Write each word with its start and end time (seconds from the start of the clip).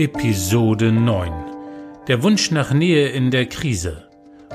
Episode 0.00 0.92
9 0.92 1.30
Der 2.08 2.22
Wunsch 2.22 2.50
nach 2.50 2.72
Nähe 2.72 3.08
in 3.08 3.30
der 3.30 3.44
Krise. 3.44 4.08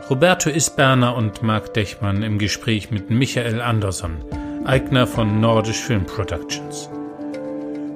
Roberto 0.09 0.49
Isberner 0.49 1.15
und 1.15 1.43
Marc 1.43 1.71
Dechmann 1.75 2.23
im 2.23 2.39
Gespräch 2.39 2.89
mit 2.89 3.11
Michael 3.11 3.61
Andersson, 3.61 4.25
Eigner 4.63 5.05
von 5.05 5.39
Nordisch 5.39 5.83
Film 5.83 6.07
Productions. 6.07 6.89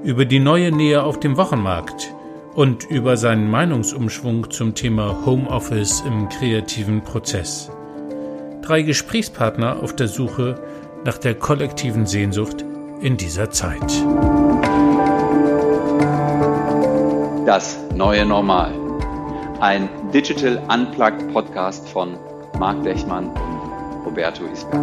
Über 0.04 0.26
die 0.26 0.38
neue 0.38 0.72
Nähe 0.72 1.02
auf 1.02 1.20
dem 1.20 1.38
Wochenmarkt 1.38 2.14
und 2.54 2.88
über 2.88 3.18
seinen 3.18 3.50
Meinungsumschwung 3.50 4.52
zum 4.52 4.76
Thema 4.76 5.26
Homeoffice 5.26 6.02
im 6.02 6.30
kreativen 6.30 7.02
Prozess. 7.02 7.72
Drei 8.62 8.84
Gesprächspartner 8.84 9.82
auf 9.82 9.96
der 9.96 10.08
Suche 10.08 10.62
nach 11.04 11.18
der 11.18 11.34
kollektiven 11.34 12.06
Sehnsucht 12.06 12.64
in 13.02 13.18
dieser 13.18 13.50
Zeit. 13.50 14.06
Das 17.50 17.80
neue 17.96 18.28
Normal. 18.28 18.72
Ein 19.60 19.90
Digital 20.14 20.62
Unplugged 20.72 21.34
Podcast 21.34 21.90
von 21.90 22.16
Marc 22.60 22.84
Dechmann 22.84 23.30
und 23.30 24.06
Roberto 24.06 24.44
Isberg. 24.46 24.80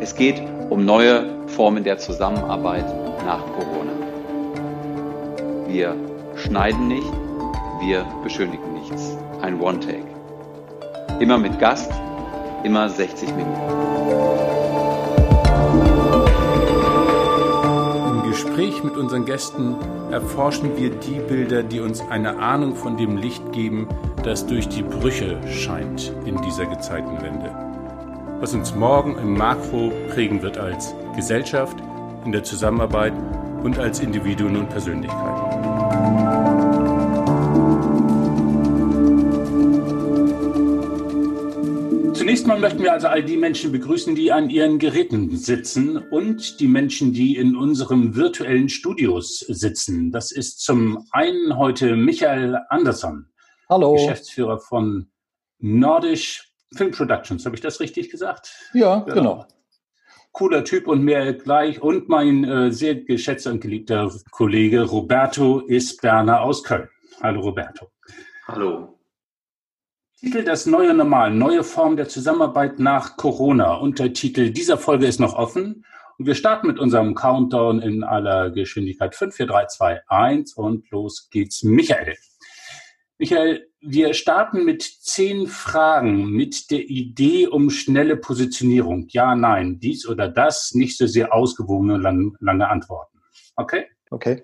Es 0.00 0.12
geht 0.12 0.42
um 0.70 0.84
neue 0.84 1.46
Formen 1.46 1.84
der 1.84 1.98
Zusammenarbeit 1.98 2.84
nach 3.24 3.44
Corona. 3.52 3.92
Wir 5.68 5.94
schneiden 6.34 6.88
nicht, 6.88 7.12
wir 7.80 8.04
beschönigen 8.24 8.72
nichts. 8.74 9.16
Ein 9.40 9.60
One-Take. 9.60 10.02
Immer 11.20 11.38
mit 11.38 11.60
Gast, 11.60 11.92
immer 12.64 12.88
60 12.88 13.28
Minuten. 13.36 14.47
Gespräch 18.58 18.82
mit 18.82 18.96
unseren 18.96 19.24
Gästen 19.24 19.76
erforschen 20.10 20.76
wir 20.76 20.90
die 20.90 21.20
Bilder, 21.20 21.62
die 21.62 21.78
uns 21.78 22.00
eine 22.10 22.40
Ahnung 22.40 22.74
von 22.74 22.96
dem 22.96 23.16
Licht 23.16 23.52
geben, 23.52 23.86
das 24.24 24.48
durch 24.48 24.68
die 24.68 24.82
Brüche 24.82 25.38
scheint 25.46 26.12
in 26.24 26.42
dieser 26.42 26.66
Gezeitenwende. 26.66 27.54
Was 28.40 28.54
uns 28.54 28.74
morgen 28.74 29.16
im 29.16 29.34
Makro 29.34 29.92
prägen 30.12 30.42
wird 30.42 30.58
als 30.58 30.92
Gesellschaft, 31.14 31.76
in 32.24 32.32
der 32.32 32.42
Zusammenarbeit 32.42 33.12
und 33.62 33.78
als 33.78 34.00
Individuen 34.00 34.56
und 34.56 34.68
Persönlichkeiten. 34.70 35.47
Zunächst 42.28 42.46
mal 42.46 42.58
möchten 42.58 42.82
wir 42.82 42.92
also 42.92 43.08
all 43.08 43.24
die 43.24 43.38
Menschen 43.38 43.72
begrüßen, 43.72 44.14
die 44.14 44.32
an 44.32 44.50
ihren 44.50 44.78
Geräten 44.78 45.34
sitzen 45.34 45.96
und 45.96 46.60
die 46.60 46.68
Menschen, 46.68 47.14
die 47.14 47.36
in 47.36 47.56
unserem 47.56 48.16
virtuellen 48.16 48.68
Studios 48.68 49.38
sitzen. 49.38 50.12
Das 50.12 50.30
ist 50.30 50.60
zum 50.60 51.06
einen 51.12 51.56
heute 51.56 51.96
Michael 51.96 52.58
Andersson, 52.68 53.30
Hallo. 53.70 53.94
Geschäftsführer 53.94 54.58
von 54.58 55.10
Nordisch 55.58 56.52
Film 56.74 56.90
Productions. 56.90 57.46
Habe 57.46 57.56
ich 57.56 57.62
das 57.62 57.80
richtig 57.80 58.10
gesagt? 58.10 58.54
Ja, 58.74 58.98
genau. 58.98 59.14
genau. 59.14 59.46
Cooler 60.32 60.64
Typ 60.64 60.86
und 60.86 61.02
mehr 61.02 61.32
gleich. 61.32 61.80
Und 61.80 62.10
mein 62.10 62.44
äh, 62.44 62.70
sehr 62.70 62.96
geschätzter 62.96 63.52
und 63.52 63.62
geliebter 63.62 64.12
Kollege 64.32 64.82
Roberto 64.82 65.60
Isberner 65.66 66.42
aus 66.42 66.62
Köln. 66.62 66.90
Hallo 67.22 67.40
Roberto. 67.40 67.88
Hallo. 68.46 68.97
Titel 70.20 70.42
Das 70.42 70.66
neue 70.66 70.94
Normal, 70.94 71.32
neue 71.32 71.62
Form 71.62 71.96
der 71.96 72.08
Zusammenarbeit 72.08 72.80
nach 72.80 73.16
Corona. 73.16 73.74
Untertitel 73.74 74.50
dieser 74.50 74.76
Folge 74.76 75.06
ist 75.06 75.20
noch 75.20 75.34
offen. 75.34 75.84
Und 76.18 76.26
wir 76.26 76.34
starten 76.34 76.66
mit 76.66 76.80
unserem 76.80 77.14
Countdown 77.14 77.80
in 77.80 78.02
aller 78.02 78.50
Geschwindigkeit. 78.50 79.14
5, 79.14 79.36
4, 79.36 79.46
3, 79.46 79.66
2, 79.66 80.00
1 80.08 80.54
und 80.54 80.90
los 80.90 81.28
geht's. 81.30 81.62
Michael. 81.62 82.16
Michael, 83.18 83.68
wir 83.80 84.12
starten 84.12 84.64
mit 84.64 84.82
zehn 84.82 85.46
Fragen 85.46 86.30
mit 86.30 86.72
der 86.72 86.80
Idee 86.88 87.46
um 87.46 87.70
schnelle 87.70 88.16
Positionierung. 88.16 89.06
Ja, 89.10 89.36
nein, 89.36 89.78
dies 89.78 90.04
oder 90.08 90.28
das, 90.28 90.74
nicht 90.74 90.98
so 90.98 91.06
sehr 91.06 91.32
ausgewogene 91.32 91.96
lang, 91.96 92.36
lange 92.40 92.68
Antworten. 92.68 93.20
Okay? 93.54 93.86
Okay. 94.10 94.42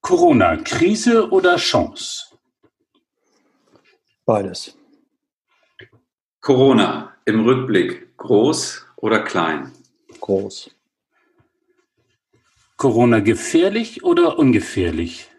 Corona, 0.00 0.56
Krise 0.56 1.30
oder 1.30 1.54
Chance? 1.54 2.27
Beides. 4.28 4.76
Corona 6.42 7.16
im 7.24 7.46
Rückblick 7.46 8.14
groß 8.18 8.84
oder 8.96 9.22
klein? 9.24 9.72
Groß. 10.20 10.70
Corona 12.76 13.20
gefährlich 13.20 14.04
oder 14.04 14.38
ungefährlich? 14.38 15.30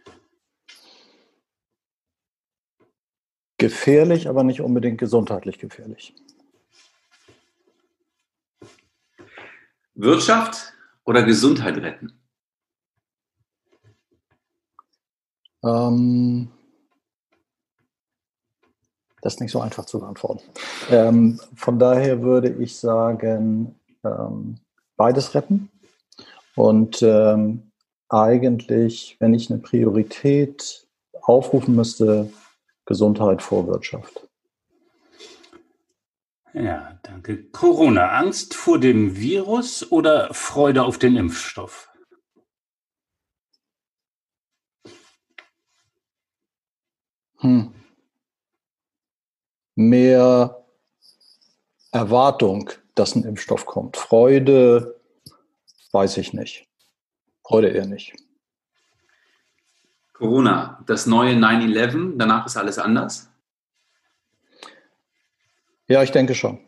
Gefährlich, 3.60 4.28
aber 4.28 4.44
nicht 4.44 4.62
unbedingt 4.62 4.98
gesundheitlich 4.98 5.60
gefährlich. 5.60 6.16
Wirtschaft 9.94 10.74
oder 11.06 11.22
Gesundheit 11.22 11.78
retten? 11.78 12.20
Ähm, 15.64 16.52
das 19.22 19.36
ist 19.36 19.42
nicht 19.42 19.52
so 19.52 19.62
einfach 19.62 19.86
zu 19.86 20.00
beantworten. 20.00 20.44
Ähm, 20.90 21.40
von 21.56 21.80
daher 21.80 22.22
würde 22.22 22.50
ich 22.50 22.78
sagen, 22.78 23.76
ähm, 24.04 24.58
beides 24.96 25.36
retten. 25.36 25.70
Und 26.56 27.02
ähm, 27.02 27.72
eigentlich, 28.10 29.18
wenn 29.20 29.34
ich 29.34 29.50
eine 29.50 29.60
Priorität 29.60 30.88
aufrufen 31.22 31.76
müsste, 31.76 32.32
Gesundheit 32.86 33.42
vor 33.42 33.68
Wirtschaft. 33.68 34.28
Ja, 36.54 37.00
danke. 37.04 37.44
Corona, 37.52 38.10
Angst 38.18 38.56
vor 38.56 38.80
dem 38.80 39.16
Virus 39.16 39.92
oder 39.92 40.34
Freude 40.34 40.84
auf 40.84 40.98
den 40.98 41.16
Impfstoff? 41.16 41.88
Hm 47.38 47.79
mehr 49.80 50.66
Erwartung, 51.92 52.70
dass 52.96 53.16
ein 53.16 53.24
Impfstoff 53.24 53.66
kommt. 53.66 53.96
Freude, 53.96 55.00
weiß 55.94 56.18
ich 56.18 56.34
nicht. 56.34 56.68
Freude 57.44 57.70
eher 57.70 57.86
nicht. 57.86 58.14
Corona, 60.14 60.84
das 60.86 61.06
neue 61.06 61.34
9-11, 61.34 62.18
danach 62.18 62.46
ist 62.46 62.58
alles 62.58 62.78
anders? 62.78 63.30
Ja, 65.88 66.04
ich 66.04 66.12
denke 66.12 66.36
schon. 66.36 66.60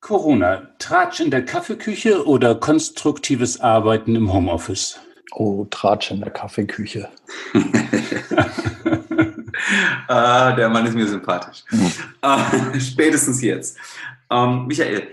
Corona, 0.00 0.74
Tratsch 0.78 1.20
in 1.20 1.30
der 1.30 1.44
Kaffeeküche 1.44 2.26
oder 2.26 2.54
konstruktives 2.54 3.60
Arbeiten 3.60 4.16
im 4.16 4.32
Homeoffice? 4.32 4.98
Oh, 5.32 5.66
Tratsch 5.66 6.10
in 6.10 6.20
der 6.20 6.30
Kaffeeküche. 6.30 7.10
ah, 10.08 10.52
der 10.52 10.68
Mann 10.68 10.86
ist 10.86 10.94
mir 10.94 11.06
sympathisch. 11.06 11.64
Ah, 12.20 12.44
spätestens 12.78 13.42
jetzt. 13.42 13.78
Ähm, 14.30 14.66
Michael, 14.66 15.08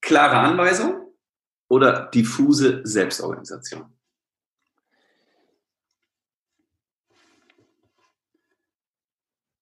klare 0.00 0.36
Anweisung 0.38 1.08
oder 1.68 2.06
diffuse 2.06 2.80
Selbstorganisation? 2.84 3.84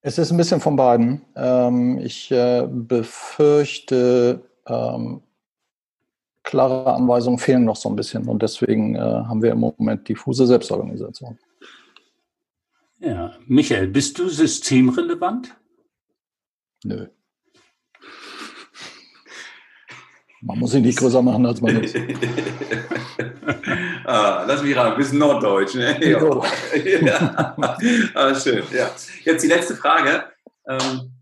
Es 0.03 0.19
ist 0.19 0.31
ein 0.31 0.37
bisschen 0.37 0.61
von 0.61 0.77
beiden. 0.77 1.23
Ähm, 1.35 1.99
ich 1.99 2.31
äh, 2.31 2.65
befürchte, 2.71 4.41
ähm, 4.67 5.21
klare 6.45 6.95
Anweisungen 6.95 7.39
fehlen 7.39 7.65
noch 7.65 7.75
so 7.75 7.89
ein 7.89 7.97
bisschen 7.97 8.29
und 8.29 8.41
deswegen 8.41 8.95
äh, 8.95 9.01
haben 9.01 9.43
wir 9.43 9.51
im 9.51 9.59
Moment 9.59 10.09
diffuse 10.09 10.47
Selbstorganisation. 10.47 11.37
Ja, 12.99 13.35
Michael, 13.47 13.89
bist 13.89 14.19
du 14.19 14.29
systemrelevant? 14.29 15.55
Nö. 16.85 17.09
Man 20.41 20.59
muss 20.59 20.75
ihn 20.75 20.83
nicht 20.83 20.99
größer 20.99 21.23
machen, 21.23 21.45
als 21.45 21.61
man 21.61 21.83
ist. 21.83 21.97
ah, 24.05 24.45
lass 24.47 24.63
mich 24.63 24.77
ran, 24.77 24.97
bisschen 24.97 25.19
Norddeutsch. 25.19 25.75
Ne? 25.75 25.99
Ja. 26.09 26.21
ja. 27.01 27.57
Ah, 28.15 28.35
schön. 28.35 28.63
Ja. 28.73 28.91
Jetzt 29.25 29.43
die 29.43 29.49
letzte 29.49 29.75
Frage. 29.75 30.25
Ähm, 30.69 31.13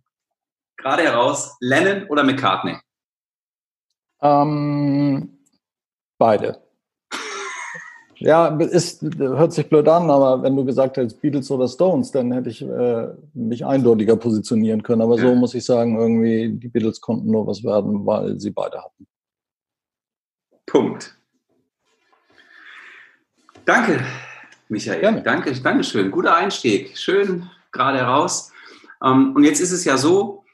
gerade 0.77 1.03
heraus, 1.03 1.57
Lennon 1.61 2.07
oder 2.09 2.23
McCartney? 2.23 2.77
Ähm, 4.21 5.39
beide. 6.19 6.64
Ja, 8.25 8.49
ist, 8.57 9.03
hört 9.19 9.53
sich 9.53 9.69
blöd 9.69 9.87
an, 9.87 10.09
aber 10.11 10.43
wenn 10.43 10.57
du 10.57 10.65
gesagt 10.65 10.97
hättest 10.97 11.21
Beatles 11.21 11.51
oder 11.51 11.69
Stones, 11.69 12.11
dann 12.11 12.33
hätte 12.33 12.49
ich 12.49 12.63
äh, 12.63 13.09
mich 13.35 13.67
eindeutiger 13.67 14.17
positionieren 14.17 14.83
können. 14.83 15.03
Aber 15.03 15.19
so 15.19 15.35
muss 15.35 15.55
ich 15.55 15.63
sagen, 15.63 15.99
irgendwie, 15.99 16.49
die 16.49 16.69
Beatles 16.69 17.03
konnten 17.03 17.31
nur 17.31 17.47
was 17.47 17.63
werden, 17.63 18.07
weil 18.07 18.41
sie 18.41 18.51
beide 18.51 18.79
hatten. 18.83 19.07
Punkt. 20.65 21.15
Danke, 23.67 24.01
Michael. 24.71 25.01
Gerne. 25.01 25.23
Danke, 25.23 25.53
danke 25.61 25.85
schön. 25.85 26.11
Guter 26.11 26.35
Einstieg. 26.35 26.97
Schön 26.97 27.51
gerade 27.73 27.99
heraus. 27.99 28.53
Ähm, 29.05 29.37
und 29.37 29.45
jetzt 29.45 29.61
ist 29.61 29.73
es 29.73 29.85
ja 29.85 29.99
so, 29.99 30.45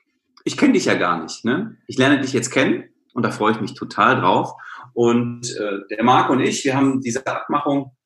ich 0.42 0.56
kenne 0.56 0.72
dich 0.72 0.86
ja 0.86 0.94
gar 0.94 1.22
nicht. 1.22 1.44
Ne? 1.44 1.76
Ich 1.86 1.98
lerne 1.98 2.20
dich 2.20 2.32
jetzt 2.32 2.50
kennen 2.50 2.88
und 3.14 3.22
da 3.22 3.30
freue 3.30 3.52
ich 3.52 3.60
mich 3.60 3.74
total 3.74 4.20
drauf. 4.20 4.54
Und 5.00 5.56
äh, 5.56 5.78
der 5.88 6.04
Marc 6.04 6.28
und 6.28 6.40
ich, 6.40 6.62
wir 6.62 6.76
haben 6.76 7.00
diese 7.00 7.26
Abmachung, 7.26 7.96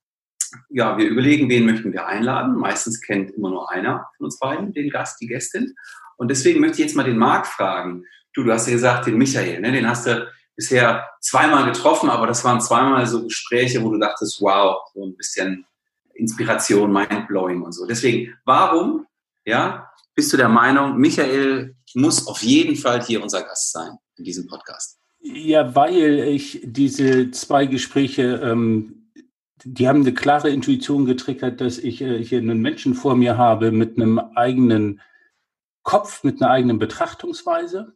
ja, 0.69 0.97
wir 0.97 1.09
überlegen, 1.09 1.49
wen 1.49 1.67
möchten 1.67 1.93
wir 1.93 2.07
einladen. 2.07 2.55
Meistens 2.55 3.01
kennt 3.01 3.33
immer 3.33 3.51
nur 3.51 3.69
einer 3.73 4.07
von 4.17 4.27
uns 4.27 4.39
beiden 4.39 4.73
den 4.73 4.91
Gast, 4.91 5.21
die 5.21 5.27
Gästin. 5.27 5.75
Und 6.19 6.29
deswegen 6.31 6.61
möchte 6.61 6.75
ich 6.75 6.87
jetzt 6.87 6.95
mal 6.95 7.03
den 7.03 7.19
Marc 7.19 7.49
fragen. 7.49 8.05
Du, 8.33 8.45
du 8.45 8.53
hast 8.53 8.69
ja 8.69 8.75
gesagt, 8.75 9.09
den 9.09 9.19
Michael, 9.19 9.61
ne? 9.61 9.73
den 9.73 9.89
hast 9.89 10.07
du 10.07 10.31
bisher 10.55 11.05
zweimal 11.21 11.65
getroffen, 11.65 12.11
aber 12.11 12.29
das 12.29 12.45
waren 12.45 12.61
zweimal 12.61 13.05
so 13.09 13.25
Gespräche, 13.25 13.83
wo 13.83 13.91
du 13.91 13.99
dachtest, 13.99 14.41
wow, 14.41 14.77
so 14.95 15.05
ein 15.05 15.17
bisschen 15.17 15.67
Inspiration, 16.15 16.93
Mindblowing 16.93 17.63
und 17.63 17.73
so. 17.73 17.87
Deswegen, 17.87 18.33
warum, 18.45 19.05
ja, 19.45 19.91
bist 20.15 20.33
du 20.33 20.37
der 20.37 20.49
Meinung, 20.49 20.97
Michael 20.97 21.75
muss 21.95 22.29
auf 22.29 22.45
jeden 22.45 22.77
Fall 22.77 23.03
hier 23.03 23.21
unser 23.21 23.43
Gast 23.43 23.73
sein 23.73 23.99
in 24.17 24.23
diesem 24.23 24.47
Podcast? 24.47 25.01
Ja, 25.27 25.75
weil 25.75 26.19
ich 26.19 26.61
diese 26.65 27.31
zwei 27.31 27.65
Gespräche, 27.65 28.41
ähm, 28.45 29.09
die 29.65 29.89
haben 29.89 30.03
eine 30.03 30.13
klare 30.13 30.51
Intuition 30.51 31.07
getriggert, 31.07 31.63
dass 31.63 31.79
ich 31.79 32.03
äh, 32.03 32.23
hier 32.23 32.41
einen 32.41 32.61
Menschen 32.61 32.93
vor 32.93 33.17
mir 33.17 33.39
habe 33.39 33.73
mit 33.73 33.97
einem 33.97 34.19
eigenen 34.19 35.01
Kopf, 35.83 36.25
mit 36.25 36.43
einer 36.43 36.51
eigenen 36.51 36.79
Betrachtungsweise. 36.79 37.95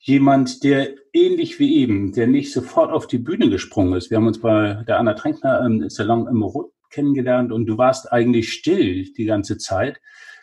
Jemand, 0.00 0.62
der 0.62 0.94
ähnlich 1.14 1.58
wie 1.58 1.76
eben, 1.76 2.12
der 2.12 2.26
nicht 2.26 2.52
sofort 2.52 2.92
auf 2.92 3.06
die 3.06 3.18
Bühne 3.18 3.48
gesprungen 3.48 3.94
ist. 3.94 4.10
Wir 4.10 4.18
haben 4.18 4.26
uns 4.26 4.40
bei 4.40 4.84
der 4.86 4.98
Anna 4.98 5.14
Tränkner 5.14 5.64
im 5.64 5.88
Salon 5.88 6.28
im 6.28 6.42
Rot 6.42 6.72
kennengelernt 6.90 7.52
und 7.52 7.64
du 7.66 7.78
warst 7.78 8.12
eigentlich 8.12 8.52
still 8.52 9.10
die 9.14 9.24
ganze 9.24 9.56
Zeit, 9.56 9.98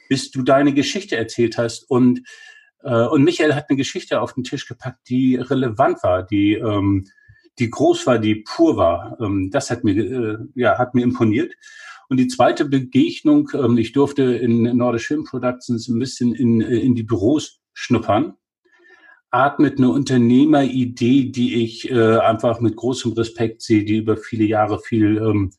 bis 0.09 0.31
du 0.31 0.41
deine 0.41 0.73
Geschichte 0.73 1.15
erzählt 1.15 1.59
hast 1.59 1.87
und 1.91 2.21
und 2.83 3.23
Michael 3.23 3.55
hat 3.55 3.69
eine 3.69 3.77
Geschichte 3.77 4.21
auf 4.21 4.33
den 4.33 4.43
Tisch 4.43 4.67
gepackt, 4.67 5.09
die 5.09 5.35
relevant 5.35 6.03
war, 6.03 6.23
die, 6.23 6.53
ähm, 6.53 7.05
die 7.59 7.69
groß 7.69 8.05
war, 8.07 8.19
die 8.19 8.35
pur 8.35 8.77
war. 8.77 9.17
Ähm, 9.19 9.49
das 9.51 9.71
hat 9.71 9.83
mir, 9.83 9.97
äh, 9.97 10.37
ja, 10.55 10.77
hat 10.77 10.93
mir 10.93 11.03
imponiert. 11.03 11.53
Und 12.09 12.17
die 12.17 12.27
zweite 12.27 12.65
Begegnung, 12.65 13.49
ähm, 13.53 13.77
ich 13.77 13.91
durfte 13.91 14.23
in 14.23 14.63
Nordisch 14.77 15.07
Film 15.07 15.23
Productions 15.23 15.87
ein 15.87 15.99
bisschen 15.99 16.33
in, 16.33 16.61
in 16.61 16.95
die 16.95 17.03
Büros 17.03 17.59
schnuppern. 17.73 18.33
Atmet 19.29 19.77
eine 19.77 19.89
Unternehmeridee, 19.89 21.31
die 21.31 21.63
ich 21.63 21.91
äh, 21.91 22.17
einfach 22.19 22.61
mit 22.61 22.75
großem 22.77 23.11
Respekt 23.13 23.61
sehe, 23.61 23.83
die 23.83 23.97
über 23.97 24.15
viele 24.15 24.45
Jahre 24.45 24.79
viel 24.79 25.17
ähm, 25.17 25.51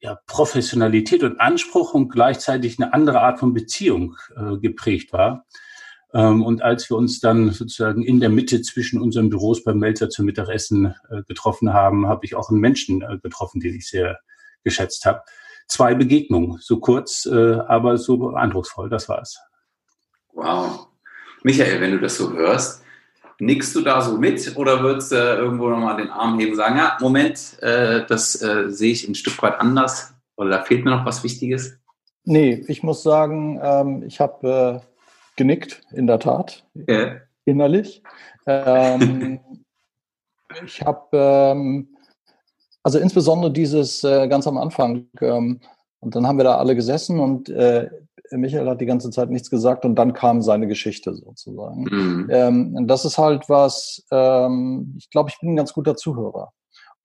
ja, 0.00 0.18
Professionalität 0.26 1.22
und 1.22 1.40
Anspruch 1.40 1.94
und 1.94 2.08
gleichzeitig 2.08 2.78
eine 2.78 2.92
andere 2.92 3.20
Art 3.20 3.38
von 3.38 3.54
Beziehung 3.54 4.16
äh, 4.34 4.58
geprägt 4.58 5.12
war. 5.12 5.46
Ähm, 6.14 6.42
und 6.42 6.62
als 6.62 6.88
wir 6.88 6.96
uns 6.96 7.20
dann 7.20 7.50
sozusagen 7.50 8.02
in 8.02 8.20
der 8.20 8.28
Mitte 8.28 8.62
zwischen 8.62 9.00
unseren 9.00 9.28
Büros 9.28 9.64
beim 9.64 9.78
Melzer 9.78 10.08
zum 10.08 10.26
Mittagessen 10.26 10.94
äh, 11.10 11.22
getroffen 11.26 11.72
haben, 11.72 12.06
habe 12.06 12.24
ich 12.24 12.34
auch 12.34 12.50
einen 12.50 12.60
Menschen 12.60 13.02
äh, 13.02 13.18
getroffen, 13.18 13.60
den 13.60 13.74
ich 13.74 13.88
sehr 13.88 14.18
geschätzt 14.62 15.04
habe. 15.04 15.22
Zwei 15.68 15.94
Begegnungen, 15.94 16.58
so 16.60 16.78
kurz, 16.78 17.26
äh, 17.26 17.54
aber 17.66 17.98
so 17.98 18.34
eindrucksvoll, 18.34 18.88
das 18.88 19.08
war's. 19.08 19.38
Wow. 20.32 20.88
Michael, 21.42 21.80
wenn 21.80 21.92
du 21.92 22.00
das 22.00 22.16
so 22.16 22.32
hörst, 22.32 22.82
nickst 23.38 23.74
du 23.74 23.82
da 23.82 24.00
so 24.00 24.16
mit 24.16 24.56
oder 24.56 24.82
würdest 24.82 25.12
du 25.12 25.16
irgendwo 25.16 25.68
nochmal 25.68 25.96
den 25.96 26.10
Arm 26.10 26.38
heben 26.38 26.52
und 26.52 26.56
sagen, 26.56 26.76
ja, 26.76 26.96
Moment, 27.00 27.58
das 27.60 28.32
sehe 28.32 28.92
ich 28.92 29.06
ein 29.06 29.14
Stück 29.14 29.40
weit 29.42 29.60
anders 29.60 30.14
oder 30.36 30.50
da 30.50 30.62
fehlt 30.62 30.84
mir 30.84 30.90
noch 30.90 31.04
was 31.04 31.22
Wichtiges? 31.22 31.78
Nee, 32.24 32.64
ich 32.66 32.82
muss 32.82 33.02
sagen, 33.02 33.60
ähm, 33.62 34.02
ich 34.04 34.20
habe 34.20 34.82
genickt, 35.36 35.82
in 35.92 36.06
der 36.06 36.18
Tat, 36.18 36.66
ja. 36.88 37.16
innerlich. 37.44 38.02
Ähm, 38.46 39.40
ich 40.64 40.82
habe, 40.82 41.08
ähm, 41.12 41.96
also 42.82 42.98
insbesondere 42.98 43.52
dieses 43.52 44.02
äh, 44.04 44.28
ganz 44.28 44.46
am 44.46 44.58
Anfang, 44.58 45.06
ähm, 45.20 45.60
und 46.00 46.14
dann 46.14 46.26
haben 46.26 46.38
wir 46.38 46.44
da 46.44 46.58
alle 46.58 46.76
gesessen 46.76 47.18
und 47.18 47.48
äh, 47.48 47.88
Michael 48.32 48.68
hat 48.68 48.80
die 48.80 48.86
ganze 48.86 49.10
Zeit 49.10 49.30
nichts 49.30 49.50
gesagt 49.50 49.84
und 49.84 49.94
dann 49.96 50.12
kam 50.12 50.42
seine 50.42 50.66
Geschichte 50.66 51.14
sozusagen. 51.14 51.84
Mhm. 51.84 52.28
Ähm, 52.30 52.86
das 52.86 53.04
ist 53.04 53.18
halt 53.18 53.48
was, 53.48 54.04
ähm, 54.10 54.94
ich 54.98 55.10
glaube, 55.10 55.30
ich 55.30 55.38
bin 55.40 55.52
ein 55.52 55.56
ganz 55.56 55.72
guter 55.72 55.96
Zuhörer. 55.96 56.52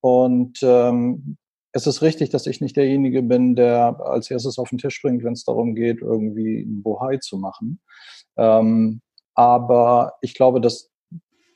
Und 0.02 0.60
ähm, 0.64 1.38
es 1.74 1.88
ist 1.88 2.02
richtig, 2.02 2.30
dass 2.30 2.48
ich 2.48 2.60
nicht 2.60 2.76
derjenige 2.76 3.22
bin, 3.22 3.56
der 3.56 4.00
als 4.02 4.30
erstes 4.30 4.58
auf 4.58 4.70
den 4.70 4.78
Tisch 4.78 4.96
springt, 4.96 5.24
wenn 5.24 5.34
es 5.34 5.46
darum 5.46 5.76
geht, 5.76 6.02
irgendwie 6.02 6.62
ein 6.62 6.84
Bohai 6.84 7.18
zu 7.18 7.38
machen. 7.38 7.80
Ähm, 8.38 9.02
aber 9.34 10.14
ich 10.22 10.34
glaube, 10.34 10.62
dass 10.62 10.90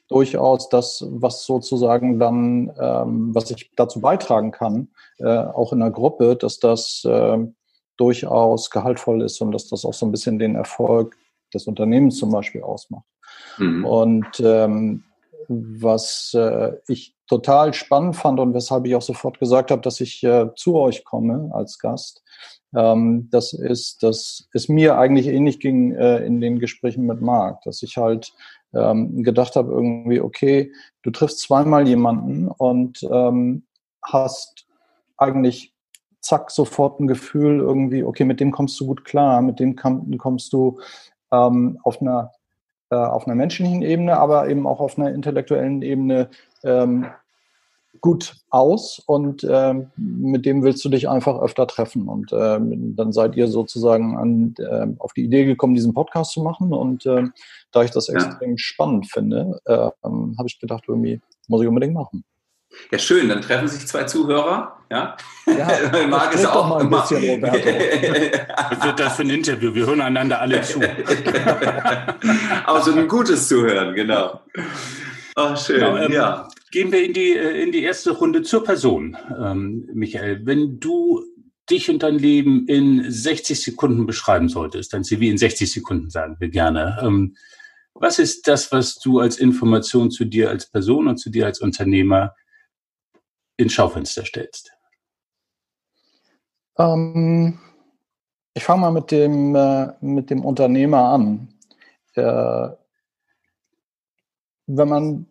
durchaus 0.07 0.69
das, 0.69 1.03
was 1.09 1.45
sozusagen 1.45 2.19
dann, 2.19 2.71
ähm, 2.79 3.33
was 3.33 3.49
ich 3.51 3.71
dazu 3.75 4.01
beitragen 4.01 4.51
kann, 4.51 4.89
äh, 5.17 5.25
auch 5.25 5.73
in 5.73 5.79
der 5.79 5.91
Gruppe, 5.91 6.35
dass 6.35 6.59
das 6.59 7.03
äh, 7.05 7.37
durchaus 7.97 8.69
gehaltvoll 8.69 9.21
ist 9.23 9.41
und 9.41 9.51
dass 9.51 9.67
das 9.67 9.85
auch 9.85 9.93
so 9.93 10.05
ein 10.05 10.11
bisschen 10.11 10.37
den 10.37 10.55
Erfolg 10.55 11.15
des 11.53 11.67
Unternehmens 11.67 12.17
zum 12.17 12.31
Beispiel 12.31 12.61
ausmacht. 12.61 13.05
Mhm. 13.57 13.85
Und 13.85 14.39
ähm, 14.41 15.03
was 15.47 16.33
äh, 16.33 16.73
ich 16.87 17.15
total 17.27 17.73
spannend 17.73 18.15
fand 18.15 18.39
und 18.39 18.53
weshalb 18.53 18.85
ich 18.85 18.95
auch 18.95 19.01
sofort 19.01 19.39
gesagt 19.39 19.71
habe, 19.71 19.81
dass 19.81 20.01
ich 20.01 20.23
äh, 20.23 20.49
zu 20.55 20.75
euch 20.75 21.03
komme 21.03 21.49
als 21.53 21.79
Gast, 21.79 22.23
ähm, 22.75 23.29
das 23.31 23.53
ist, 23.53 24.03
dass 24.03 24.47
es 24.53 24.69
mir 24.69 24.97
eigentlich 24.97 25.27
ähnlich 25.27 25.59
ging 25.59 25.93
äh, 25.93 26.17
in 26.25 26.41
den 26.41 26.59
Gesprächen 26.59 27.05
mit 27.05 27.21
Marc, 27.21 27.61
dass 27.63 27.81
ich 27.83 27.97
halt 27.97 28.33
ähm, 28.73 29.23
gedacht 29.23 29.55
habe, 29.55 29.71
irgendwie, 29.71 30.19
okay, 30.19 30.71
du 31.01 31.11
triffst 31.11 31.39
zweimal 31.39 31.87
jemanden 31.87 32.47
und 32.47 33.01
ähm, 33.09 33.63
hast 34.03 34.67
eigentlich 35.17 35.73
zack 36.19 36.51
sofort 36.51 36.99
ein 36.99 37.07
Gefühl 37.07 37.59
irgendwie, 37.59 38.03
okay, 38.03 38.25
mit 38.25 38.39
dem 38.39 38.51
kommst 38.51 38.79
du 38.79 38.87
gut 38.87 39.05
klar, 39.05 39.41
mit 39.41 39.59
dem 39.59 39.75
kommst 39.75 40.51
du 40.53 40.79
ähm, 41.31 41.79
auf 41.83 42.01
einer 42.01 42.31
äh, 42.91 42.95
auf 42.95 43.25
einer 43.25 43.35
menschlichen 43.35 43.81
Ebene, 43.81 44.17
aber 44.17 44.47
eben 44.47 44.67
auch 44.67 44.79
auf 44.79 44.97
einer 44.97 45.11
intellektuellen 45.11 45.81
Ebene 45.81 46.29
ähm, 46.63 47.07
gut 48.01 48.35
aus 48.49 49.01
und 49.05 49.45
ähm, 49.49 49.91
mit 49.97 50.45
dem 50.45 50.63
willst 50.63 50.83
du 50.85 50.89
dich 50.89 51.09
einfach 51.09 51.39
öfter 51.39 51.67
treffen. 51.67 52.07
Und 52.07 52.31
ähm, 52.33 52.95
dann 52.95 53.11
seid 53.11 53.35
ihr 53.35 53.47
sozusagen 53.47 54.17
an, 54.17 54.55
äh, 54.57 54.87
auf 54.99 55.13
die 55.13 55.23
Idee 55.23 55.45
gekommen, 55.45 55.75
diesen 55.75 55.93
Podcast 55.93 56.31
zu 56.31 56.41
machen. 56.41 56.73
Und 56.73 57.05
äh, 57.05 57.23
da 57.71 57.83
ich 57.83 57.91
das 57.91 58.09
extrem 58.09 58.51
ja. 58.51 58.57
spannend 58.57 59.09
finde, 59.11 59.59
äh, 59.65 59.89
habe 60.03 60.47
ich 60.47 60.59
gedacht, 60.59 60.85
irgendwie 60.87 61.21
muss 61.47 61.61
ich 61.61 61.67
unbedingt 61.67 61.93
machen. 61.93 62.23
Ja, 62.91 62.99
schön, 62.99 63.29
dann 63.29 63.41
treffen 63.41 63.67
sich 63.67 63.87
zwei 63.87 64.03
Zuhörer. 64.03 64.77
Ja, 64.91 65.17
ja 65.47 66.07
mag 66.07 66.33
es 66.33 66.45
auch 66.45 66.67
mal 66.67 66.81
ein 66.81 66.89
bisschen, 66.89 67.43
Roberto. 67.43 67.69
Was 68.69 68.83
wird 68.85 68.99
das 68.99 69.15
für 69.15 69.23
ein 69.23 69.29
Interview? 69.29 69.73
Wir 69.73 69.87
hören 69.87 70.01
einander 70.01 70.41
alle 70.41 70.61
zu. 70.61 70.79
Aber 72.65 72.81
so 72.81 72.91
ein 72.91 73.07
gutes 73.07 73.47
Zuhören, 73.47 73.95
genau. 73.95 74.41
Oh, 75.35 75.55
schön, 75.55 75.79
genau, 75.79 75.97
ähm, 75.97 76.11
ja. 76.11 76.47
Gehen 76.71 76.91
wir 76.91 77.03
in 77.03 77.13
die, 77.13 77.35
äh, 77.35 77.61
in 77.61 77.71
die 77.71 77.83
erste 77.83 78.11
Runde 78.11 78.41
zur 78.41 78.63
Person, 78.63 79.17
ähm, 79.37 79.89
Michael. 79.93 80.45
Wenn 80.45 80.79
du 80.79 81.23
dich 81.69 81.89
und 81.89 82.03
dein 82.03 82.17
Leben 82.17 82.67
in 82.67 83.09
60 83.09 83.61
Sekunden 83.61 84.05
beschreiben 84.05 84.49
solltest, 84.49 84.93
dein 84.93 85.03
CV 85.03 85.23
in 85.23 85.37
60 85.37 85.71
Sekunden 85.71 86.09
sagen 86.09 86.37
wir 86.39 86.49
gerne. 86.49 86.99
Ähm, 87.01 87.35
was 87.93 88.19
ist 88.19 88.47
das, 88.47 88.71
was 88.71 88.95
du 88.95 89.19
als 89.19 89.37
Information 89.37 90.11
zu 90.11 90.25
dir 90.25 90.49
als 90.49 90.69
Person 90.69 91.07
und 91.07 91.17
zu 91.17 91.29
dir 91.29 91.45
als 91.45 91.59
Unternehmer 91.59 92.35
ins 93.57 93.73
Schaufenster 93.73 94.25
stellst? 94.25 94.71
Ähm, 96.77 97.59
ich 98.53 98.63
fange 98.63 98.81
mal 98.81 98.91
mit 98.91 99.11
dem, 99.11 99.55
äh, 99.55 99.93
mit 100.01 100.29
dem 100.29 100.45
Unternehmer 100.45 101.09
an. 101.09 101.47
Äh, 102.13 102.69
wenn 104.67 104.89
man 104.89 105.27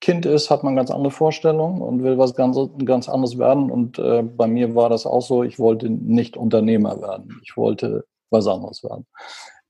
Kind 0.00 0.26
ist, 0.26 0.50
hat 0.50 0.62
man 0.62 0.76
ganz 0.76 0.90
andere 0.90 1.10
Vorstellungen 1.10 1.80
und 1.80 2.02
will 2.02 2.18
was 2.18 2.34
ganz, 2.34 2.58
ganz 2.84 3.08
anderes 3.08 3.38
werden. 3.38 3.70
Und 3.70 3.98
äh, 3.98 4.22
bei 4.22 4.46
mir 4.46 4.74
war 4.74 4.90
das 4.90 5.06
auch 5.06 5.22
so, 5.22 5.42
ich 5.42 5.58
wollte 5.58 5.88
nicht 5.88 6.36
Unternehmer 6.36 7.00
werden. 7.00 7.40
Ich 7.42 7.56
wollte 7.56 8.04
was 8.28 8.46
anderes 8.46 8.84
werden. 8.84 9.06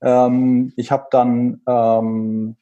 Ähm, 0.01 0.73
ich 0.75 0.91
habe 0.91 1.05
dann 1.11 1.61
ähm, 1.67 2.57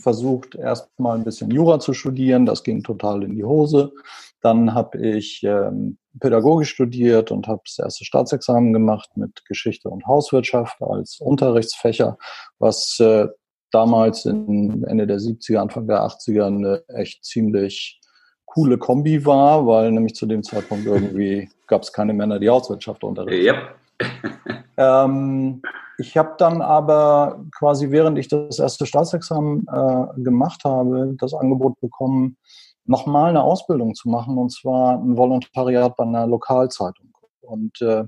versucht, 0.00 0.54
erst 0.54 0.98
mal 0.98 1.16
ein 1.16 1.24
bisschen 1.24 1.50
Jura 1.50 1.78
zu 1.78 1.92
studieren. 1.92 2.46
Das 2.46 2.62
ging 2.62 2.82
total 2.82 3.22
in 3.22 3.34
die 3.34 3.44
Hose. 3.44 3.92
Dann 4.40 4.72
habe 4.72 4.98
ich 4.98 5.42
ähm, 5.42 5.98
Pädagogik 6.20 6.68
studiert 6.68 7.30
und 7.30 7.48
habe 7.48 7.60
das 7.66 7.78
erste 7.78 8.04
Staatsexamen 8.04 8.72
gemacht 8.72 9.10
mit 9.16 9.44
Geschichte 9.44 9.90
und 9.90 10.06
Hauswirtschaft 10.06 10.80
als 10.80 11.20
Unterrichtsfächer, 11.20 12.16
was 12.58 12.98
äh, 13.00 13.26
damals 13.70 14.24
in 14.24 14.84
Ende 14.84 15.06
der 15.06 15.18
70er, 15.18 15.58
Anfang 15.58 15.86
der 15.86 16.02
80er 16.02 16.46
eine 16.46 16.82
echt 16.88 17.24
ziemlich 17.24 18.00
coole 18.46 18.78
Kombi 18.78 19.24
war, 19.26 19.66
weil 19.66 19.92
nämlich 19.92 20.14
zu 20.14 20.26
dem 20.26 20.42
Zeitpunkt 20.42 20.86
irgendwie 20.86 21.48
gab 21.66 21.82
es 21.82 21.92
keine 21.92 22.14
Männer, 22.14 22.38
die 22.38 22.48
Hauswirtschaft 22.48 23.04
unterrichten. 23.04 23.44
Yep. 23.46 23.74
ähm, 24.76 25.62
ich 25.98 26.16
habe 26.16 26.34
dann 26.38 26.62
aber 26.62 27.44
quasi, 27.56 27.90
während 27.90 28.18
ich 28.18 28.28
das 28.28 28.58
erste 28.58 28.86
Staatsexamen 28.86 29.66
äh, 29.70 30.22
gemacht 30.22 30.64
habe, 30.64 31.14
das 31.18 31.34
Angebot 31.34 31.78
bekommen, 31.80 32.36
nochmal 32.84 33.30
eine 33.30 33.42
Ausbildung 33.42 33.94
zu 33.94 34.08
machen, 34.08 34.38
und 34.38 34.50
zwar 34.50 34.98
ein 34.98 35.16
Volontariat 35.16 35.94
bei 35.96 36.04
einer 36.04 36.26
Lokalzeitung. 36.26 37.12
Und 37.40 37.80
äh, 37.82 38.04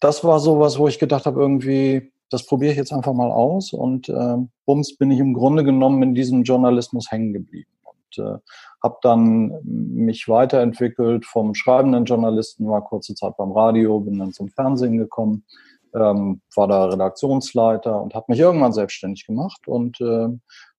das 0.00 0.24
war 0.24 0.40
sowas, 0.40 0.78
wo 0.78 0.88
ich 0.88 0.98
gedacht 0.98 1.26
habe, 1.26 1.40
irgendwie, 1.40 2.11
das 2.32 2.46
probiere 2.46 2.72
ich 2.72 2.78
jetzt 2.78 2.92
einfach 2.92 3.12
mal 3.12 3.30
aus. 3.30 3.72
Und 3.72 4.08
äh, 4.08 4.36
bums 4.64 4.96
bin 4.96 5.10
ich 5.10 5.18
im 5.18 5.34
Grunde 5.34 5.64
genommen 5.64 6.02
in 6.02 6.14
diesem 6.14 6.42
Journalismus 6.44 7.10
hängen 7.10 7.32
geblieben. 7.32 7.70
Und 7.82 8.24
äh, 8.24 8.38
habe 8.82 8.96
dann 9.02 9.60
mich 9.64 10.28
weiterentwickelt 10.28 11.26
vom 11.26 11.54
schreibenden 11.54 12.04
Journalisten, 12.04 12.68
war 12.68 12.82
kurze 12.84 13.14
Zeit 13.14 13.36
beim 13.36 13.52
Radio, 13.52 14.00
bin 14.00 14.18
dann 14.18 14.32
zum 14.32 14.48
Fernsehen 14.48 14.96
gekommen, 14.96 15.44
ähm, 15.94 16.40
war 16.54 16.68
da 16.68 16.86
Redaktionsleiter 16.86 18.00
und 18.00 18.14
habe 18.14 18.26
mich 18.28 18.40
irgendwann 18.40 18.72
selbstständig 18.72 19.26
gemacht 19.26 19.68
und 19.68 20.00
äh, 20.00 20.28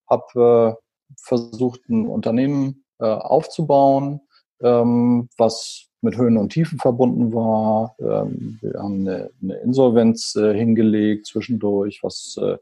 habe 0.08 0.76
äh, 0.76 1.14
versucht, 1.16 1.88
ein 1.88 2.06
Unternehmen 2.08 2.84
äh, 2.98 3.06
aufzubauen, 3.06 4.20
ähm, 4.60 5.28
was 5.38 5.86
mit 6.04 6.16
Höhen 6.16 6.36
und 6.36 6.50
Tiefen 6.50 6.78
verbunden 6.78 7.32
war. 7.32 7.96
Ähm, 7.98 8.58
wir 8.60 8.80
haben 8.80 9.00
eine, 9.00 9.30
eine 9.42 9.54
Insolvenz 9.56 10.36
äh, 10.36 10.54
hingelegt 10.54 11.26
zwischendurch, 11.26 12.00
was 12.02 12.38
äh, 12.40 12.56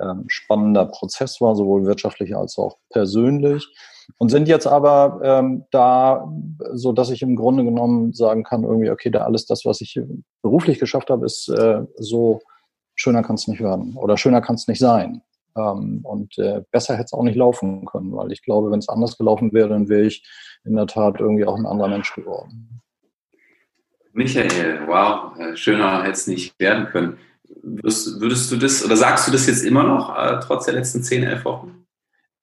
ähm, 0.00 0.24
spannender 0.28 0.86
Prozess 0.86 1.40
war, 1.40 1.56
sowohl 1.56 1.84
wirtschaftlich 1.84 2.36
als 2.36 2.58
auch 2.58 2.76
persönlich. 2.90 3.68
Und 4.18 4.30
sind 4.30 4.48
jetzt 4.48 4.66
aber 4.66 5.20
ähm, 5.22 5.64
da, 5.70 6.30
so 6.72 6.92
dass 6.92 7.10
ich 7.10 7.22
im 7.22 7.36
Grunde 7.36 7.64
genommen 7.64 8.12
sagen 8.12 8.42
kann, 8.42 8.64
irgendwie, 8.64 8.90
okay, 8.90 9.10
da 9.10 9.24
alles 9.24 9.46
das, 9.46 9.64
was 9.64 9.80
ich 9.80 10.00
beruflich 10.42 10.78
geschafft 10.78 11.10
habe, 11.10 11.24
ist 11.24 11.48
äh, 11.48 11.82
so 11.96 12.40
schöner 12.94 13.22
kann 13.22 13.36
es 13.36 13.48
nicht 13.48 13.60
werden 13.60 13.96
oder 13.96 14.16
schöner 14.16 14.40
kann 14.40 14.56
es 14.56 14.68
nicht 14.68 14.78
sein. 14.78 15.22
Ähm, 15.56 16.00
und 16.04 16.38
äh, 16.38 16.62
besser 16.70 16.94
hätte 16.94 17.06
es 17.06 17.12
auch 17.12 17.22
nicht 17.22 17.36
laufen 17.36 17.84
können, 17.84 18.12
weil 18.12 18.32
ich 18.32 18.42
glaube, 18.42 18.70
wenn 18.70 18.78
es 18.78 18.88
anders 18.88 19.18
gelaufen 19.18 19.52
wäre, 19.52 19.68
dann 19.68 19.88
wäre 19.88 20.02
ich 20.02 20.24
in 20.64 20.76
der 20.76 20.86
Tat 20.86 21.20
irgendwie 21.20 21.44
auch 21.44 21.56
ein 21.56 21.66
anderer 21.66 21.88
Mensch 21.88 22.14
geworden. 22.14 22.80
Michael, 24.12 24.86
wow, 24.86 25.36
äh, 25.38 25.56
schöner 25.56 26.02
hätte 26.02 26.12
es 26.12 26.26
nicht 26.26 26.58
werden 26.58 26.86
können. 26.86 27.18
Würdest, 27.62 28.20
würdest, 28.20 28.50
du 28.50 28.56
das 28.56 28.84
oder 28.84 28.96
sagst 28.96 29.28
du 29.28 29.32
das 29.32 29.46
jetzt 29.46 29.64
immer 29.64 29.82
noch, 29.82 30.16
äh, 30.16 30.40
trotz 30.40 30.66
der 30.66 30.74
letzten 30.74 31.02
10, 31.02 31.24
11 31.24 31.44
Wochen? 31.44 31.86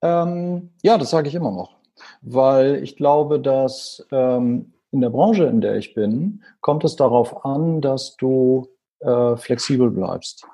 Ähm, 0.02 0.70
ja, 0.82 0.98
das 0.98 1.10
sage 1.10 1.28
ich 1.28 1.34
immer 1.34 1.50
noch, 1.50 1.76
weil 2.22 2.82
ich 2.82 2.96
glaube, 2.96 3.38
dass 3.38 4.06
ähm, 4.10 4.72
in 4.92 5.00
der 5.00 5.10
Branche, 5.10 5.44
in 5.44 5.60
der 5.60 5.76
ich 5.76 5.94
bin, 5.94 6.42
kommt 6.60 6.84
es 6.84 6.96
darauf 6.96 7.44
an, 7.44 7.80
dass 7.80 8.16
du 8.16 8.68
äh, 9.00 9.36
flexibel 9.36 9.90
bleibst. 9.90 10.46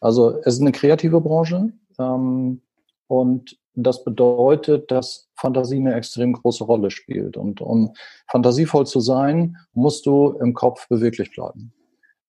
Also 0.00 0.38
es 0.40 0.54
ist 0.54 0.60
eine 0.60 0.72
kreative 0.72 1.20
Branche 1.20 1.72
ähm, 1.98 2.62
und 3.06 3.58
das 3.74 4.04
bedeutet, 4.04 4.90
dass 4.90 5.28
Fantasie 5.34 5.76
eine 5.76 5.94
extrem 5.94 6.32
große 6.32 6.64
Rolle 6.64 6.90
spielt. 6.90 7.36
Und 7.36 7.60
um 7.60 7.94
fantasievoll 8.28 8.86
zu 8.86 9.00
sein, 9.00 9.56
musst 9.72 10.04
du 10.06 10.32
im 10.40 10.52
Kopf 10.52 10.88
beweglich 10.88 11.30
bleiben. 11.30 11.72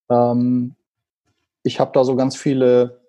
Ähm, 0.09 0.75
ich 1.63 1.79
habe 1.79 1.91
da 1.93 2.03
so 2.03 2.15
ganz 2.15 2.35
viele 2.35 3.01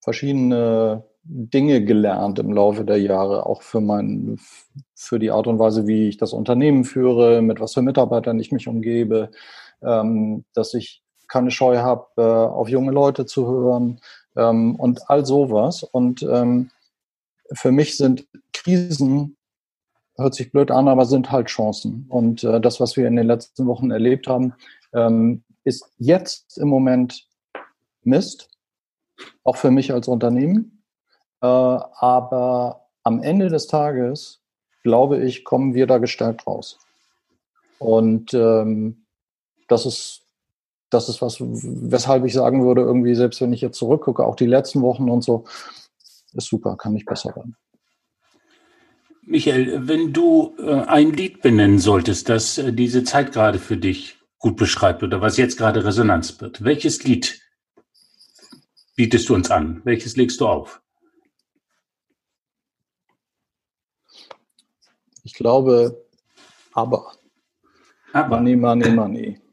verschiedene 0.00 1.04
Dinge 1.24 1.84
gelernt 1.84 2.38
im 2.38 2.52
Laufe 2.52 2.84
der 2.84 3.00
Jahre, 3.00 3.46
auch 3.46 3.62
für 3.62 3.80
mein, 3.80 4.38
für 4.94 5.18
die 5.18 5.30
Art 5.30 5.46
und 5.46 5.58
Weise, 5.58 5.86
wie 5.86 6.08
ich 6.08 6.16
das 6.16 6.32
Unternehmen 6.32 6.84
führe, 6.84 7.42
mit 7.42 7.60
was 7.60 7.74
für 7.74 7.82
Mitarbeitern 7.82 8.38
ich 8.38 8.52
mich 8.52 8.68
umgebe, 8.68 9.30
ähm, 9.82 10.44
dass 10.54 10.74
ich 10.74 11.02
keine 11.26 11.50
Scheu 11.50 11.78
habe, 11.78 12.06
äh, 12.18 12.22
auf 12.22 12.68
junge 12.68 12.92
Leute 12.92 13.26
zu 13.26 13.48
hören 13.48 14.00
ähm, 14.36 14.76
und 14.76 15.08
all 15.08 15.24
sowas. 15.24 15.82
Und 15.82 16.22
ähm, 16.22 16.70
für 17.52 17.72
mich 17.72 17.96
sind 17.96 18.26
Krisen, 18.52 19.36
hört 20.16 20.34
sich 20.34 20.52
blöd 20.52 20.70
an, 20.70 20.88
aber 20.88 21.04
sind 21.04 21.30
halt 21.30 21.48
Chancen. 21.48 22.06
Und 22.08 22.44
äh, 22.44 22.60
das, 22.60 22.80
was 22.80 22.96
wir 22.96 23.06
in 23.06 23.16
den 23.16 23.26
letzten 23.26 23.66
Wochen 23.66 23.90
erlebt 23.90 24.26
haben, 24.26 24.54
ähm, 24.92 25.42
ist 25.64 25.84
jetzt 25.98 26.58
im 26.58 26.68
Moment 26.68 27.26
Mist, 28.02 28.48
auch 29.42 29.56
für 29.56 29.70
mich 29.70 29.92
als 29.92 30.08
Unternehmen. 30.08 30.84
Äh, 31.40 31.46
aber 31.46 32.88
am 33.02 33.22
Ende 33.22 33.48
des 33.48 33.66
Tages, 33.66 34.42
glaube 34.82 35.22
ich, 35.24 35.44
kommen 35.44 35.74
wir 35.74 35.86
da 35.86 35.98
gestärkt 35.98 36.46
raus. 36.46 36.78
Und 37.78 38.32
ähm, 38.34 39.04
das 39.68 39.86
ist 39.86 40.23
das 40.94 41.08
ist 41.08 41.20
was, 41.20 41.38
weshalb 41.40 42.24
ich 42.24 42.32
sagen 42.32 42.64
würde, 42.64 42.82
irgendwie, 42.82 43.14
selbst 43.14 43.40
wenn 43.40 43.52
ich 43.52 43.60
jetzt 43.60 43.78
zurückgucke, 43.78 44.24
auch 44.24 44.36
die 44.36 44.46
letzten 44.46 44.80
Wochen 44.82 45.10
und 45.10 45.22
so, 45.22 45.44
ist 46.32 46.48
super, 46.48 46.76
kann 46.76 46.92
nicht 46.92 47.06
besser 47.06 47.34
werden. 47.36 47.56
Michael, 49.22 49.88
wenn 49.88 50.12
du 50.12 50.54
äh, 50.58 50.82
ein 50.82 51.12
Lied 51.12 51.42
benennen 51.42 51.78
solltest, 51.78 52.28
das 52.28 52.58
äh, 52.58 52.72
diese 52.72 53.04
Zeit 53.04 53.32
gerade 53.32 53.58
für 53.58 53.76
dich 53.76 54.18
gut 54.38 54.56
beschreibt 54.56 55.02
oder 55.02 55.20
was 55.20 55.38
jetzt 55.38 55.56
gerade 55.56 55.84
Resonanz 55.84 56.40
wird, 56.40 56.62
welches 56.62 57.04
Lied 57.04 57.40
bietest 58.96 59.28
du 59.28 59.34
uns 59.34 59.50
an? 59.50 59.80
Welches 59.84 60.16
legst 60.16 60.40
du 60.40 60.46
auf? 60.46 60.82
Ich 65.22 65.32
glaube, 65.32 66.04
aber. 66.72 67.12
aber. 68.12 68.36
Money, 68.36 68.56
money, 68.56 68.90
money. 68.90 69.43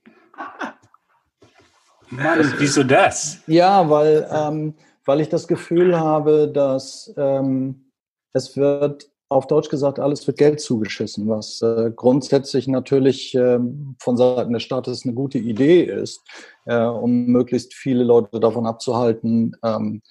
Mann, 2.11 2.53
wieso 2.57 2.83
das? 2.83 3.39
Ja, 3.47 3.89
weil, 3.89 4.27
ähm, 4.31 4.73
weil 5.05 5.21
ich 5.21 5.29
das 5.29 5.47
Gefühl 5.47 5.99
habe, 5.99 6.51
dass 6.53 7.13
ähm, 7.17 7.85
es 8.33 8.57
wird 8.57 9.09
auf 9.29 9.47
Deutsch 9.47 9.69
gesagt, 9.69 9.97
alles 9.97 10.27
wird 10.27 10.37
Geld 10.37 10.59
zugeschissen, 10.59 11.29
was 11.29 11.61
äh, 11.61 11.89
grundsätzlich 11.95 12.67
natürlich 12.67 13.33
äh, 13.33 13.59
von 13.97 14.17
Seiten 14.17 14.51
des 14.51 14.63
Staates 14.63 15.05
eine 15.05 15.13
gute 15.13 15.37
Idee 15.37 15.83
ist, 15.83 16.21
äh, 16.65 16.83
um 16.83 17.27
möglichst 17.27 17.73
viele 17.73 18.03
Leute 18.03 18.41
davon 18.41 18.65
abzuhalten, 18.65 19.55
ähm, 19.63 20.01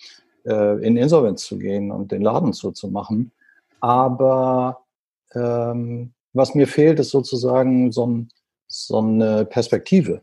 äh, 0.46 0.82
in 0.82 0.96
Insolvenz 0.96 1.44
zu 1.44 1.58
gehen 1.58 1.92
und 1.92 2.12
den 2.12 2.22
Laden 2.22 2.54
zuzumachen. 2.54 3.30
Aber 3.80 4.80
ähm, 5.34 6.12
was 6.32 6.54
mir 6.54 6.66
fehlt, 6.66 6.98
ist 6.98 7.10
sozusagen 7.10 7.92
so, 7.92 8.06
ein, 8.06 8.28
so 8.68 8.98
eine 9.00 9.44
Perspektive, 9.44 10.22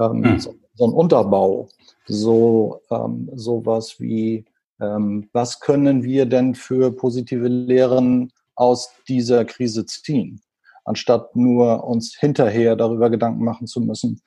ähm, 0.00 0.24
hm. 0.24 0.40
so, 0.40 0.54
so, 0.76 0.86
ein 0.86 0.92
Unterbau, 0.92 1.68
so 2.06 2.80
ähm, 2.90 3.30
sowas 3.34 3.98
wie 3.98 4.44
ähm, 4.80 5.28
was 5.32 5.60
können 5.60 6.02
wir 6.02 6.26
denn 6.26 6.54
für 6.54 6.92
positive 6.92 7.48
Lehren 7.48 8.32
aus 8.54 8.90
dieser 9.08 9.44
Krise 9.44 9.86
ziehen, 9.86 10.40
anstatt 10.84 11.34
nur 11.34 11.84
uns 11.84 12.16
hinterher 12.18 12.76
darüber 12.76 13.10
Gedanken 13.10 13.44
machen 13.44 13.66
zu 13.66 13.80
müssen, 13.80 14.20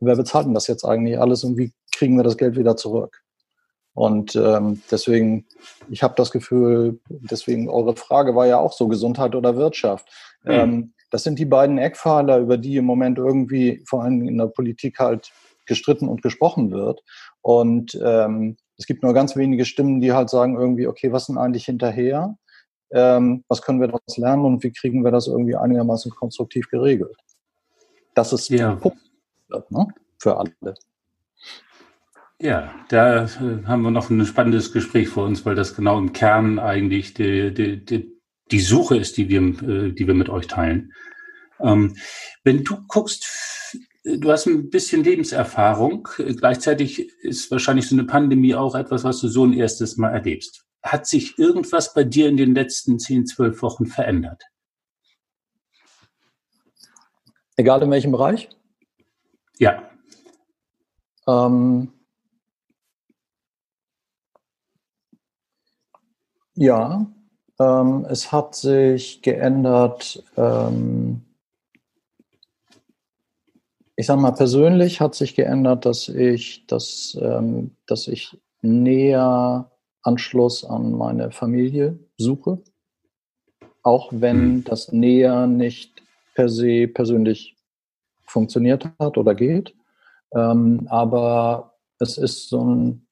wer 0.00 0.16
bezahlt 0.16 0.46
denn 0.46 0.54
das 0.54 0.66
jetzt 0.66 0.84
eigentlich 0.84 1.18
alles 1.18 1.44
und 1.44 1.56
wie 1.56 1.72
kriegen 1.94 2.16
wir 2.16 2.24
das 2.24 2.36
Geld 2.36 2.56
wieder 2.56 2.76
zurück? 2.76 3.22
Und 3.94 4.34
ähm, 4.36 4.80
deswegen, 4.90 5.46
ich 5.90 6.02
habe 6.02 6.14
das 6.16 6.30
Gefühl, 6.30 6.98
deswegen 7.08 7.68
eure 7.68 7.94
Frage 7.94 8.34
war 8.34 8.46
ja 8.46 8.58
auch 8.58 8.72
so 8.72 8.88
Gesundheit 8.88 9.34
oder 9.34 9.56
Wirtschaft. 9.56 10.08
Mhm. 10.44 10.50
Ähm, 10.50 10.92
das 11.10 11.24
sind 11.24 11.38
die 11.38 11.44
beiden 11.44 11.76
Eckpfeiler, 11.76 12.38
über 12.38 12.56
die 12.56 12.76
im 12.76 12.86
Moment 12.86 13.18
irgendwie 13.18 13.82
vor 13.86 14.02
allem 14.02 14.26
in 14.26 14.38
der 14.38 14.46
Politik 14.46 14.98
halt 14.98 15.30
gestritten 15.72 16.08
und 16.08 16.22
gesprochen 16.22 16.70
wird. 16.70 17.02
Und 17.40 17.98
ähm, 18.04 18.56
es 18.76 18.86
gibt 18.86 19.02
nur 19.02 19.14
ganz 19.14 19.36
wenige 19.36 19.64
Stimmen, 19.64 20.00
die 20.00 20.12
halt 20.12 20.28
sagen 20.28 20.58
irgendwie, 20.58 20.86
okay, 20.86 21.12
was 21.12 21.26
sind 21.26 21.38
eigentlich 21.38 21.64
hinterher? 21.64 22.36
Ähm, 22.90 23.42
was 23.48 23.62
können 23.62 23.80
wir 23.80 23.88
daraus 23.88 24.16
lernen 24.18 24.44
und 24.44 24.62
wie 24.62 24.72
kriegen 24.72 25.02
wir 25.02 25.10
das 25.10 25.26
irgendwie 25.26 25.56
einigermaßen 25.56 26.10
konstruktiv 26.12 26.68
geregelt? 26.68 27.16
Das 28.14 28.32
ist 28.32 28.50
ja. 28.50 28.74
Punkt 28.76 28.98
ne, 29.70 29.86
für 30.18 30.36
alle. 30.36 30.74
Ja, 32.38 32.74
da 32.88 33.24
äh, 33.24 33.28
haben 33.66 33.82
wir 33.82 33.90
noch 33.90 34.10
ein 34.10 34.26
spannendes 34.26 34.72
Gespräch 34.72 35.08
vor 35.08 35.24
uns, 35.24 35.46
weil 35.46 35.54
das 35.54 35.74
genau 35.74 35.98
im 35.98 36.12
Kern 36.12 36.58
eigentlich 36.58 37.14
die, 37.14 37.54
die, 37.54 37.84
die, 37.84 38.20
die 38.50 38.60
Suche 38.60 38.96
ist, 38.96 39.16
die 39.16 39.28
wir, 39.28 39.40
äh, 39.40 39.92
die 39.92 40.06
wir 40.06 40.14
mit 40.14 40.28
euch 40.28 40.48
teilen. 40.48 40.92
Ähm, 41.60 41.96
wenn 42.42 42.64
du 42.64 42.84
guckst, 42.88 43.24
du 44.04 44.30
hast 44.30 44.46
ein 44.46 44.70
bisschen 44.70 45.04
Lebenserfahrung. 45.04 46.08
Gleichzeitig 46.16 47.10
ist 47.22 47.50
wahrscheinlich 47.50 47.88
so 47.88 47.94
eine 47.94 48.04
Pandemie 48.04 48.54
auch 48.54 48.74
etwas, 48.74 49.04
was 49.04 49.20
du 49.20 49.28
so 49.28 49.44
ein 49.44 49.52
erstes 49.52 49.96
Mal 49.96 50.10
erlebst. 50.10 50.64
Hat 50.82 51.06
sich 51.06 51.38
irgendwas 51.38 51.94
bei 51.94 52.04
dir 52.04 52.28
in 52.28 52.36
den 52.36 52.54
letzten 52.54 52.98
10, 52.98 53.26
12 53.26 53.62
Wochen 53.62 53.86
verändert? 53.86 54.42
Egal 57.56 57.82
in 57.82 57.90
welchem 57.90 58.12
Bereich? 58.12 58.48
Ja. 59.58 59.88
Ähm, 61.28 61.92
ja. 66.54 67.06
Ähm, 67.60 68.06
es 68.08 68.32
hat 68.32 68.56
sich 68.56 69.22
geändert. 69.22 70.24
Ähm, 70.36 71.22
ich 74.02 74.06
sage 74.08 74.20
mal, 74.20 74.32
persönlich 74.32 75.00
hat 75.00 75.14
sich 75.14 75.36
geändert, 75.36 75.86
dass 75.86 76.08
ich, 76.08 76.66
dass, 76.66 77.16
ähm, 77.22 77.76
dass 77.86 78.08
ich 78.08 78.36
näher 78.60 79.70
Anschluss 80.02 80.64
an 80.64 80.90
meine 80.90 81.30
Familie 81.30 82.00
suche. 82.16 82.58
Auch 83.84 84.08
wenn 84.10 84.54
mhm. 84.54 84.64
das 84.64 84.90
näher 84.90 85.46
nicht 85.46 86.02
per 86.34 86.48
se 86.48 86.88
persönlich 86.88 87.56
funktioniert 88.24 88.88
hat 88.98 89.18
oder 89.18 89.36
geht. 89.36 89.72
Ähm, 90.34 90.88
aber 90.90 91.74
es 92.00 92.18
ist 92.18 92.48
so 92.48 92.64
ein 92.64 93.06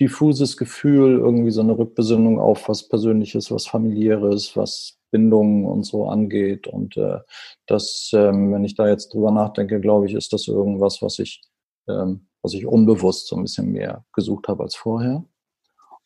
diffuses 0.00 0.56
Gefühl, 0.56 1.18
irgendwie 1.18 1.50
so 1.50 1.60
eine 1.60 1.78
Rückbesinnung 1.78 2.40
auf 2.40 2.68
was 2.68 2.88
Persönliches, 2.88 3.50
was 3.50 3.66
Familiäres, 3.66 4.56
was 4.56 4.98
Bindungen 5.10 5.64
und 5.64 5.84
so 5.84 6.08
angeht. 6.08 6.66
Und 6.66 6.96
äh, 6.96 7.20
das, 7.66 8.10
ähm, 8.12 8.52
wenn 8.52 8.64
ich 8.64 8.74
da 8.74 8.88
jetzt 8.88 9.14
drüber 9.14 9.30
nachdenke, 9.30 9.80
glaube 9.80 10.06
ich, 10.06 10.14
ist 10.14 10.32
das 10.32 10.48
irgendwas, 10.48 11.02
was 11.02 11.20
ich, 11.20 11.42
ähm, 11.88 12.26
was 12.42 12.54
ich 12.54 12.66
unbewusst 12.66 13.28
so 13.28 13.36
ein 13.36 13.42
bisschen 13.42 13.70
mehr 13.70 14.04
gesucht 14.12 14.48
habe 14.48 14.64
als 14.64 14.74
vorher. 14.74 15.24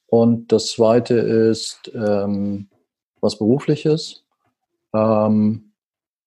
Und 0.07 0.53
das 0.53 0.73
zweite 0.73 1.15
ist 1.15 1.91
ähm, 1.95 2.69
was 3.21 3.39
Berufliches. 3.39 4.25
Ähm, 4.95 5.73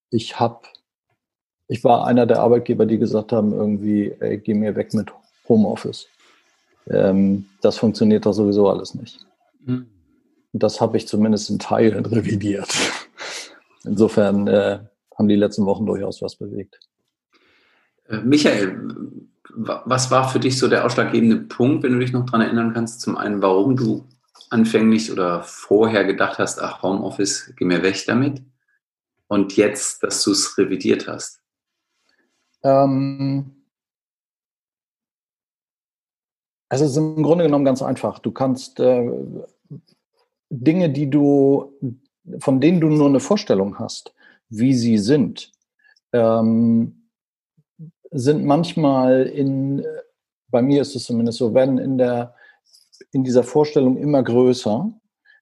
ich 0.09 0.39
habe, 0.39 0.61
ich 1.67 1.83
war 1.83 2.05
einer 2.05 2.25
der 2.25 2.39
Arbeitgeber, 2.39 2.85
die 2.85 2.97
gesagt 2.97 3.31
haben, 3.31 3.53
irgendwie, 3.53 4.11
ey, 4.19 4.37
geh 4.39 4.53
mir 4.53 4.75
weg 4.75 4.93
mit 4.93 5.11
Homeoffice. 5.47 6.07
Ähm, 6.87 7.45
das 7.61 7.77
funktioniert 7.77 8.25
doch 8.25 8.33
sowieso 8.33 8.69
alles 8.69 8.95
nicht. 8.95 9.25
Mhm. 9.65 9.87
Das 10.53 10.81
habe 10.81 10.97
ich 10.97 11.07
zumindest 11.07 11.49
in 11.49 11.59
Teilen 11.59 12.05
revidiert. 12.07 12.73
Insofern 13.83 14.47
äh, 14.47 14.79
haben 15.17 15.27
die 15.27 15.35
letzten 15.35 15.65
Wochen 15.65 15.85
durchaus 15.85 16.21
was 16.21 16.35
bewegt. 16.35 16.79
Äh, 18.09 18.17
Michael, 18.17 18.91
was 19.53 20.11
war 20.11 20.29
für 20.29 20.39
dich 20.39 20.57
so 20.57 20.67
der 20.67 20.85
ausschlaggebende 20.85 21.37
Punkt, 21.37 21.83
wenn 21.83 21.93
du 21.93 21.99
dich 21.99 22.13
noch 22.13 22.25
daran 22.25 22.41
erinnern 22.41 22.73
kannst? 22.73 23.01
Zum 23.01 23.17
einen, 23.17 23.41
warum 23.41 23.75
du 23.75 24.05
anfänglich 24.49 25.11
oder 25.11 25.43
vorher 25.43 26.03
gedacht 26.05 26.39
hast, 26.39 26.61
ach, 26.61 26.81
Homeoffice, 26.83 27.53
geh 27.57 27.65
mir 27.65 27.83
weg 27.83 28.03
damit. 28.05 28.41
Und 29.27 29.55
jetzt, 29.55 30.03
dass 30.03 30.23
du 30.23 30.31
es 30.31 30.57
revidiert 30.57 31.07
hast? 31.07 31.41
Ähm, 32.63 33.60
also 36.71 36.85
es 36.85 36.91
ist 36.91 36.97
im 36.97 37.21
Grunde 37.21 37.43
genommen 37.43 37.65
ganz 37.65 37.81
einfach. 37.81 38.19
Du 38.19 38.31
kannst 38.31 38.79
äh, 38.79 39.11
Dinge, 40.49 40.89
die 40.89 41.09
du, 41.09 41.73
von 42.39 42.61
denen 42.61 42.79
du 42.79 42.87
nur 42.87 43.09
eine 43.09 43.19
Vorstellung 43.19 43.77
hast, 43.77 44.13
wie 44.47 44.73
sie 44.73 44.97
sind, 44.97 45.51
ähm, 46.13 47.09
sind 48.11 48.45
manchmal 48.45 49.23
in, 49.23 49.85
bei 50.49 50.61
mir 50.61 50.81
ist 50.81 50.95
es 50.95 51.03
zumindest 51.03 51.39
so, 51.39 51.53
werden 51.53 51.77
in 51.77 51.97
der 51.97 52.35
in 53.11 53.25
dieser 53.25 53.43
Vorstellung 53.43 53.97
immer 53.97 54.23
größer. 54.23 54.93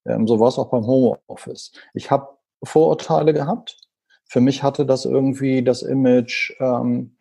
Ähm, 0.06 0.28
so 0.28 0.40
war 0.40 0.48
es 0.48 0.58
auch 0.58 0.72
beim 0.72 0.88
Homeoffice. 0.88 1.74
Ich 1.94 2.10
habe 2.10 2.28
Vorurteile 2.64 3.34
gehabt. 3.34 3.78
Für 4.26 4.42
mich 4.42 4.64
hatte 4.64 4.84
das 4.84 5.06
irgendwie 5.06 5.64
das 5.64 5.84
Image, 5.84 6.56
ähm, 6.60 7.16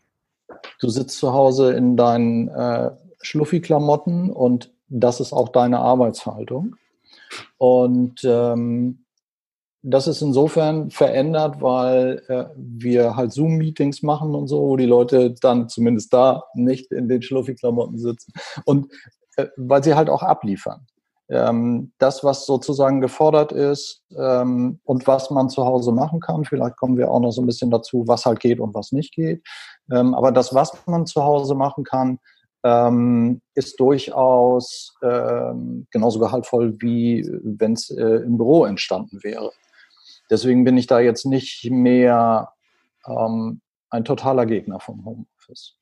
du 0.80 0.88
sitzt 0.88 1.18
zu 1.18 1.34
Hause 1.34 1.74
in 1.74 1.98
deinen 1.98 2.48
äh, 2.48 2.90
Schluffi-Klamotten 3.20 4.30
und 4.30 4.72
das 4.88 5.20
ist 5.20 5.32
auch 5.32 5.50
deine 5.50 5.80
Arbeitshaltung. 5.80 6.76
Und 7.58 8.20
ähm, 8.24 9.04
das 9.82 10.06
ist 10.06 10.22
insofern 10.22 10.90
verändert, 10.90 11.60
weil 11.60 12.22
äh, 12.28 12.46
wir 12.56 13.16
halt 13.16 13.32
Zoom-Meetings 13.32 14.02
machen 14.02 14.34
und 14.34 14.48
so, 14.48 14.60
wo 14.60 14.76
die 14.76 14.86
Leute 14.86 15.34
dann 15.40 15.68
zumindest 15.68 16.12
da 16.12 16.44
nicht 16.54 16.90
in 16.90 17.08
den 17.08 17.22
Schluffi-Klamotten 17.22 17.98
sitzen. 17.98 18.32
Und 18.64 18.92
äh, 19.36 19.46
weil 19.56 19.84
sie 19.84 19.94
halt 19.94 20.10
auch 20.10 20.22
abliefern. 20.22 20.86
Ähm, 21.30 21.92
das, 21.98 22.24
was 22.24 22.46
sozusagen 22.46 23.00
gefordert 23.00 23.52
ist 23.52 24.02
ähm, 24.16 24.80
und 24.84 25.06
was 25.06 25.30
man 25.30 25.50
zu 25.50 25.64
Hause 25.64 25.92
machen 25.92 26.20
kann, 26.20 26.44
vielleicht 26.44 26.76
kommen 26.76 26.96
wir 26.96 27.10
auch 27.10 27.20
noch 27.20 27.32
so 27.32 27.42
ein 27.42 27.46
bisschen 27.46 27.70
dazu, 27.70 28.04
was 28.06 28.24
halt 28.24 28.40
geht 28.40 28.60
und 28.60 28.74
was 28.74 28.92
nicht 28.92 29.14
geht. 29.14 29.46
Ähm, 29.92 30.14
aber 30.14 30.32
das, 30.32 30.54
was 30.54 30.72
man 30.86 31.06
zu 31.06 31.22
Hause 31.22 31.54
machen 31.54 31.84
kann, 31.84 32.18
ähm, 32.64 33.40
ist 33.54 33.78
durchaus 33.78 34.94
ähm, 35.02 35.86
genauso 35.90 36.18
gehaltvoll, 36.18 36.76
wie 36.80 37.28
wenn 37.42 37.74
es 37.74 37.90
äh, 37.90 38.02
im 38.02 38.36
Büro 38.36 38.64
entstanden 38.64 39.22
wäre. 39.22 39.52
Deswegen 40.30 40.64
bin 40.64 40.76
ich 40.76 40.86
da 40.86 41.00
jetzt 41.00 41.24
nicht 41.24 41.70
mehr 41.70 42.52
ähm, 43.06 43.60
ein 43.90 44.04
totaler 44.04 44.46
Gegner 44.46 44.80
vom 44.80 45.04
Homeoffice. 45.04 45.74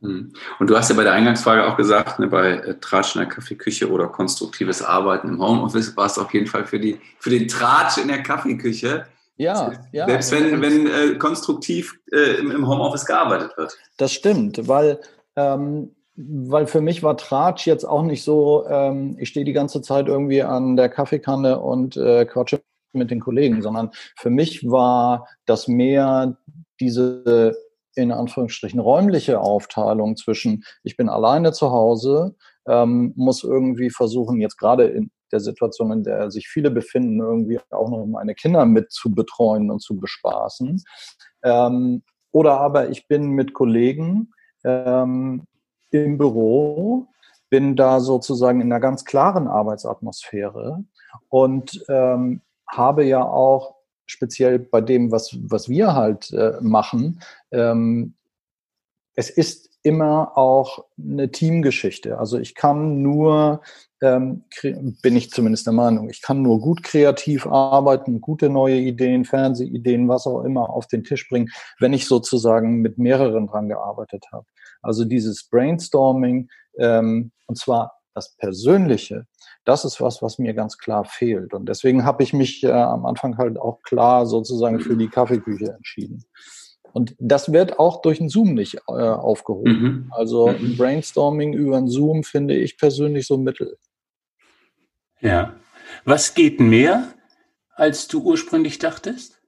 Hm. 0.00 0.32
Und 0.58 0.70
du 0.70 0.76
hast 0.76 0.88
ja 0.88 0.96
bei 0.96 1.04
der 1.04 1.12
Eingangsfrage 1.12 1.66
auch 1.66 1.76
gesagt, 1.76 2.18
ne, 2.18 2.26
bei 2.26 2.52
äh, 2.52 2.78
Tratsch 2.80 3.16
in 3.16 3.20
der 3.20 3.28
Kaffeeküche 3.28 3.90
oder 3.90 4.08
konstruktives 4.08 4.82
Arbeiten 4.82 5.28
im 5.28 5.42
Homeoffice 5.42 5.96
war 5.96 6.06
es 6.06 6.18
auf 6.18 6.32
jeden 6.32 6.46
Fall 6.46 6.64
für, 6.64 6.80
die, 6.80 6.98
für 7.18 7.30
den 7.30 7.48
Tratsch 7.48 7.98
in 7.98 8.08
der 8.08 8.22
Kaffeeküche. 8.22 9.06
Ja, 9.36 9.72
ja. 9.92 10.06
Selbst 10.06 10.32
wenn, 10.32 10.60
wenn 10.60 10.86
äh, 10.86 11.14
konstruktiv 11.16 11.98
äh, 12.12 12.38
im, 12.38 12.50
im, 12.50 12.66
Homeoffice 12.66 13.06
gearbeitet 13.06 13.56
wird. 13.56 13.76
Das 13.96 14.12
stimmt, 14.12 14.68
weil, 14.68 15.00
ähm, 15.36 15.94
weil 16.28 16.66
für 16.66 16.80
mich 16.80 17.02
war 17.02 17.16
Tratsch 17.16 17.66
jetzt 17.66 17.84
auch 17.84 18.02
nicht 18.02 18.22
so, 18.22 18.66
ähm, 18.68 19.16
ich 19.18 19.28
stehe 19.28 19.44
die 19.44 19.52
ganze 19.52 19.82
Zeit 19.82 20.08
irgendwie 20.08 20.42
an 20.42 20.76
der 20.76 20.88
Kaffeekanne 20.88 21.60
und 21.60 21.96
äh, 21.96 22.24
quatsche 22.26 22.60
mit 22.92 23.10
den 23.10 23.20
Kollegen, 23.20 23.62
sondern 23.62 23.90
für 24.16 24.30
mich 24.30 24.68
war 24.68 25.28
das 25.46 25.68
mehr 25.68 26.36
diese 26.80 27.56
in 27.94 28.12
Anführungsstrichen 28.12 28.80
räumliche 28.80 29.40
Aufteilung 29.40 30.16
zwischen, 30.16 30.64
ich 30.82 30.96
bin 30.96 31.08
alleine 31.08 31.52
zu 31.52 31.70
Hause, 31.70 32.36
ähm, 32.66 33.12
muss 33.16 33.42
irgendwie 33.44 33.90
versuchen, 33.90 34.40
jetzt 34.40 34.58
gerade 34.58 34.84
in 34.84 35.10
der 35.32 35.40
Situation, 35.40 35.92
in 35.92 36.02
der 36.04 36.30
sich 36.30 36.48
viele 36.48 36.70
befinden, 36.70 37.20
irgendwie 37.20 37.60
auch 37.70 37.90
noch 37.90 38.06
meine 38.06 38.34
Kinder 38.34 38.64
mit 38.64 38.92
zu 38.92 39.12
betreuen 39.12 39.70
und 39.70 39.80
zu 39.80 39.98
bespaßen. 39.98 40.82
Ähm, 41.42 42.02
oder 42.32 42.60
aber 42.60 42.90
ich 42.90 43.08
bin 43.08 43.30
mit 43.30 43.54
Kollegen 43.54 44.32
ähm, 44.64 45.46
im 45.90 46.18
Büro, 46.18 47.06
bin 47.48 47.76
da 47.76 48.00
sozusagen 48.00 48.60
in 48.60 48.72
einer 48.72 48.80
ganz 48.80 49.04
klaren 49.04 49.48
Arbeitsatmosphäre 49.48 50.84
und 51.28 51.84
ähm, 51.88 52.42
habe 52.68 53.04
ja 53.04 53.24
auch 53.24 53.74
speziell 54.06 54.58
bei 54.58 54.80
dem, 54.80 55.12
was, 55.12 55.36
was 55.42 55.68
wir 55.68 55.94
halt 55.94 56.32
äh, 56.32 56.54
machen, 56.60 57.20
ähm, 57.52 58.14
es 59.14 59.30
ist 59.30 59.70
immer 59.82 60.36
auch 60.36 60.84
eine 60.98 61.30
Teamgeschichte. 61.30 62.18
Also 62.18 62.38
ich 62.38 62.54
kann 62.54 63.02
nur, 63.02 63.62
ähm, 64.02 64.44
bin 65.02 65.16
ich 65.16 65.30
zumindest 65.30 65.66
der 65.66 65.72
Meinung, 65.72 66.10
ich 66.10 66.22
kann 66.22 66.42
nur 66.42 66.60
gut 66.60 66.82
kreativ 66.82 67.46
arbeiten, 67.46 68.20
gute 68.20 68.50
neue 68.50 68.76
Ideen, 68.76 69.24
Fernsehideen, 69.24 70.08
was 70.08 70.26
auch 70.26 70.42
immer 70.42 70.70
auf 70.70 70.86
den 70.86 71.04
Tisch 71.04 71.28
bringen, 71.28 71.50
wenn 71.78 71.92
ich 71.92 72.06
sozusagen 72.06 72.80
mit 72.80 72.98
mehreren 72.98 73.46
dran 73.46 73.68
gearbeitet 73.68 74.26
habe. 74.32 74.46
Also 74.82 75.04
dieses 75.04 75.48
Brainstorming, 75.48 76.48
ähm, 76.78 77.32
und 77.46 77.58
zwar 77.58 78.00
das 78.14 78.36
Persönliche, 78.36 79.26
das 79.64 79.84
ist 79.84 80.00
was, 80.00 80.22
was 80.22 80.38
mir 80.38 80.54
ganz 80.54 80.78
klar 80.78 81.04
fehlt. 81.04 81.54
Und 81.54 81.68
deswegen 81.68 82.04
habe 82.04 82.22
ich 82.22 82.32
mich 82.32 82.64
äh, 82.64 82.70
am 82.70 83.06
Anfang 83.06 83.38
halt 83.38 83.58
auch 83.58 83.82
klar 83.82 84.26
sozusagen 84.26 84.80
für 84.80 84.96
die 84.96 85.08
Kaffeeküche 85.08 85.72
entschieden. 85.72 86.24
Und 86.92 87.14
das 87.18 87.52
wird 87.52 87.78
auch 87.78 88.02
durch 88.02 88.20
ein 88.20 88.28
Zoom 88.28 88.54
nicht 88.54 88.76
äh, 88.88 88.92
aufgehoben. 88.92 89.82
Mhm. 89.82 90.12
Also 90.12 90.48
mhm. 90.48 90.56
ein 90.56 90.76
Brainstorming 90.76 91.52
über 91.52 91.76
ein 91.76 91.88
Zoom 91.88 92.24
finde 92.24 92.56
ich 92.56 92.78
persönlich 92.78 93.26
so 93.26 93.38
mittel. 93.38 93.78
Ja. 95.20 95.54
Was 96.04 96.34
geht 96.34 96.60
mehr, 96.60 97.12
als 97.74 98.08
du 98.08 98.22
ursprünglich 98.22 98.78
dachtest? 98.78 99.40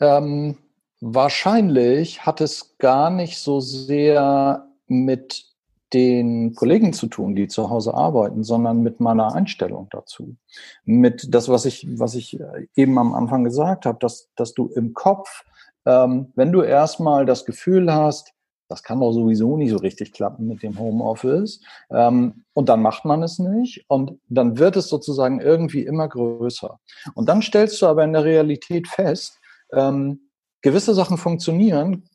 Ähm, 0.00 0.56
wahrscheinlich 1.00 2.26
hat 2.26 2.40
es 2.40 2.76
gar 2.78 3.10
nicht 3.10 3.38
so 3.38 3.60
sehr 3.60 4.66
mit 4.86 5.44
den 5.92 6.54
Kollegen 6.54 6.92
zu 6.92 7.06
tun, 7.06 7.34
die 7.34 7.48
zu 7.48 7.70
Hause 7.70 7.94
arbeiten, 7.94 8.44
sondern 8.44 8.82
mit 8.82 9.00
meiner 9.00 9.34
Einstellung 9.34 9.88
dazu. 9.90 10.36
Mit 10.84 11.34
das, 11.34 11.48
was 11.48 11.64
ich, 11.64 11.86
was 11.98 12.14
ich 12.14 12.38
eben 12.74 12.98
am 12.98 13.14
Anfang 13.14 13.44
gesagt 13.44 13.86
habe, 13.86 13.98
dass, 13.98 14.28
dass 14.36 14.52
du 14.52 14.68
im 14.68 14.92
Kopf, 14.92 15.44
ähm, 15.86 16.32
wenn 16.34 16.52
du 16.52 16.62
erstmal 16.62 17.24
das 17.24 17.46
Gefühl 17.46 17.92
hast, 17.92 18.34
das 18.68 18.82
kann 18.82 19.00
doch 19.00 19.12
sowieso 19.12 19.56
nicht 19.56 19.70
so 19.70 19.78
richtig 19.78 20.12
klappen 20.12 20.46
mit 20.46 20.62
dem 20.62 20.78
Homeoffice. 20.78 21.62
Ähm, 21.90 22.44
und 22.52 22.68
dann 22.68 22.82
macht 22.82 23.06
man 23.06 23.22
es 23.22 23.38
nicht. 23.38 23.86
Und 23.88 24.20
dann 24.28 24.58
wird 24.58 24.76
es 24.76 24.88
sozusagen 24.88 25.40
irgendwie 25.40 25.86
immer 25.86 26.06
größer. 26.06 26.78
Und 27.14 27.30
dann 27.30 27.40
stellst 27.40 27.80
du 27.80 27.86
aber 27.86 28.04
in 28.04 28.12
der 28.12 28.24
Realität 28.24 28.86
fest, 28.86 29.38
ähm, 29.72 30.27
gewisse 30.62 30.94
Sachen 30.94 31.16
funktionieren, 31.16 32.08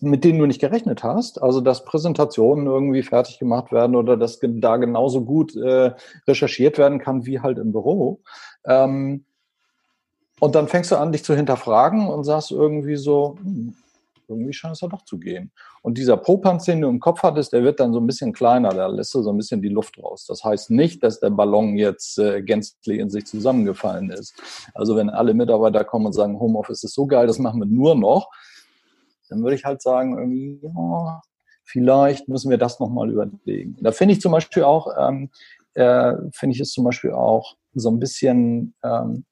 mit 0.00 0.24
denen 0.24 0.38
du 0.38 0.46
nicht 0.46 0.60
gerechnet 0.60 1.04
hast. 1.04 1.42
Also, 1.42 1.60
dass 1.60 1.84
Präsentationen 1.84 2.66
irgendwie 2.66 3.02
fertig 3.02 3.38
gemacht 3.38 3.72
werden 3.72 3.96
oder 3.96 4.16
dass 4.16 4.38
da 4.40 4.76
genauso 4.76 5.24
gut 5.24 5.54
äh, 5.56 5.92
recherchiert 6.26 6.78
werden 6.78 6.98
kann 6.98 7.26
wie 7.26 7.40
halt 7.40 7.58
im 7.58 7.72
Büro. 7.72 8.20
Ähm, 8.64 9.24
und 10.40 10.54
dann 10.54 10.68
fängst 10.68 10.90
du 10.90 10.96
an, 10.96 11.12
dich 11.12 11.22
zu 11.22 11.34
hinterfragen 11.34 12.08
und 12.08 12.24
sagst 12.24 12.50
irgendwie 12.50 12.96
so, 12.96 13.36
hm, 13.42 13.74
irgendwie 14.30 14.52
scheint 14.52 14.74
es 14.74 14.80
ja 14.80 14.88
doch 14.88 15.04
zu 15.04 15.18
gehen. 15.18 15.52
Und 15.82 15.98
dieser 15.98 16.16
Popanz, 16.16 16.64
den 16.64 16.80
du 16.80 16.88
im 16.88 17.00
Kopf 17.00 17.22
hattest, 17.22 17.52
der 17.52 17.62
wird 17.62 17.80
dann 17.80 17.92
so 17.92 18.00
ein 18.00 18.06
bisschen 18.06 18.32
kleiner, 18.32 18.70
da 18.70 18.86
lässt 18.86 19.12
du 19.14 19.22
so 19.22 19.30
ein 19.30 19.36
bisschen 19.36 19.60
die 19.60 19.68
Luft 19.68 20.02
raus. 20.02 20.24
Das 20.26 20.44
heißt 20.44 20.70
nicht, 20.70 21.02
dass 21.02 21.20
der 21.20 21.30
Ballon 21.30 21.76
jetzt 21.76 22.18
äh, 22.18 22.42
gänzlich 22.42 22.98
in 22.98 23.10
sich 23.10 23.26
zusammengefallen 23.26 24.10
ist. 24.10 24.34
Also 24.74 24.96
wenn 24.96 25.10
alle 25.10 25.34
Mitarbeiter 25.34 25.84
kommen 25.84 26.06
und 26.06 26.12
sagen, 26.12 26.40
Homeoffice 26.40 26.84
ist 26.84 26.94
so 26.94 27.06
geil, 27.06 27.26
das 27.26 27.38
machen 27.38 27.60
wir 27.60 27.66
nur 27.66 27.94
noch, 27.94 28.30
dann 29.28 29.42
würde 29.42 29.56
ich 29.56 29.64
halt 29.64 29.82
sagen, 29.82 30.18
irgendwie, 30.18 30.60
ja, 30.62 31.22
vielleicht 31.64 32.28
müssen 32.28 32.50
wir 32.50 32.58
das 32.58 32.80
nochmal 32.80 33.10
überlegen. 33.10 33.76
Da 33.80 33.92
finde 33.92 34.14
ich 34.14 34.20
zum 34.20 34.32
Beispiel 34.32 34.64
auch, 34.64 34.88
ähm, 34.98 35.30
äh, 35.74 36.14
finde 36.32 36.54
ich 36.54 36.60
es 36.60 36.72
zum 36.72 36.84
Beispiel 36.84 37.12
auch 37.12 37.56
so 37.74 37.90
ein 37.90 38.00
bisschen 38.00 38.74
ähm, 38.82 39.24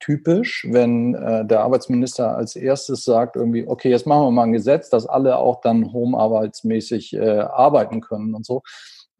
typisch, 0.00 0.66
wenn 0.70 1.14
äh, 1.14 1.46
der 1.46 1.60
Arbeitsminister 1.60 2.36
als 2.36 2.56
erstes 2.56 3.04
sagt, 3.04 3.36
irgendwie, 3.36 3.66
okay, 3.66 3.90
jetzt 3.90 4.06
machen 4.06 4.26
wir 4.26 4.30
mal 4.30 4.44
ein 4.44 4.52
Gesetz, 4.52 4.90
dass 4.90 5.06
alle 5.06 5.38
auch 5.38 5.60
dann 5.60 5.92
homearbeitsmäßig 5.92 7.14
äh, 7.14 7.40
arbeiten 7.40 8.00
können 8.00 8.34
und 8.34 8.44
so. 8.44 8.62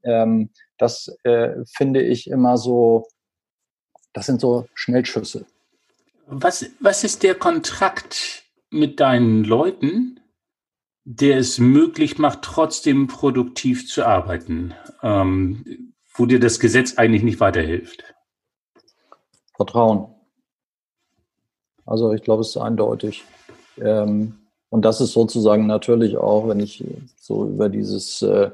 Ähm, 0.03 0.51
das 0.79 1.15
äh, 1.25 1.55
finde 1.77 2.03
ich 2.03 2.29
immer 2.29 2.59
so, 2.59 3.09
das 4.13 4.27
sind 4.27 4.41
so 4.41 4.67
Schnellschüsse. 4.75 5.47
Was, 6.27 6.67
was 6.81 7.05
ist 7.05 7.23
der 7.23 7.35
Kontrakt 7.35 8.45
mit 8.71 9.01
deinen 9.01 9.45
Leuten, 9.45 10.21
der 11.05 11.39
es 11.39 11.59
möglich 11.59 12.19
macht, 12.19 12.43
trotzdem 12.43 13.07
produktiv 13.07 13.89
zu 13.89 14.05
arbeiten, 14.05 14.75
ähm, 15.03 15.95
wo 16.15 16.27
dir 16.27 16.41
das 16.41 16.59
Gesetz 16.61 16.99
eigentlich 16.99 17.23
nicht 17.23 17.41
weiterhilft? 17.41 18.05
Vertrauen. 19.55 20.16
Also 21.87 22.13
ich 22.13 22.23
glaube, 22.23 22.43
es 22.43 22.49
ist 22.49 22.57
eindeutig. 22.57 23.25
Ähm, 23.81 24.35
und 24.69 24.85
das 24.85 25.01
ist 25.01 25.13
sozusagen 25.13 25.67
natürlich 25.67 26.17
auch, 26.17 26.49
wenn 26.49 26.61
ich 26.61 26.85
so 27.19 27.47
über 27.47 27.69
dieses, 27.69 28.21
äh, 28.23 28.51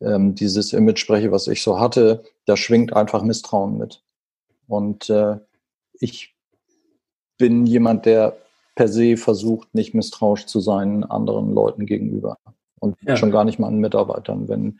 ähm, 0.00 0.34
dieses 0.34 0.72
Image 0.72 0.98
spreche, 0.98 1.32
was 1.32 1.48
ich 1.48 1.62
so 1.62 1.80
hatte, 1.80 2.22
da 2.44 2.56
schwingt 2.56 2.94
einfach 2.94 3.22
Misstrauen 3.22 3.78
mit. 3.78 4.02
Und 4.68 5.08
äh, 5.10 5.38
ich 5.94 6.34
bin 7.38 7.66
jemand, 7.66 8.06
der 8.06 8.36
per 8.74 8.88
se 8.88 9.16
versucht, 9.16 9.74
nicht 9.74 9.94
misstrauisch 9.94 10.46
zu 10.46 10.60
sein 10.60 11.04
anderen 11.04 11.54
Leuten 11.54 11.86
gegenüber. 11.86 12.36
Und 12.78 12.96
ja. 13.02 13.16
schon 13.16 13.30
gar 13.30 13.44
nicht 13.44 13.58
meinen 13.58 13.80
Mitarbeitern. 13.80 14.48
Wenn, 14.48 14.78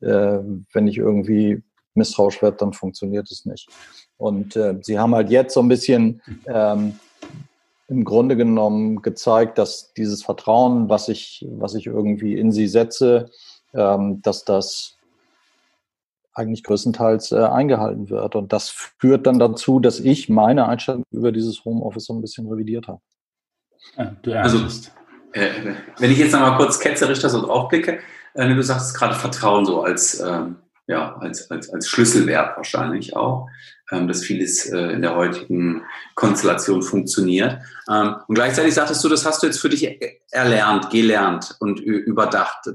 äh, 0.00 0.40
wenn 0.72 0.88
ich 0.88 0.98
irgendwie 0.98 1.62
misstrauisch 1.94 2.42
werde, 2.42 2.56
dann 2.58 2.72
funktioniert 2.72 3.30
es 3.30 3.46
nicht. 3.46 3.68
Und 4.16 4.56
äh, 4.56 4.78
sie 4.82 4.98
haben 4.98 5.14
halt 5.14 5.30
jetzt 5.30 5.54
so 5.54 5.60
ein 5.60 5.68
bisschen 5.68 6.20
ähm, 6.46 6.98
im 7.88 8.04
Grunde 8.04 8.36
genommen 8.36 9.02
gezeigt, 9.02 9.58
dass 9.58 9.92
dieses 9.94 10.22
Vertrauen, 10.22 10.88
was 10.88 11.08
ich, 11.08 11.46
was 11.50 11.74
ich 11.74 11.86
irgendwie 11.86 12.38
in 12.38 12.52
sie 12.52 12.68
setze, 12.68 13.30
ähm, 13.74 14.20
dass 14.22 14.44
das 14.44 14.98
eigentlich 16.34 16.62
größtenteils 16.62 17.32
äh, 17.32 17.40
eingehalten 17.40 18.10
wird. 18.10 18.36
Und 18.36 18.52
das 18.52 18.68
führt 18.68 19.26
dann 19.26 19.38
dazu, 19.38 19.80
dass 19.80 19.98
ich 20.00 20.28
meine 20.28 20.68
Einstellung 20.68 21.02
über 21.10 21.32
dieses 21.32 21.64
Homeoffice 21.64 22.04
so 22.04 22.12
ein 22.12 22.20
bisschen 22.20 22.46
revidiert 22.46 22.88
habe. 22.88 23.00
Ja, 24.24 24.42
also, 24.42 24.58
äh, 25.32 25.48
wenn 25.98 26.10
ich 26.10 26.18
jetzt 26.18 26.32
noch 26.32 26.40
mal 26.40 26.56
kurz 26.56 26.78
ketzerisch 26.78 27.20
da 27.20 27.28
so 27.28 27.44
drauf 27.44 27.68
blicke, 27.68 28.00
äh, 28.34 28.54
du 28.54 28.62
sagst 28.62 28.94
gerade 28.94 29.14
Vertrauen 29.14 29.64
so 29.64 29.82
als, 29.82 30.20
ähm, 30.20 30.56
ja, 30.86 31.16
als, 31.16 31.50
als, 31.50 31.70
als 31.70 31.88
Schlüsselwert 31.88 32.56
wahrscheinlich 32.56 33.16
auch 33.16 33.48
dass 33.90 34.22
vieles 34.22 34.66
äh, 34.66 34.78
in 34.92 35.02
der 35.02 35.16
heutigen 35.16 35.82
Konstellation 36.14 36.82
funktioniert. 36.82 37.58
Ähm, 37.90 38.16
und 38.26 38.34
gleichzeitig 38.34 38.74
sagtest 38.74 39.02
du, 39.02 39.08
das 39.08 39.24
hast 39.24 39.42
du 39.42 39.46
jetzt 39.46 39.60
für 39.60 39.68
dich 39.68 39.98
erlernt, 40.30 40.90
gelernt 40.90 41.56
und 41.60 41.80
überdacht. 41.80 42.68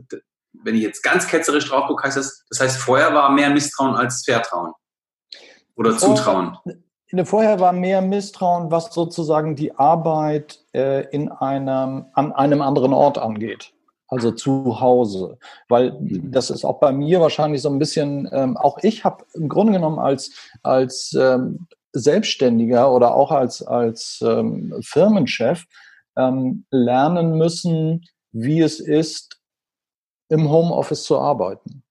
Wenn 0.54 0.76
ich 0.76 0.82
jetzt 0.82 1.02
ganz 1.04 1.28
ketzerisch 1.28 1.70
drauf 1.70 1.88
gucke, 1.88 2.04
heißt 2.04 2.18
das, 2.18 2.46
das 2.50 2.60
heißt, 2.60 2.78
vorher 2.78 3.14
war 3.14 3.32
mehr 3.32 3.50
Misstrauen 3.50 3.96
als 3.96 4.24
Vertrauen 4.24 4.74
oder 5.76 5.98
Zutrauen. 5.98 6.58
Vorher 7.26 7.60
war 7.60 7.74
mehr 7.74 8.02
Misstrauen, 8.02 8.72
was 8.72 8.92
sozusagen 8.92 9.56
die 9.56 9.76
Arbeit 9.78 10.60
äh, 10.74 11.08
in 11.12 11.32
einem, 11.32 12.06
an 12.14 12.32
einem 12.32 12.62
anderen 12.62 12.94
Ort 12.94 13.20
angeht 13.20 13.73
also 14.14 14.32
zu 14.32 14.80
Hause. 14.80 15.38
Weil 15.68 15.94
mhm. 15.94 16.32
das 16.32 16.50
ist 16.50 16.64
auch 16.64 16.80
bei 16.80 16.92
mir 16.92 17.20
wahrscheinlich 17.20 17.62
so 17.62 17.70
ein 17.70 17.80
bisschen, 17.80 18.30
ähm, 18.32 18.58
auch 18.58 18.78
ich 18.82 19.04
habe 19.04 19.26
im 19.34 19.50
Grunde 19.50 19.74
genommen 19.74 20.00
als, 20.00 20.32
als 20.62 21.16
ähm, 21.20 21.68
Selbstständiger 21.94 22.92
oder 22.92 23.16
auch 23.16 23.32
als, 23.32 23.62
als 23.62 24.24
ähm, 24.26 24.74
Firmenchef 24.82 25.66
ähm, 26.18 26.66
lernen 26.72 27.38
müssen, 27.38 28.06
wie 28.32 28.62
es 28.62 28.80
ist, 28.80 29.40
im 30.30 30.50
Homeoffice 30.50 31.04
zu 31.04 31.20
arbeiten 31.20 31.84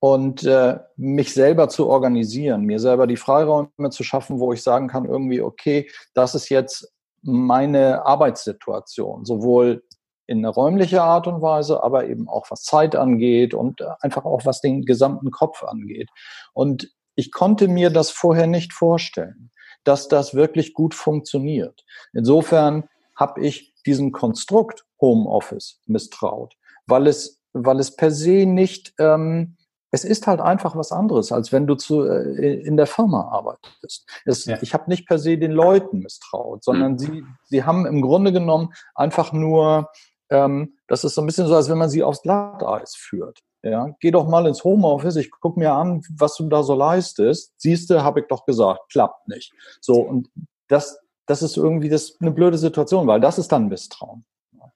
und 0.00 0.44
äh, 0.44 0.78
mich 0.96 1.32
selber 1.32 1.68
zu 1.68 1.88
organisieren, 1.88 2.62
mir 2.62 2.78
selber 2.78 3.06
die 3.06 3.16
Freiräume 3.16 3.90
zu 3.90 4.04
schaffen, 4.04 4.38
wo 4.38 4.52
ich 4.52 4.62
sagen 4.62 4.88
kann, 4.88 5.06
irgendwie, 5.06 5.40
okay, 5.40 5.90
das 6.14 6.34
ist 6.34 6.48
jetzt 6.50 6.92
meine 7.22 8.04
Arbeitssituation, 8.06 9.24
sowohl 9.24 9.82
in 10.28 10.38
eine 10.38 10.50
räumliche 10.50 11.02
Art 11.02 11.26
und 11.26 11.40
Weise, 11.40 11.82
aber 11.82 12.06
eben 12.06 12.28
auch 12.28 12.50
was 12.50 12.62
Zeit 12.62 12.94
angeht 12.94 13.54
und 13.54 13.82
einfach 14.00 14.24
auch 14.24 14.44
was 14.44 14.60
den 14.60 14.84
gesamten 14.84 15.30
Kopf 15.30 15.64
angeht. 15.64 16.10
Und 16.52 16.92
ich 17.16 17.32
konnte 17.32 17.66
mir 17.66 17.90
das 17.90 18.10
vorher 18.10 18.46
nicht 18.46 18.72
vorstellen, 18.72 19.50
dass 19.84 20.06
das 20.06 20.34
wirklich 20.34 20.74
gut 20.74 20.94
funktioniert. 20.94 21.84
Insofern 22.12 22.84
habe 23.16 23.40
ich 23.40 23.74
diesem 23.86 24.12
Konstrukt 24.12 24.84
Homeoffice 25.00 25.80
misstraut, 25.86 26.54
weil 26.86 27.06
es, 27.06 27.42
weil 27.54 27.80
es 27.80 27.96
per 27.96 28.10
se 28.10 28.44
nicht, 28.44 28.92
ähm, 28.98 29.56
es 29.90 30.04
ist 30.04 30.26
halt 30.26 30.40
einfach 30.40 30.76
was 30.76 30.92
anderes, 30.92 31.32
als 31.32 31.52
wenn 31.52 31.66
du 31.66 31.74
zu, 31.74 32.02
äh, 32.02 32.60
in 32.60 32.76
der 32.76 32.86
Firma 32.86 33.28
arbeitest. 33.32 34.06
Es, 34.26 34.44
ja. 34.44 34.58
Ich 34.60 34.74
habe 34.74 34.90
nicht 34.90 35.08
per 35.08 35.18
se 35.18 35.38
den 35.38 35.52
Leuten 35.52 36.00
misstraut, 36.00 36.62
sondern 36.62 36.92
mhm. 36.92 36.98
sie, 36.98 37.24
sie 37.44 37.64
haben 37.64 37.86
im 37.86 38.02
Grunde 38.02 38.32
genommen 38.32 38.74
einfach 38.94 39.32
nur 39.32 39.88
ähm, 40.30 40.74
das 40.86 41.04
ist 41.04 41.14
so 41.14 41.22
ein 41.22 41.26
bisschen 41.26 41.46
so, 41.46 41.54
als 41.54 41.68
wenn 41.68 41.78
man 41.78 41.90
sie 41.90 42.02
aufs 42.02 42.22
Glatteis 42.22 42.94
führt. 42.96 43.40
Ja, 43.62 43.88
geh 44.00 44.10
doch 44.10 44.28
mal 44.28 44.46
ins 44.46 44.62
Homeoffice, 44.62 45.16
ich 45.16 45.30
guck 45.30 45.56
mir 45.56 45.72
an, 45.72 46.02
was 46.16 46.36
du 46.36 46.48
da 46.48 46.62
so 46.62 46.74
leistest. 46.74 47.52
Siehste, 47.60 48.04
habe 48.04 48.20
ich 48.20 48.26
doch 48.28 48.46
gesagt, 48.46 48.80
klappt 48.90 49.26
nicht. 49.28 49.52
So, 49.80 49.94
und 49.94 50.28
das, 50.68 50.98
das 51.26 51.42
ist 51.42 51.56
irgendwie 51.56 51.88
das 51.88 52.16
eine 52.20 52.30
blöde 52.30 52.56
Situation, 52.56 53.06
weil 53.06 53.20
das 53.20 53.38
ist 53.38 53.50
dann 53.50 53.68
Misstrauen. 53.68 54.24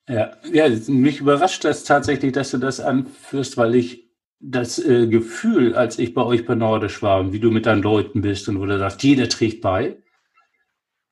Ja, 0.08 0.32
ja, 0.52 0.68
mich 0.88 1.20
überrascht 1.20 1.64
das 1.64 1.84
tatsächlich, 1.84 2.32
dass 2.32 2.50
du 2.50 2.58
das 2.58 2.80
anführst, 2.80 3.56
weil 3.56 3.76
ich 3.76 4.10
das 4.40 4.80
äh, 4.80 5.06
Gefühl, 5.06 5.76
als 5.76 6.00
ich 6.00 6.12
bei 6.12 6.22
euch 6.22 6.44
bei 6.44 6.56
Nordisch 6.56 7.02
war 7.02 7.20
und 7.20 7.32
wie 7.32 7.38
du 7.38 7.52
mit 7.52 7.66
deinen 7.66 7.82
Leuten 7.82 8.20
bist 8.20 8.48
und 8.48 8.60
wo 8.60 8.66
du 8.66 8.76
sagst, 8.78 9.02
jeder 9.04 9.28
trägt 9.28 9.60
bei, 9.60 10.02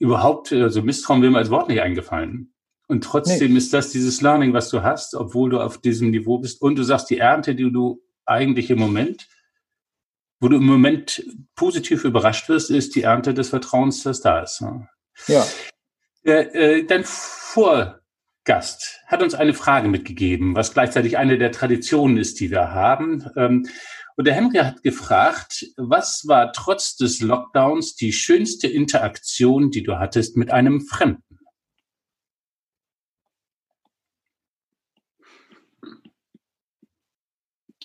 überhaupt, 0.01 0.53
also 0.53 0.83
Misstrauen 0.83 1.23
wäre 1.23 1.31
mir 1.31 1.39
als 1.39 1.51
Wort 1.51 1.69
nicht 1.69 1.81
eingefallen. 1.81 2.50
Und 2.91 3.05
trotzdem 3.05 3.53
nee. 3.53 3.59
ist 3.59 3.73
das 3.73 3.93
dieses 3.93 4.21
Learning, 4.21 4.53
was 4.53 4.69
du 4.69 4.83
hast, 4.83 5.15
obwohl 5.15 5.51
du 5.51 5.61
auf 5.61 5.79
diesem 5.79 6.11
Niveau 6.11 6.39
bist. 6.39 6.61
Und 6.61 6.75
du 6.75 6.83
sagst, 6.83 7.09
die 7.09 7.19
Ernte, 7.19 7.55
die 7.55 7.71
du 7.71 8.03
eigentlich 8.27 8.69
im 8.69 8.81
Moment, 8.81 9.29
wo 10.41 10.49
du 10.49 10.57
im 10.57 10.67
Moment 10.67 11.25
positiv 11.55 12.05
überrascht 12.05 12.49
wirst, 12.49 12.69
ist 12.69 12.97
die 12.97 13.03
Ernte 13.03 13.33
des 13.33 13.51
Vertrauens, 13.51 14.03
das 14.03 14.23
da 14.23 14.41
ist. 14.41 14.65
Ja. 15.29 15.47
Äh, 16.25 16.83
dein 16.83 17.05
Vorgast 17.05 18.01
hat 19.07 19.23
uns 19.23 19.37
eine 19.37 19.55
Frage 19.55 19.87
mitgegeben, 19.87 20.57
was 20.57 20.75
gleichzeitig 20.75 21.17
eine 21.17 21.39
der 21.39 21.53
Traditionen 21.53 22.17
ist, 22.17 22.41
die 22.41 22.51
wir 22.51 22.73
haben. 22.73 23.25
Ähm, 23.37 23.69
und 24.17 24.27
der 24.27 24.35
Henry 24.35 24.59
hat 24.59 24.83
gefragt, 24.83 25.65
was 25.77 26.27
war 26.27 26.53
trotz 26.53 26.97
des 26.97 27.21
Lockdowns 27.21 27.95
die 27.95 28.13
schönste 28.13 28.67
Interaktion, 28.67 29.71
die 29.71 29.85
du 29.85 30.01
hattest 30.01 30.37
mit 30.37 30.51
einem 30.51 30.81
Fremden? 30.81 31.30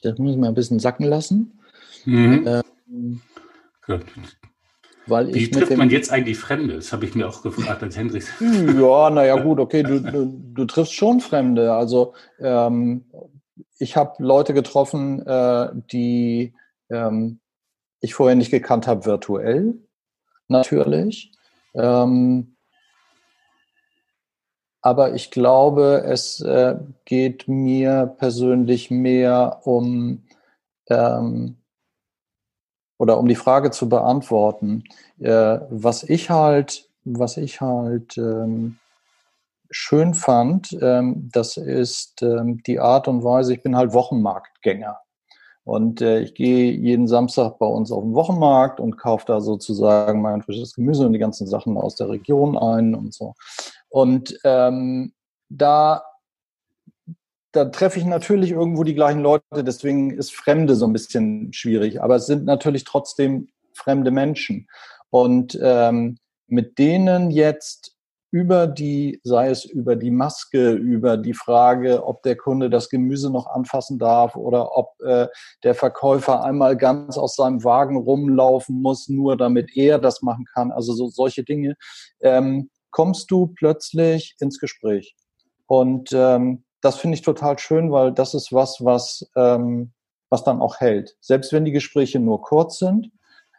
Das 0.01 0.17
muss 0.17 0.31
ich 0.31 0.38
mal 0.38 0.47
ein 0.47 0.53
bisschen 0.53 0.79
sacken 0.79 1.05
lassen. 1.05 1.60
Mhm. 2.05 2.62
Ähm, 2.88 3.21
weil 5.08 5.34
Wie 5.34 5.49
trifft 5.49 5.77
man 5.77 5.89
jetzt 5.89 6.12
eigentlich 6.12 6.38
Fremde? 6.38 6.75
Das 6.75 6.91
habe 6.91 7.05
ich 7.05 7.13
mir 7.13 7.27
auch 7.27 7.43
gefragt 7.43 7.84
als 7.84 7.95
Hendricks. 7.95 8.27
Ja, 8.39 9.10
naja, 9.10 9.39
gut, 9.41 9.60
okay, 9.60 9.84
du, 9.84 9.99
du, 10.12 10.25
du 10.53 10.65
triffst 10.65 10.93
schon 10.93 11.19
Fremde. 11.19 11.73
Also 11.73 12.13
ähm, 12.39 13.05
ich 13.77 13.95
habe 13.95 14.23
Leute 14.23 14.53
getroffen, 14.53 15.25
äh, 15.25 15.69
die 15.91 16.53
ähm, 16.89 17.39
ich 17.99 18.15
vorher 18.15 18.36
nicht 18.36 18.51
gekannt 18.51 18.88
habe, 18.88 19.05
virtuell 19.05 19.75
natürlich. 20.47 21.31
Ähm, 21.73 22.54
aber 24.85 25.15
ich 25.15 25.31
glaube, 25.31 26.03
es 26.05 26.41
äh, 26.41 26.75
geht 27.05 27.47
mir 27.47 28.05
persönlich 28.19 28.91
mehr 28.91 29.61
um 29.63 30.21
ähm, 30.91 31.57
oder 32.99 33.17
um 33.17 33.27
die 33.27 33.33
Frage 33.33 33.71
zu 33.71 33.89
beantworten, 33.89 34.83
äh, 35.19 35.57
was 35.71 36.03
ich 36.03 36.29
halt, 36.29 36.87
was 37.03 37.37
ich 37.37 37.61
halt 37.61 38.15
ähm, 38.19 38.77
schön 39.71 40.13
fand, 40.13 40.77
ähm, 40.79 41.31
das 41.33 41.57
ist 41.57 42.21
ähm, 42.21 42.61
die 42.67 42.79
Art 42.79 43.07
und 43.07 43.23
Weise, 43.23 43.55
ich 43.55 43.63
bin 43.63 43.75
halt 43.75 43.91
Wochenmarktgänger. 43.91 44.99
Und 45.63 45.99
äh, 46.01 46.19
ich 46.19 46.35
gehe 46.35 46.71
jeden 46.71 47.07
Samstag 47.07 47.57
bei 47.57 47.65
uns 47.65 47.91
auf 47.91 48.03
den 48.03 48.13
Wochenmarkt 48.13 48.79
und 48.79 48.97
kaufe 48.97 49.25
da 49.25 49.41
sozusagen 49.41 50.21
mein 50.21 50.43
frisches 50.43 50.75
Gemüse 50.75 51.07
und 51.07 51.13
die 51.13 51.19
ganzen 51.19 51.47
Sachen 51.47 51.75
aus 51.75 51.95
der 51.95 52.07
Region 52.07 52.55
ein 52.55 52.93
und 52.93 53.15
so. 53.15 53.33
Und 53.95 54.38
ähm, 54.43 55.13
da, 55.47 56.03
da 57.53 57.63
treffe 57.63 57.97
ich 57.97 58.03
natürlich 58.03 58.51
irgendwo 58.51 58.84
die 58.84 58.93
gleichen 58.93 59.21
Leute, 59.21 59.63
deswegen 59.63 60.12
ist 60.12 60.36
Fremde 60.36 60.75
so 60.75 60.86
ein 60.86 60.91
bisschen 60.91 61.53
schwierig. 61.53 62.03
Aber 62.03 62.17
es 62.17 62.25
sind 62.25 62.43
natürlich 62.43 62.84
trotzdem 62.84 63.47
fremde 63.73 64.12
Menschen. 64.12 64.67
Und 65.12 65.58
ähm, 65.63 66.17
mit 66.45 66.77
denen 66.77 67.31
jetzt 67.31 67.95
über 68.31 68.67
die, 68.67 69.21
sei 69.23 69.47
es 69.47 69.63
über 69.63 69.95
die 69.95 70.12
Maske, 70.12 70.71
über 70.71 71.15
die 71.15 71.34
Frage, 71.34 72.05
ob 72.05 72.21
der 72.23 72.36
Kunde 72.36 72.69
das 72.69 72.89
Gemüse 72.89 73.31
noch 73.31 73.47
anfassen 73.47 73.97
darf 73.97 74.36
oder 74.36 74.75
ob 74.75 74.89
äh, 75.05 75.27
der 75.63 75.73
Verkäufer 75.73 76.43
einmal 76.43 76.75
ganz 76.75 77.17
aus 77.17 77.38
seinem 77.38 77.63
Wagen 77.63 77.95
rumlaufen 77.95 78.81
muss, 78.81 79.08
nur 79.08 79.38
damit 79.38 79.77
er 79.77 79.99
das 79.99 80.21
machen 80.21 80.43
kann. 80.53 80.73
Also 80.73 80.91
so 80.91 81.08
solche 81.08 81.45
Dinge, 81.45 81.77
ähm, 82.19 82.69
kommst 82.95 83.29
du 83.29 83.47
plötzlich 83.47 84.38
ins 84.39 84.58
Gespräch. 84.58 85.17
Und 85.67 86.13
ähm, 86.13 86.63
das 86.79 86.95
finde 86.95 87.15
ich 87.15 87.23
total 87.23 87.60
schön, 87.60 87.91
weil 87.91 88.13
das 88.13 88.34
ist 88.34 88.53
was, 88.53 88.77
was, 88.86 89.29
ähm, 89.36 89.91
was 90.29 90.45
dann 90.45 90.62
auch 90.62 90.79
hält. 90.79 91.17
Selbst 91.19 91.51
wenn 91.51 91.65
die 91.65 91.73
Gespräche 91.73 92.21
nur 92.21 92.41
kurz 92.41 92.79
sind, 92.79 93.12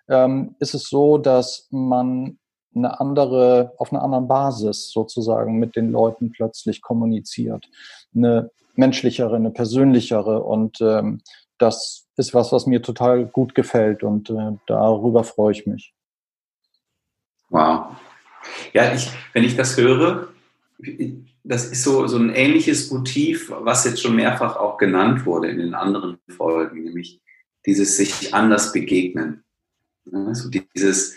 ähm, 0.08 0.56
ist 0.58 0.72
es 0.72 0.88
so, 0.88 1.18
dass 1.18 1.68
man 1.70 2.38
eine 2.74 2.98
andere, 2.98 3.74
auf 3.76 3.92
einer 3.92 4.02
anderen 4.02 4.26
Basis 4.26 4.90
sozusagen 4.90 5.58
mit 5.58 5.76
den 5.76 5.90
Leuten 5.90 6.32
plötzlich 6.32 6.80
kommuniziert. 6.80 7.68
Eine 8.14 8.50
menschlichere, 8.74 9.36
eine 9.36 9.50
persönlichere 9.50 10.44
und 10.44 10.80
ähm, 10.80 11.20
das 11.58 12.06
ist 12.16 12.32
was, 12.32 12.52
was 12.52 12.64
mir 12.64 12.80
total 12.80 13.26
gut 13.26 13.54
gefällt 13.54 14.02
und 14.02 14.30
äh, 14.30 14.52
darüber 14.66 15.24
freue 15.24 15.52
ich 15.52 15.66
mich. 15.66 15.92
Wow. 17.50 17.96
Ja, 18.72 18.94
ich, 18.94 19.10
wenn 19.32 19.44
ich 19.44 19.56
das 19.56 19.76
höre, 19.76 20.28
das 21.44 21.66
ist 21.66 21.84
so, 21.84 22.06
so 22.06 22.18
ein 22.18 22.30
ähnliches 22.30 22.90
Motiv, 22.90 23.50
was 23.50 23.84
jetzt 23.84 24.02
schon 24.02 24.16
mehrfach 24.16 24.56
auch 24.56 24.76
genannt 24.78 25.24
wurde 25.24 25.48
in 25.48 25.58
den 25.58 25.74
anderen 25.74 26.18
Folgen, 26.28 26.84
nämlich 26.84 27.20
dieses 27.64 27.96
sich 27.96 28.34
anders 28.34 28.72
begegnen. 28.72 29.44
Also 30.12 30.50
dieses, 30.50 31.16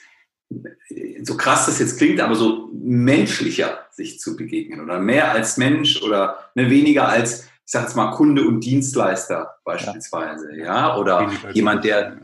so 1.23 1.37
krass 1.37 1.65
das 1.65 1.79
jetzt 1.79 1.97
klingt, 1.97 2.19
aber 2.21 2.35
so 2.35 2.69
menschlicher 2.73 3.85
sich 3.91 4.19
zu 4.19 4.35
begegnen 4.35 4.81
oder 4.81 4.99
mehr 4.99 5.31
als 5.31 5.57
Mensch 5.57 6.01
oder 6.01 6.51
ne, 6.55 6.69
weniger 6.69 7.07
als, 7.07 7.43
ich 7.43 7.71
sag 7.71 7.83
jetzt 7.83 7.95
mal, 7.95 8.11
Kunde 8.11 8.47
und 8.47 8.61
Dienstleister 8.61 9.55
beispielsweise, 9.63 10.55
ja, 10.55 10.65
ja? 10.65 10.97
oder 10.97 11.31
jemand, 11.53 11.83
der, 11.83 12.17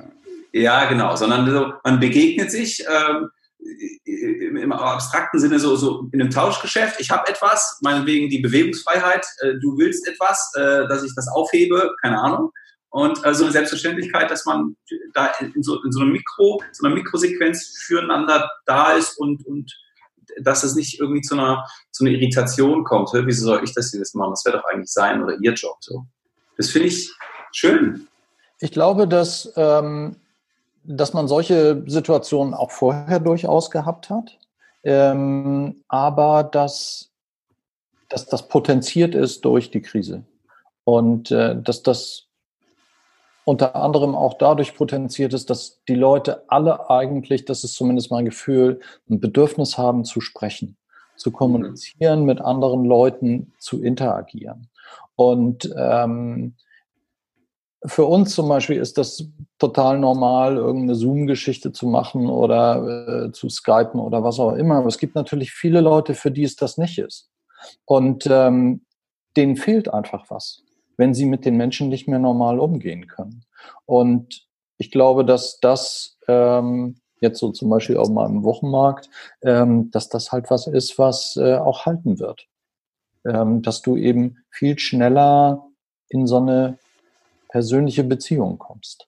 ja, 0.52 0.86
genau, 0.86 1.16
sondern 1.16 1.50
so, 1.50 1.74
man 1.84 2.00
begegnet 2.00 2.50
sich 2.50 2.84
ähm, 2.88 3.30
im 4.06 4.72
abstrakten 4.72 5.40
Sinne 5.40 5.60
so, 5.60 5.76
so 5.76 6.08
in 6.12 6.22
einem 6.22 6.32
Tauschgeschäft. 6.32 7.00
Ich 7.00 7.10
habe 7.10 7.28
etwas, 7.28 7.80
meinetwegen 7.82 8.30
die 8.30 8.40
Bewegungsfreiheit, 8.40 9.26
äh, 9.40 9.54
du 9.62 9.78
willst 9.78 10.08
etwas, 10.08 10.52
äh, 10.56 10.88
dass 10.88 11.04
ich 11.04 11.14
das 11.16 11.28
aufhebe, 11.28 11.92
keine 12.02 12.20
Ahnung. 12.20 12.52
Und 12.90 13.26
also 13.26 13.44
eine 13.44 13.52
Selbstverständlichkeit, 13.52 14.32
dass 14.32 14.46
man 14.46 14.78
da 15.14 15.32
in 15.40 15.64
so, 15.64 15.84
in 15.84 15.92
so 15.92 16.00
einem 16.00 16.14
Mikro, 16.14 16.62
so 16.72 16.86
einer 16.86 16.96
Mikrosequenz 16.96 17.84
füreinander 17.86 18.50
da 18.66 18.94
ist 18.94 19.18
und, 19.18 19.46
und 19.46 19.70
dass 20.42 20.64
es 20.64 20.76
nicht 20.76 21.00
irgendwie 21.00 21.22
zu 21.22 21.36
einer, 21.36 21.68
zu 21.92 22.06
einer 22.06 22.14
Irritation 22.14 22.84
kommt. 22.84 23.10
Wieso 23.14 23.46
soll 23.46 23.64
ich 23.64 23.74
das 23.74 23.92
hier 23.92 24.02
machen? 24.14 24.32
Das 24.32 24.46
wäre 24.46 24.58
doch 24.58 24.66
eigentlich 24.66 24.92
sein 24.92 25.22
oder 25.22 25.36
ihr 25.42 25.54
Job. 25.54 25.78
So. 25.82 26.06
Das 26.58 26.70
finde 26.70 26.88
ich 26.88 27.12
schön. 27.52 28.08
Ich 28.60 28.72
glaube, 28.72 29.08
dass, 29.08 29.52
ähm, 29.58 30.16
dass 30.88 31.14
man 31.14 31.28
solche 31.28 31.84
Situationen 31.88 32.54
auch 32.54 32.72
vorher 32.72 33.20
durchaus 33.20 33.72
gehabt 33.72 34.10
hat, 34.10 34.38
ähm, 34.84 35.84
aber 35.88 36.44
dass, 36.44 37.12
dass 38.10 38.28
das 38.28 38.48
potenziert 38.48 39.16
ist 39.16 39.44
durch 39.46 39.72
die 39.72 39.82
Krise. 39.82 40.24
Und 40.84 41.32
äh, 41.32 41.60
dass 41.60 41.82
das 41.82 42.28
unter 43.46 43.76
anderem 43.76 44.16
auch 44.16 44.36
dadurch 44.36 44.76
potenziert 44.76 45.34
ist, 45.34 45.50
dass 45.50 45.84
die 45.88 45.96
Leute 45.96 46.44
alle 46.48 46.90
eigentlich, 46.90 47.46
das 47.46 47.64
ist 47.64 47.76
zumindest 47.76 48.12
mein 48.12 48.26
Gefühl, 48.26 48.80
ein 49.10 49.20
Bedürfnis 49.20 49.78
haben 49.78 50.04
zu 50.04 50.20
sprechen, 50.20 50.78
zu 51.16 51.32
kommunizieren, 51.32 52.26
mit 52.26 52.42
anderen 52.42 52.86
Leuten 52.86 53.54
zu 53.60 53.82
interagieren. 53.82 54.70
Und 55.16 55.72
ähm, 55.78 56.56
für 57.88 58.06
uns 58.06 58.36
zum 58.36 58.48
Beispiel 58.50 58.78
ist 58.78 58.98
das 58.98 59.28
total 59.60 60.00
normal, 60.00 60.58
irgendeine 60.58 60.96
Zoom-Geschichte 60.96 61.72
zu 61.72 61.88
machen 61.88 62.28
oder 62.28 63.26
äh, 63.28 63.32
zu 63.32 63.50
skypen 63.50 64.00
oder 64.00 64.24
was 64.24 64.40
auch 64.40 64.54
immer. 64.54 64.76
Aber 64.76 64.88
es 64.88 64.98
gibt 64.98 65.16
natürlich 65.16 65.52
viele 65.52 65.82
Leute, 65.82 66.14
für 66.14 66.32
die 66.32 66.44
es 66.44 66.56
das 66.56 66.78
nicht 66.78 66.98
ist. 66.98 67.30
Und 67.86 68.28
ähm, 68.30 68.86
denen 69.36 69.56
fehlt 69.56 69.94
einfach 69.94 70.26
was 70.30 70.66
wenn 70.98 71.14
sie 71.14 71.26
mit 71.26 71.46
den 71.46 71.58
Menschen 71.58 71.90
nicht 71.90 72.08
mehr 72.08 72.20
normal 72.20 72.60
umgehen 72.60 73.08
können. 73.08 73.44
Und 73.86 74.48
ich 74.78 74.92
glaube, 74.92 75.26
dass 75.26 75.60
das 75.60 76.18
ähm, 76.28 76.98
jetzt 77.22 77.40
so 77.40 77.52
zum 77.52 77.70
Beispiel 77.70 77.98
auf 77.98 78.10
meinem 78.10 78.44
Wochenmarkt, 78.44 79.10
ähm, 79.42 79.90
dass 79.92 80.10
das 80.10 80.32
halt 80.32 80.50
was 80.50 80.68
ist, 80.68 80.98
was 81.00 81.38
äh, 81.38 81.56
auch 81.56 81.86
halten 81.86 82.20
wird. 82.20 82.48
Ähm, 83.26 83.62
dass 83.62 83.82
du 83.82 83.96
eben 83.96 84.38
viel 84.52 84.78
schneller 84.78 85.66
in 86.10 86.28
so 86.28 86.38
eine 86.38 86.78
persönliche 87.56 88.04
Beziehung 88.04 88.58
kommst. 88.58 89.08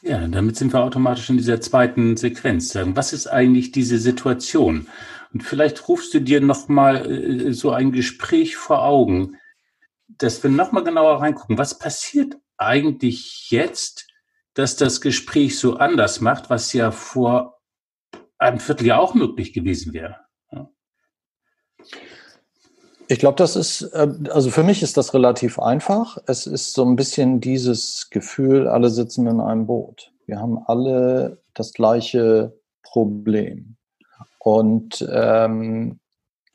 Ja, 0.00 0.28
damit 0.28 0.54
sind 0.54 0.72
wir 0.72 0.84
automatisch 0.84 1.28
in 1.28 1.38
dieser 1.38 1.60
zweiten 1.60 2.16
Sequenz. 2.16 2.72
Was 2.76 3.12
ist 3.12 3.26
eigentlich 3.26 3.72
diese 3.72 3.98
Situation? 3.98 4.86
Und 5.32 5.42
vielleicht 5.42 5.88
rufst 5.88 6.14
du 6.14 6.20
dir 6.20 6.40
nochmal 6.40 7.10
äh, 7.10 7.52
so 7.52 7.72
ein 7.72 7.90
Gespräch 7.90 8.54
vor 8.54 8.84
Augen, 8.84 9.38
dass 10.06 10.40
wir 10.44 10.50
nochmal 10.50 10.84
genauer 10.84 11.20
reingucken, 11.20 11.58
was 11.58 11.76
passiert 11.76 12.36
eigentlich 12.58 13.50
jetzt, 13.50 14.06
dass 14.52 14.76
das 14.76 15.00
Gespräch 15.00 15.58
so 15.58 15.74
anders 15.74 16.20
macht, 16.20 16.50
was 16.50 16.72
ja 16.74 16.92
vor 16.92 17.58
einem 18.38 18.60
Vierteljahr 18.60 19.00
auch 19.00 19.14
möglich 19.14 19.52
gewesen 19.52 19.92
wäre. 19.94 20.20
Ja. 20.52 20.70
Ich 23.06 23.18
glaube, 23.18 23.36
das 23.36 23.54
ist, 23.54 23.82
äh, 23.92 24.08
also 24.30 24.50
für 24.50 24.62
mich 24.62 24.82
ist 24.82 24.96
das 24.96 25.12
relativ 25.12 25.58
einfach. 25.58 26.18
Es 26.26 26.46
ist 26.46 26.72
so 26.72 26.84
ein 26.84 26.96
bisschen 26.96 27.40
dieses 27.40 28.08
Gefühl, 28.10 28.66
alle 28.66 28.88
sitzen 28.90 29.26
in 29.26 29.40
einem 29.40 29.66
Boot. 29.66 30.12
Wir 30.26 30.40
haben 30.40 30.58
alle 30.66 31.42
das 31.52 31.72
gleiche 31.72 32.58
Problem. 32.82 33.76
Und 34.38 35.06
ähm, 35.10 36.00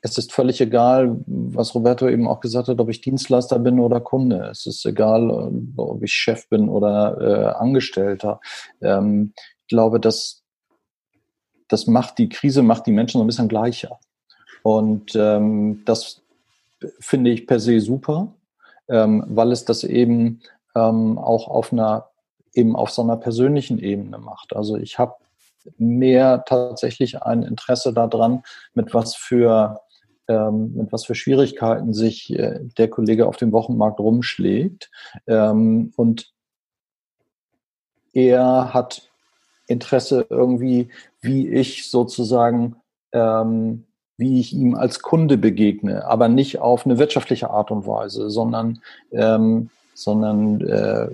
es 0.02 0.18
ist 0.18 0.32
völlig 0.32 0.62
egal, 0.62 1.18
was 1.26 1.76
Roberto 1.76 2.08
eben 2.08 2.28
auch 2.28 2.40
gesagt 2.40 2.68
hat, 2.68 2.80
ob 2.80 2.90
ich 2.90 3.02
Dienstleister 3.02 3.60
bin 3.60 3.80
oder 3.80 4.00
Kunde. 4.00 4.48
Es 4.50 4.66
ist 4.66 4.86
egal, 4.86 5.30
ob 5.76 6.04
ich 6.04 6.14
Chef 6.14 6.48
bin 6.50 6.70
oder 6.70 7.18
äh, 7.20 7.60
Angestellter. 7.60 8.40
Ähm, 8.82 9.34
ich 9.62 9.68
glaube, 9.68 10.00
dass 10.00 10.44
das 11.68 11.86
macht 11.86 12.18
die 12.18 12.30
Krise 12.30 12.64
macht 12.64 12.88
die 12.88 12.92
Menschen 12.92 13.20
so 13.20 13.24
ein 13.24 13.28
bisschen 13.28 13.48
gleicher. 13.48 14.00
Und 14.64 15.16
ähm, 15.16 15.84
das 15.86 16.22
finde 17.00 17.32
ich 17.32 17.48
per 17.48 17.60
se 17.60 17.80
super, 17.80 18.34
ähm, 18.88 19.24
weil 19.28 19.52
es 19.52 19.66
das 19.66 19.84
eben 19.84 20.42
ähm, 20.76 21.18
auch 21.18 21.48
auf 21.48 21.74
einer 21.74 22.10
eben 22.54 22.76
auf 22.76 22.90
so 22.90 23.04
einer 23.04 23.18
persönlichen 23.18 23.80
Ebene 23.80 24.18
macht. 24.18 24.56
Also 24.56 24.76
ich 24.76 24.98
habe 24.98 25.16
mehr 25.78 26.44
tatsächlich 26.46 27.22
ein 27.22 27.44
Interesse 27.44 27.94
daran, 27.94 28.44
mit 28.74 28.94
was 28.94 29.16
für 29.16 29.82
ähm, 30.28 30.74
mit 30.76 30.92
was 30.92 31.06
für 31.06 31.16
Schwierigkeiten 31.16 31.94
sich 31.94 32.32
äh, 32.38 32.60
der 32.78 32.90
Kollege 32.90 33.28
auf 33.28 33.38
dem 33.38 33.52
Wochenmarkt 33.52 34.00
rumschlägt. 34.00 34.92
Ähm, 35.28 35.92
und 35.96 36.32
er 38.14 38.74
hat 38.74 39.10
Interesse 39.68 40.26
irgendwie, 40.30 40.90
wie 41.22 41.48
ich 41.50 41.90
sozusagen, 41.90 42.76
ähm, 43.12 43.86
wie 44.20 44.40
ich 44.42 44.54
ihm 44.54 44.76
als 44.76 45.02
Kunde 45.02 45.38
begegne, 45.38 46.06
aber 46.06 46.28
nicht 46.28 46.60
auf 46.60 46.86
eine 46.86 46.98
wirtschaftliche 46.98 47.50
Art 47.50 47.72
und 47.72 47.88
Weise, 47.88 48.30
sondern, 48.30 48.82
ähm, 49.12 49.70
sondern 49.94 50.60
äh, 50.60 51.08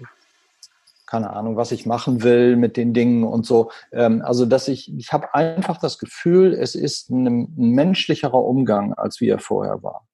keine 1.05 1.29
Ahnung, 1.29 1.55
was 1.55 1.71
ich 1.71 1.85
machen 1.85 2.23
will 2.23 2.55
mit 2.55 2.77
den 2.77 2.95
Dingen 2.95 3.23
und 3.23 3.45
so. 3.45 3.69
Ähm, 3.91 4.23
also, 4.25 4.47
dass 4.47 4.67
ich, 4.67 4.91
ich 4.97 5.13
habe 5.13 5.35
einfach 5.35 5.77
das 5.77 5.99
Gefühl, 5.99 6.53
es 6.53 6.73
ist 6.73 7.11
ein, 7.11 7.27
ein 7.27 7.53
menschlicherer 7.55 8.43
Umgang, 8.43 8.93
als 8.93 9.21
wie 9.21 9.29
er 9.29 9.39
vorher 9.39 9.83
war. 9.83 10.07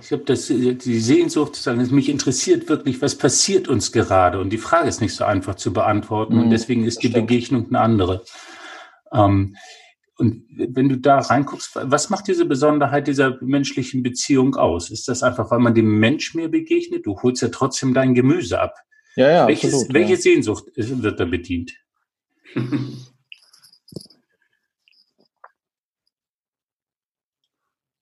Ich 0.00 0.10
habe 0.12 0.24
das, 0.24 0.46
die 0.46 1.00
Sehnsucht, 1.00 1.56
sagen, 1.56 1.86
mich 1.94 2.08
interessiert 2.08 2.68
wirklich, 2.68 3.02
was 3.02 3.16
passiert 3.16 3.68
uns 3.68 3.92
gerade? 3.92 4.40
Und 4.40 4.50
die 4.50 4.58
Frage 4.58 4.88
ist 4.88 5.00
nicht 5.00 5.14
so 5.14 5.24
einfach 5.24 5.56
zu 5.56 5.72
beantworten. 5.72 6.34
Mhm, 6.34 6.42
und 6.42 6.50
deswegen 6.50 6.84
ist 6.84 7.02
die 7.02 7.08
stimmt. 7.08 7.26
Begegnung 7.26 7.66
eine 7.68 7.80
andere. 7.80 8.22
Ähm, 9.12 9.56
und 10.18 10.44
wenn 10.50 10.88
du 10.88 10.98
da 10.98 11.20
reinguckst, 11.20 11.78
was 11.80 12.10
macht 12.10 12.26
diese 12.26 12.44
Besonderheit 12.44 13.06
dieser 13.06 13.38
menschlichen 13.40 14.02
Beziehung 14.02 14.56
aus? 14.56 14.90
Ist 14.90 15.06
das 15.06 15.22
einfach, 15.22 15.52
weil 15.52 15.60
man 15.60 15.74
dem 15.74 16.00
Mensch 16.00 16.34
mehr 16.34 16.48
begegnet? 16.48 17.06
Du 17.06 17.22
holst 17.22 17.40
ja 17.40 17.48
trotzdem 17.48 17.94
dein 17.94 18.14
Gemüse 18.14 18.60
ab. 18.60 18.74
Ja, 19.14 19.30
ja, 19.30 19.46
Welches, 19.46 19.72
absolut, 19.74 19.94
welche 19.94 20.14
ja. 20.14 20.20
Sehnsucht 20.20 20.64
wird 20.74 21.20
da 21.20 21.24
bedient? 21.24 21.72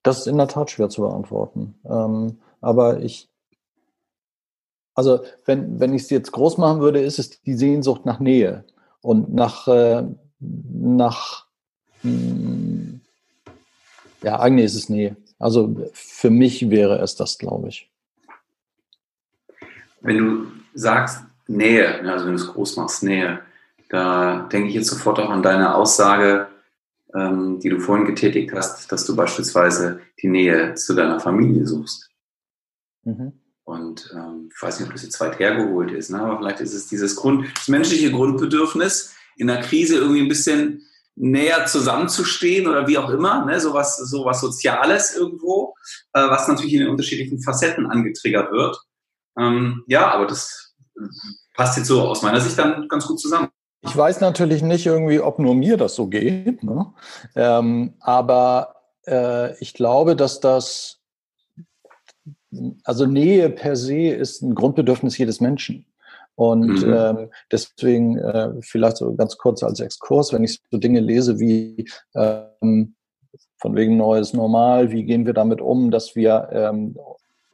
Das 0.03 0.21
ist 0.21 0.29
in 0.29 0.37
der 0.37 0.47
Tat 0.47 0.71
schwer 0.71 0.89
zu 0.89 1.01
beantworten. 1.03 1.81
Ähm, 1.85 2.39
aber 2.61 3.03
ich, 3.03 3.29
also 4.95 5.25
wenn, 5.47 5.81
wenn 5.81 5.93
ich 5.95 6.03
es 6.03 6.11
jetzt 6.11 6.31
groß 6.31 6.59
machen 6.59 6.81
würde, 6.81 7.01
ist 7.01 7.19
es 7.19 7.43
die 7.43 7.55
Sehnsucht 7.55 8.07
nach 8.07 8.21
Nähe 8.21 8.65
und 9.01 9.35
nach, 9.35 9.67
äh, 9.67 10.05
nach 10.39 11.46
ja, 14.23 14.41
eigentlich 14.41 14.67
ist 14.67 14.75
es 14.75 14.89
Nähe. 14.89 15.17
Also 15.39 15.91
für 15.93 16.31
mich 16.31 16.71
wäre 16.71 16.99
es 16.99 17.17
das, 17.17 17.39
glaube 17.39 17.69
ich. 17.69 17.91
Wenn 20.01 20.19
du 20.19 20.47
sagst 20.75 21.25
Nähe, 21.47 22.03
ne, 22.03 22.13
also 22.13 22.27
wenn 22.27 22.37
du 22.37 22.41
es 22.41 22.49
groß 22.49 22.77
machst, 22.77 23.03
Nähe, 23.03 23.41
da 23.89 24.49
denke 24.53 24.69
ich 24.69 24.75
jetzt 24.75 24.89
sofort 24.89 25.19
auch 25.19 25.31
an 25.31 25.43
deine 25.43 25.75
Aussage, 25.75 26.49
ähm, 27.15 27.61
die 27.61 27.69
du 27.69 27.81
vorhin 27.81 28.07
getätigt 28.07 28.53
hast, 28.53 28.91
dass 28.91 29.05
du 29.07 29.15
beispielsweise 29.15 30.01
die 30.21 30.29
Nähe 30.29 30.75
zu 30.75 30.95
deiner 30.95 31.21
Familie 31.21 31.67
suchst. 31.67 32.11
Mhm. 33.05 33.33
Und 33.65 34.13
ähm, 34.15 34.49
ich 34.55 34.63
weiß 34.63 34.79
nicht, 34.79 34.89
ob 34.89 34.95
das 34.95 35.03
jetzt 35.03 35.21
weit 35.21 35.39
hergeholt 35.39 35.91
ist, 35.91 36.11
ne? 36.11 36.21
aber 36.21 36.39
vielleicht 36.39 36.61
ist 36.61 36.75
es 36.75 36.87
dieses 36.87 37.17
Grund, 37.17 37.47
das 37.55 37.69
menschliche 37.69 38.13
Grundbedürfnis, 38.13 39.15
in 39.37 39.49
der 39.49 39.61
Krise 39.61 39.97
irgendwie 39.97 40.23
ein 40.23 40.29
bisschen 40.29 40.83
näher 41.17 41.65
zusammenzustehen 41.67 42.69
oder 42.69 42.87
wie 42.87 42.99
auch 42.99 43.11
immer, 43.11 43.45
ne? 43.45 43.59
sowas, 43.59 43.97
sowas 43.97 44.41
Soziales 44.41 45.17
irgendwo, 45.17 45.75
äh, 46.13 46.29
was 46.29 46.47
natürlich 46.47 46.75
in 46.75 46.81
den 46.81 46.91
unterschiedlichen 46.91 47.43
Facetten 47.43 47.87
angetriggert 47.87 48.53
wird. 48.53 48.79
Ähm, 49.39 49.83
ja, 49.87 50.11
aber 50.11 50.27
das 50.27 50.75
passt 51.55 51.79
jetzt 51.79 51.89
so 51.89 52.03
aus 52.03 52.23
meiner 52.23 52.41
Sicht 52.41 52.59
dann 52.59 52.87
ganz 52.89 53.07
gut 53.07 53.19
zusammen. 53.19 53.49
Ich 53.81 53.97
weiß 53.97 54.21
natürlich 54.21 54.63
nicht 54.63 54.85
irgendwie, 54.85 55.21
ob 55.21 55.39
nur 55.39 55.55
mir 55.55 55.77
das 55.77 55.95
so 55.95 56.07
geht, 56.07 56.63
ne? 56.63 56.93
ähm, 57.35 57.95
aber 58.01 58.75
äh, 59.07 59.57
ich 59.59 59.75
glaube, 59.75 60.17
dass 60.17 60.41
das, 60.41 60.99
also 62.85 63.07
Nähe 63.07 63.49
per 63.51 63.77
se 63.77 64.09
ist 64.09 64.43
ein 64.43 64.55
Grundbedürfnis 64.55 65.17
jedes 65.19 65.41
Menschen. 65.41 65.87
Und 66.37 66.87
mhm. 66.87 66.95
ähm, 66.95 67.31
deswegen 67.51 68.19
äh, 68.19 68.53
vielleicht 68.61 68.99
so 68.99 69.15
ganz 69.15 69.37
kurz 69.37 69.63
als 69.63 69.81
Exkurs, 69.81 70.33
wenn 70.33 70.45
ich 70.45 70.61
so 70.71 70.79
Dinge 70.79 71.01
lese 71.01 71.41
wie 71.41 71.89
ähm, 72.15 72.95
von 73.59 73.75
wegen 73.75 73.97
neues 73.97 74.33
Normal, 74.33 74.93
wie 74.93 75.05
gehen 75.05 75.27
wir 75.27 75.33
damit 75.33 75.61
um, 75.61 75.91
dass 75.91 76.15
wir 76.15 76.49
ähm, 76.53 76.97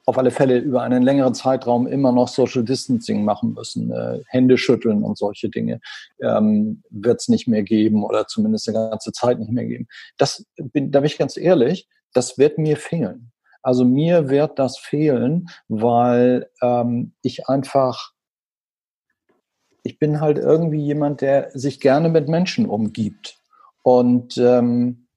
auf 0.04 0.18
alle 0.18 0.30
Fälle 0.30 0.58
über 0.58 0.82
einen 0.82 1.02
längeren 1.02 1.34
Zeitraum 1.34 1.86
immer 1.86 2.10
noch 2.12 2.28
Social 2.28 2.64
Distancing 2.64 3.24
machen 3.24 3.54
müssen, 3.54 3.92
äh, 3.92 4.20
Hände 4.26 4.58
schütteln 4.58 5.04
und 5.04 5.16
solche 5.16 5.48
Dinge 5.48 5.80
ähm, 6.20 6.82
wird 6.90 7.20
es 7.20 7.28
nicht 7.28 7.46
mehr 7.46 7.62
geben 7.62 8.04
oder 8.04 8.26
zumindest 8.26 8.68
eine 8.68 8.90
ganze 8.90 9.12
Zeit 9.12 9.38
nicht 9.38 9.52
mehr 9.52 9.64
geben. 9.64 9.86
Das 10.18 10.44
bin, 10.56 10.90
da 10.90 11.00
bin 11.00 11.06
ich 11.06 11.18
ganz 11.18 11.36
ehrlich, 11.36 11.88
das 12.12 12.36
wird 12.36 12.58
mir 12.58 12.76
fehlen. 12.76 13.30
Also 13.62 13.84
mir 13.84 14.28
wird 14.28 14.58
das 14.58 14.76
fehlen, 14.76 15.48
weil 15.68 16.50
ähm, 16.62 17.12
ich 17.22 17.48
einfach, 17.48 18.10
ich 19.82 19.98
bin 19.98 20.20
halt 20.20 20.38
irgendwie 20.38 20.80
jemand, 20.80 21.20
der 21.20 21.50
sich 21.52 21.80
gerne 21.80 22.08
mit 22.08 22.28
Menschen 22.28 22.66
umgibt. 22.66 23.38
Und 23.82 24.36
ähm, 24.38 25.08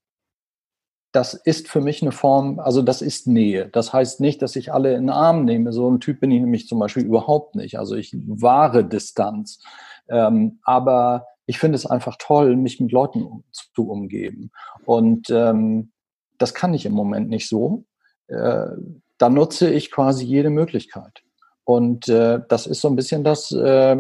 das 1.12 1.34
ist 1.34 1.70
für 1.70 1.80
mich 1.80 2.02
eine 2.02 2.12
Form, 2.12 2.60
also 2.60 2.82
das 2.82 3.02
ist 3.02 3.28
Nähe. 3.28 3.70
Das 3.70 3.94
heißt 3.94 4.20
nicht, 4.20 4.42
dass 4.42 4.56
ich 4.56 4.74
alle 4.74 4.94
in 4.94 5.04
den 5.04 5.10
Arm 5.10 5.46
nehme. 5.46 5.72
So 5.72 5.90
ein 5.90 6.02
Typ 6.02 6.20
bin 6.20 6.32
ich 6.32 6.42
nämlich 6.42 6.68
zum 6.68 6.80
Beispiel 6.80 7.06
überhaupt 7.06 7.56
nicht. 7.56 7.80
Also 7.80 7.96
ich 7.96 8.14
wahre 8.28 8.84
Distanz. 8.84 9.64
Ähm, 10.10 10.60
aber 10.64 11.28
ich 11.46 11.60
finde 11.60 11.78
es 11.78 11.86
einfach 11.86 12.18
toll, 12.20 12.56
mich 12.56 12.80
mit 12.80 12.92
Leuten 12.92 13.24
um, 13.24 13.44
zu 13.52 13.90
umgeben. 13.90 14.52
Und 14.86 15.30
ähm, 15.30 15.92
das 16.38 16.54
kann 16.54 16.74
ich 16.74 16.86
im 16.86 16.94
Moment 16.94 17.30
nicht 17.30 17.48
so. 17.48 17.86
Äh, 18.28 18.68
da 19.18 19.30
nutze 19.30 19.70
ich 19.72 19.92
quasi 19.92 20.26
jede 20.26 20.50
Möglichkeit. 20.50 21.25
Und 21.66 22.08
äh, 22.10 22.42
das 22.48 22.68
ist 22.68 22.82
so 22.82 22.88
ein 22.88 22.96
bisschen 22.96 23.24
das, 23.24 23.52
äh, 23.52 23.98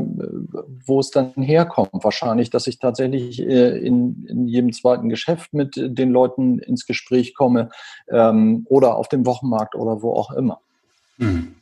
wo 0.85 0.99
es 0.99 1.09
dann 1.09 1.33
herkommt. 1.35 1.89
Wahrscheinlich, 1.93 2.51
dass 2.51 2.67
ich 2.67 2.77
tatsächlich 2.77 3.41
äh, 3.41 3.77
in, 3.79 4.25
in 4.29 4.47
jedem 4.47 4.71
zweiten 4.71 5.09
Geschäft 5.09 5.51
mit 5.53 5.73
den 5.75 6.11
Leuten 6.11 6.59
ins 6.59 6.85
Gespräch 6.85 7.33
komme 7.33 7.69
ähm, 8.07 8.67
oder 8.69 8.95
auf 8.95 9.09
dem 9.09 9.25
Wochenmarkt 9.25 9.73
oder 9.73 10.03
wo 10.03 10.13
auch 10.13 10.31
immer. 10.31 10.61
Hm. 11.17 11.55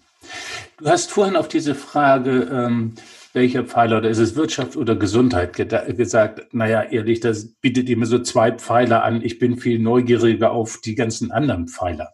Du 0.78 0.90
hast 0.90 1.10
vorhin 1.12 1.38
auf 1.38 1.48
diese 1.48 1.74
Frage, 1.74 2.50
ähm, 2.52 2.96
welcher 3.32 3.64
Pfeiler, 3.64 4.00
oder 4.00 4.10
ist 4.10 4.20
es 4.20 4.36
Wirtschaft 4.36 4.76
oder 4.76 4.98
Gesundheit, 4.98 5.54
gesagt, 5.54 6.54
naja, 6.54 6.84
ehrlich, 6.84 7.22
das 7.22 7.48
bietet 7.48 7.90
immer 7.90 8.06
so 8.06 8.20
zwei 8.20 8.52
Pfeiler 8.52 9.04
an. 9.04 9.22
Ich 9.24 9.40
bin 9.40 9.58
viel 9.58 9.80
neugieriger 9.80 10.52
auf 10.52 10.80
die 10.84 10.96
ganzen 10.96 11.32
anderen 11.32 11.68
Pfeiler. 11.68 12.10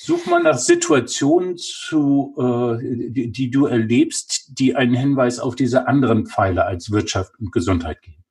Such 0.00 0.26
mal 0.26 0.40
nach 0.40 0.58
Situationen 0.58 1.56
zu, 1.56 2.32
äh, 2.38 3.10
die, 3.10 3.32
die, 3.32 3.50
du 3.50 3.66
erlebst, 3.66 4.56
die 4.56 4.76
einen 4.76 4.94
Hinweis 4.94 5.40
auf 5.40 5.56
diese 5.56 5.88
anderen 5.88 6.26
Pfeile 6.26 6.64
als 6.66 6.92
Wirtschaft 6.92 7.32
und 7.40 7.50
Gesundheit 7.50 8.00
geben. 8.02 8.24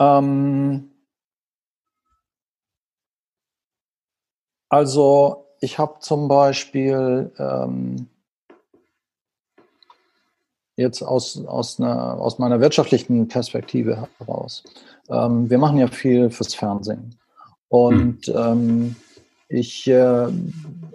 Ähm, 0.00 0.90
also 4.68 5.46
ich 5.60 5.78
habe 5.78 6.00
zum 6.00 6.26
Beispiel 6.26 7.32
ähm, 7.38 8.08
jetzt 10.74 11.02
aus, 11.02 11.46
aus, 11.46 11.78
einer, 11.78 12.20
aus 12.20 12.40
meiner 12.40 12.60
wirtschaftlichen 12.60 13.28
Perspektive 13.28 14.08
heraus. 14.18 14.64
Ähm, 15.08 15.48
wir 15.48 15.58
machen 15.58 15.78
ja 15.78 15.86
viel 15.86 16.30
fürs 16.30 16.56
Fernsehen. 16.56 17.16
Und 17.68 18.26
hm. 18.26 18.36
ähm, 18.36 18.96
ich 19.48 19.86
äh, 19.86 20.28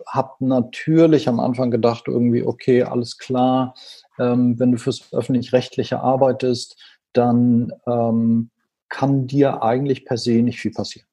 habe 0.08 0.32
natürlich 0.40 1.28
am 1.28 1.40
Anfang 1.40 1.72
gedacht, 1.72 2.04
irgendwie, 2.08 2.44
okay, 2.44 2.84
alles 2.84 3.18
klar, 3.18 3.74
ähm, 4.20 4.60
wenn 4.60 4.72
du 4.72 4.78
fürs 4.78 5.12
öffentlich-rechtliche 5.12 6.00
arbeitest, 6.00 6.78
dann 7.14 7.72
ähm, 7.88 8.52
kann 8.90 9.26
dir 9.28 9.64
eigentlich 9.64 10.06
per 10.06 10.18
se 10.18 10.42
nicht 10.44 10.60
viel 10.60 10.72
passieren. 10.72 11.08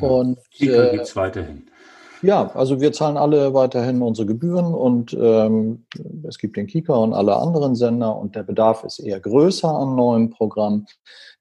Ja, 0.00 0.08
und 0.08 0.38
Kika 0.50 0.84
äh, 0.84 0.90
gibt 0.92 1.04
es 1.04 1.16
weiterhin. 1.16 1.70
Ja, 2.22 2.50
also 2.54 2.80
wir 2.80 2.92
zahlen 2.92 3.16
alle 3.16 3.54
weiterhin 3.54 4.02
unsere 4.02 4.26
Gebühren 4.26 4.74
und 4.74 5.14
ähm, 5.14 5.86
es 6.26 6.38
gibt 6.38 6.56
den 6.56 6.66
Kika 6.66 6.94
und 6.94 7.12
alle 7.12 7.36
anderen 7.36 7.74
Sender 7.76 8.16
und 8.16 8.34
der 8.36 8.42
Bedarf 8.42 8.84
ist 8.84 8.98
eher 8.98 9.20
größer 9.20 9.68
an 9.68 9.94
neuen 9.96 10.30
Programmen. 10.30 10.86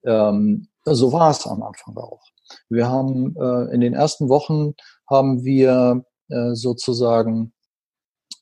Ähm, 0.04 0.68
so 0.84 1.12
war 1.12 1.32
es 1.32 1.48
am 1.48 1.64
Anfang 1.64 1.98
auch. 1.98 2.22
Wir 2.70 2.88
haben 2.88 3.36
äh, 3.36 3.74
in 3.74 3.82
den 3.82 3.94
ersten 3.94 4.30
Wochen 4.30 4.74
haben 5.10 5.44
wir 5.44 6.04
äh, 6.30 6.54
sozusagen 6.54 7.54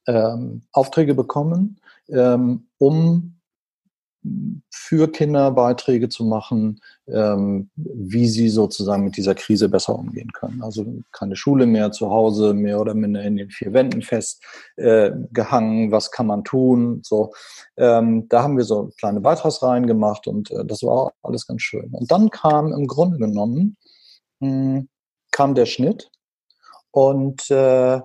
ähm, 0.07 0.63
Aufträge 0.71 1.15
bekommen, 1.15 1.79
ähm, 2.09 2.67
um 2.77 3.33
für 4.69 5.11
Kinder 5.11 5.51
Beiträge 5.51 6.07
zu 6.07 6.23
machen, 6.23 6.79
ähm, 7.07 7.69
wie 7.75 8.27
sie 8.27 8.49
sozusagen 8.49 9.03
mit 9.03 9.17
dieser 9.17 9.35
Krise 9.35 9.67
besser 9.67 9.97
umgehen 9.97 10.31
können. 10.31 10.61
Also 10.61 10.85
keine 11.11 11.35
Schule 11.35 11.65
mehr, 11.65 11.91
zu 11.91 12.09
Hause 12.09 12.53
mehr 12.53 12.79
oder 12.79 12.93
minder 12.93 13.21
in 13.23 13.35
den 13.35 13.49
vier 13.49 13.73
Wänden 13.73 14.01
festgehangen, 14.01 15.89
äh, 15.89 15.91
was 15.91 16.11
kann 16.11 16.27
man 16.27 16.43
tun, 16.43 17.01
so. 17.03 17.33
Ähm, 17.75 18.27
da 18.29 18.43
haben 18.43 18.57
wir 18.57 18.63
so 18.63 18.91
kleine 18.97 19.19
Beitragsreihen 19.19 19.87
gemacht 19.87 20.27
und 20.27 20.51
äh, 20.51 20.63
das 20.65 20.83
war 20.83 21.11
alles 21.21 21.45
ganz 21.45 21.61
schön. 21.61 21.89
Und 21.91 22.11
dann 22.11 22.29
kam 22.29 22.71
im 22.71 22.87
Grunde 22.87 23.17
genommen 23.17 23.75
hm, 24.43 24.89
kam 25.31 25.55
der 25.55 25.65
Schnitt 25.65 26.11
und 26.91 27.49
äh, 27.49 28.01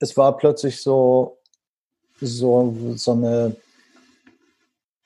es 0.00 0.16
war 0.16 0.36
plötzlich 0.36 0.82
so, 0.82 1.38
so, 2.20 2.94
so 2.96 3.12
eine, 3.12 3.56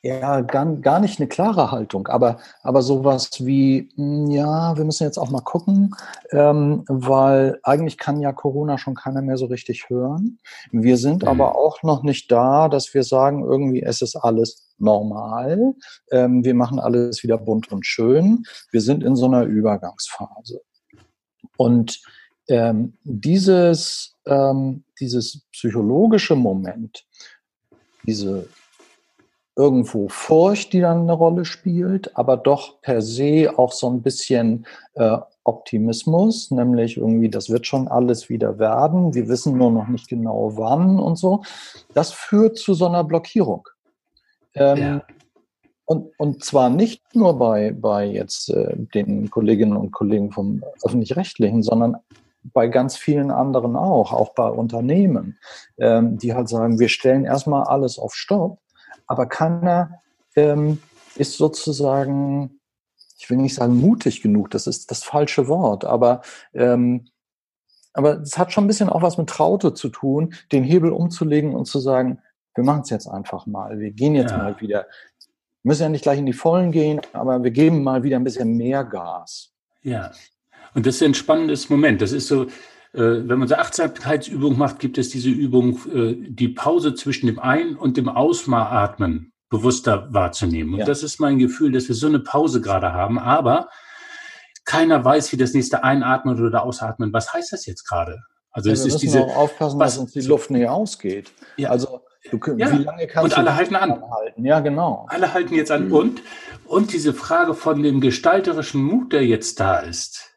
ja, 0.04 0.40
gar, 0.40 0.66
gar 0.76 0.98
nicht 0.98 1.20
eine 1.20 1.28
klare 1.28 1.70
Haltung, 1.70 2.08
aber, 2.08 2.38
aber 2.62 2.82
sowas 2.82 3.30
wie, 3.38 3.88
hm, 3.94 4.30
ja, 4.30 4.76
wir 4.76 4.84
müssen 4.84 5.04
jetzt 5.04 5.18
auch 5.18 5.30
mal 5.30 5.42
gucken, 5.42 5.94
ähm, 6.32 6.84
weil 6.88 7.60
eigentlich 7.62 7.98
kann 7.98 8.20
ja 8.20 8.32
Corona 8.32 8.78
schon 8.78 8.96
keiner 8.96 9.22
mehr 9.22 9.36
so 9.36 9.46
richtig 9.46 9.88
hören. 9.88 10.40
Wir 10.72 10.96
sind 10.96 11.22
mhm. 11.22 11.28
aber 11.28 11.56
auch 11.56 11.84
noch 11.84 12.02
nicht 12.02 12.32
da, 12.32 12.68
dass 12.68 12.92
wir 12.94 13.04
sagen, 13.04 13.44
irgendwie, 13.44 13.82
es 13.82 14.02
ist 14.02 14.16
alles 14.16 14.74
normal. 14.76 15.74
Ähm, 16.10 16.44
wir 16.44 16.54
machen 16.54 16.80
alles 16.80 17.22
wieder 17.22 17.38
bunt 17.38 17.70
und 17.70 17.86
schön. 17.86 18.42
Wir 18.72 18.80
sind 18.80 19.04
in 19.04 19.14
so 19.14 19.26
einer 19.26 19.44
Übergangsphase. 19.44 20.62
Und 21.56 22.02
ähm, 22.48 22.98
dieses, 23.04 24.16
ähm, 24.26 24.82
dieses 24.98 25.42
psychologische 25.52 26.34
Moment, 26.34 27.04
diese 28.04 28.48
irgendwo 29.56 30.08
Furcht, 30.08 30.72
die 30.72 30.80
dann 30.80 31.02
eine 31.02 31.12
Rolle 31.12 31.44
spielt, 31.44 32.16
aber 32.16 32.36
doch 32.36 32.80
per 32.80 33.02
se 33.02 33.52
auch 33.56 33.72
so 33.72 33.88
ein 33.90 34.02
bisschen 34.02 34.66
äh, 34.94 35.18
Optimismus, 35.44 36.50
nämlich 36.50 36.96
irgendwie, 36.96 37.28
das 37.28 37.50
wird 37.50 37.66
schon 37.66 37.88
alles 37.88 38.28
wieder 38.28 38.58
werden, 38.58 39.14
wir 39.14 39.28
wissen 39.28 39.58
nur 39.58 39.70
noch 39.70 39.88
nicht 39.88 40.08
genau 40.08 40.52
wann 40.56 40.98
und 40.98 41.16
so. 41.16 41.42
Das 41.94 42.12
führt 42.12 42.58
zu 42.58 42.74
so 42.74 42.86
einer 42.86 43.04
Blockierung. 43.04 43.68
Ähm, 44.54 44.78
ja. 44.78 45.02
und, 45.86 46.12
und 46.18 46.44
zwar 46.44 46.70
nicht 46.70 47.02
nur 47.14 47.38
bei, 47.38 47.72
bei 47.72 48.06
jetzt 48.06 48.50
äh, 48.50 48.76
den 48.94 49.30
Kolleginnen 49.30 49.76
und 49.76 49.90
Kollegen 49.90 50.30
vom 50.30 50.62
öffentlich-rechtlichen, 50.84 51.62
sondern 51.62 51.96
bei 52.44 52.68
ganz 52.68 52.96
vielen 52.96 53.30
anderen 53.30 53.76
auch, 53.76 54.12
auch 54.12 54.34
bei 54.34 54.48
Unternehmen, 54.48 55.38
ähm, 55.78 56.18
die 56.18 56.34
halt 56.34 56.48
sagen, 56.48 56.78
wir 56.78 56.88
stellen 56.88 57.24
erstmal 57.24 57.64
alles 57.64 57.98
auf 57.98 58.14
Stopp, 58.14 58.58
aber 59.12 59.26
keiner 59.26 60.00
ähm, 60.34 60.80
ist 61.16 61.36
sozusagen 61.36 62.58
ich 63.18 63.30
will 63.30 63.36
nicht 63.36 63.54
sagen 63.54 63.76
mutig 63.76 64.20
genug, 64.20 64.50
das 64.50 64.66
ist 64.66 64.90
das 64.90 65.04
falsche 65.04 65.46
Wort, 65.46 65.84
aber 65.84 66.22
ähm, 66.54 67.06
aber 67.92 68.20
es 68.20 68.36
hat 68.36 68.52
schon 68.52 68.64
ein 68.64 68.66
bisschen 68.66 68.88
auch 68.88 69.02
was 69.02 69.18
mit 69.18 69.28
Traute 69.28 69.74
zu 69.74 69.90
tun, 69.90 70.34
den 70.50 70.64
Hebel 70.64 70.90
umzulegen 70.90 71.54
und 71.54 71.66
zu 71.66 71.78
sagen, 71.78 72.18
wir 72.54 72.64
machen 72.64 72.82
es 72.82 72.90
jetzt 72.90 73.06
einfach 73.06 73.46
mal, 73.46 73.78
wir 73.78 73.92
gehen 73.92 74.14
jetzt 74.14 74.32
ja. 74.32 74.38
mal 74.38 74.60
wieder, 74.60 74.86
müssen 75.62 75.82
ja 75.82 75.88
nicht 75.90 76.02
gleich 76.02 76.18
in 76.18 76.26
die 76.26 76.32
Vollen 76.32 76.72
gehen, 76.72 77.00
aber 77.12 77.44
wir 77.44 77.50
geben 77.50 77.84
mal 77.84 78.02
wieder 78.02 78.16
ein 78.16 78.24
bisschen 78.24 78.56
mehr 78.56 78.82
Gas. 78.82 79.52
Ja, 79.82 80.10
und 80.74 80.86
das 80.86 80.96
ist 80.96 81.02
ein 81.02 81.14
spannendes 81.14 81.68
Moment. 81.68 82.00
Das 82.02 82.12
ist 82.12 82.28
so, 82.28 82.46
wenn 82.92 83.38
man 83.38 83.48
so 83.48 83.54
Achtsamkeitsübung 83.54 84.58
macht, 84.58 84.78
gibt 84.78 84.98
es 84.98 85.08
diese 85.08 85.30
Übung, 85.30 85.78
äh, 85.92 86.14
die 86.18 86.48
Pause 86.48 86.94
zwischen 86.94 87.26
dem 87.26 87.38
Ein- 87.38 87.76
und 87.76 87.96
dem 87.96 88.08
Ausatmen 88.08 89.32
bewusster 89.48 90.08
wahrzunehmen. 90.12 90.74
Und 90.74 90.80
ja. 90.80 90.86
das 90.86 91.02
ist 91.02 91.20
mein 91.20 91.38
Gefühl, 91.38 91.72
dass 91.72 91.88
wir 91.88 91.94
so 91.94 92.06
eine 92.06 92.20
Pause 92.20 92.60
gerade 92.60 92.92
haben, 92.92 93.18
aber 93.18 93.68
keiner 94.64 95.04
weiß, 95.04 95.32
wie 95.32 95.36
das 95.36 95.54
nächste 95.54 95.84
Einatmen 95.84 96.42
oder 96.42 96.64
Ausatmen, 96.64 97.12
was 97.12 97.32
heißt 97.32 97.52
das 97.52 97.66
jetzt 97.66 97.88
gerade? 97.88 98.20
Also 98.50 98.68
ja, 98.68 98.74
es 98.74 98.84
ist 98.84 98.98
diese 98.98 99.22
auch 99.22 99.36
aufpassen, 99.36 99.78
was, 99.78 99.94
dass 99.94 99.98
uns 99.98 100.12
die 100.12 100.20
Luft 100.20 100.50
näher 100.50 100.72
ausgeht. 100.72 101.32
Ja. 101.56 101.70
Also 101.70 102.02
du, 102.30 102.38
ja. 102.56 102.70
wie 102.70 102.84
lange 102.84 103.06
kannst 103.06 103.32
und 103.32 103.38
alle 103.38 103.56
halten 103.56 103.76
an. 103.76 104.02
Halten? 104.10 104.44
Ja, 104.44 104.60
genau. 104.60 105.06
Alle 105.08 105.32
halten 105.32 105.54
jetzt 105.54 105.70
an 105.70 105.86
mhm. 105.88 105.94
und 105.94 106.22
und 106.66 106.92
diese 106.92 107.12
Frage 107.14 107.54
von 107.54 107.82
dem 107.82 108.00
gestalterischen 108.00 108.82
Mut, 108.82 109.12
der 109.12 109.26
jetzt 109.26 109.58
da 109.58 109.78
ist. 109.78 110.31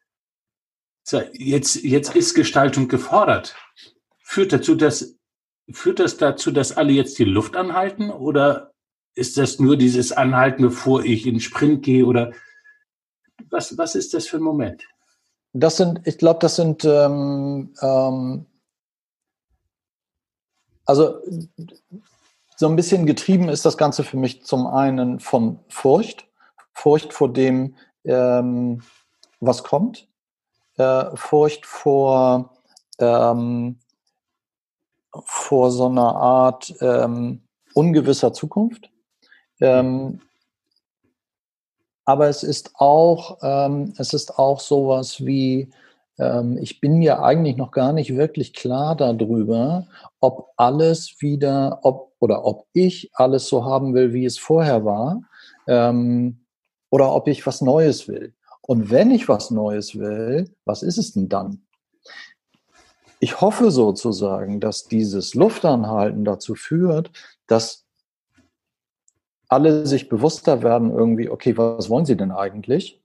Jetzt 1.33 1.83
jetzt 1.83 2.15
ist 2.15 2.33
Gestaltung 2.33 2.87
gefordert. 2.87 3.55
Führt 4.23 4.53
dazu, 4.53 4.75
dass 4.75 5.15
führt 5.71 5.99
das 5.99 6.17
dazu, 6.17 6.51
dass 6.51 6.75
alle 6.75 6.93
jetzt 6.93 7.17
die 7.19 7.25
Luft 7.25 7.55
anhalten 7.55 8.09
oder 8.11 8.71
ist 9.15 9.37
das 9.37 9.59
nur 9.59 9.77
dieses 9.77 10.11
Anhalten, 10.11 10.63
bevor 10.63 11.03
ich 11.03 11.25
in 11.25 11.39
Sprint 11.39 11.83
gehe 11.83 12.05
oder 12.05 12.33
was, 13.49 13.77
was 13.77 13.95
ist 13.95 14.13
das 14.13 14.27
für 14.27 14.37
ein 14.37 14.43
Moment? 14.43 14.83
Das 15.53 15.77
sind, 15.77 16.01
ich 16.05 16.17
glaube, 16.17 16.39
das 16.39 16.57
sind 16.57 16.83
ähm, 16.83 17.73
ähm, 17.81 18.45
also 20.85 21.21
so 22.57 22.67
ein 22.67 22.75
bisschen 22.75 23.05
getrieben 23.05 23.49
ist 23.49 23.65
das 23.65 23.77
Ganze 23.77 24.03
für 24.03 24.17
mich 24.17 24.43
zum 24.43 24.67
einen 24.67 25.19
von 25.19 25.59
Furcht, 25.67 26.27
Furcht 26.73 27.13
vor 27.13 27.31
dem, 27.31 27.75
ähm, 28.03 28.81
was 29.39 29.63
kommt, 29.63 30.07
äh, 30.77 31.15
Furcht 31.15 31.65
vor 31.65 32.51
ähm, 32.99 33.77
vor 35.23 35.71
so 35.71 35.87
einer 35.87 36.15
Art 36.15 36.73
ähm, 36.81 37.41
ungewisser 37.73 38.33
Zukunft. 38.33 38.89
Ähm, 39.61 40.19
aber 42.05 42.27
es 42.27 42.43
ist 42.43 42.71
auch, 42.75 43.37
ähm, 43.41 43.93
es 43.97 44.13
ist 44.13 44.37
auch 44.37 44.59
sowas 44.59 45.25
wie, 45.25 45.69
ähm, 46.19 46.57
ich 46.57 46.81
bin 46.81 46.99
mir 46.99 47.23
eigentlich 47.23 47.57
noch 47.57 47.71
gar 47.71 47.93
nicht 47.93 48.15
wirklich 48.15 48.53
klar 48.53 48.95
darüber, 48.95 49.87
ob 50.19 50.51
alles 50.57 51.15
wieder, 51.19 51.79
ob 51.83 52.13
oder 52.19 52.45
ob 52.45 52.65
ich 52.73 53.11
alles 53.13 53.47
so 53.47 53.65
haben 53.65 53.93
will, 53.93 54.13
wie 54.13 54.25
es 54.25 54.37
vorher 54.37 54.85
war, 54.85 55.21
ähm, 55.67 56.39
oder 56.89 57.13
ob 57.13 57.27
ich 57.27 57.45
was 57.45 57.61
Neues 57.61 58.07
will. 58.07 58.33
Und 58.67 58.89
wenn 58.89 59.11
ich 59.11 59.29
was 59.29 59.51
Neues 59.51 59.97
will, 59.97 60.49
was 60.65 60.81
ist 60.81 60.97
es 60.97 61.13
denn 61.13 61.29
dann? 61.29 61.65
Ich 63.19 63.39
hoffe 63.39 63.69
sozusagen, 63.69 64.59
dass 64.59 64.87
dieses 64.87 65.35
Luftanhalten 65.35 66.25
dazu 66.25 66.55
führt, 66.55 67.11
dass 67.45 67.85
alle 69.47 69.85
sich 69.85 70.09
bewusster 70.09 70.63
werden 70.63 70.89
irgendwie, 70.89 71.29
okay, 71.29 71.55
was 71.57 71.89
wollen 71.89 72.05
sie 72.05 72.17
denn 72.17 72.31
eigentlich? 72.31 73.01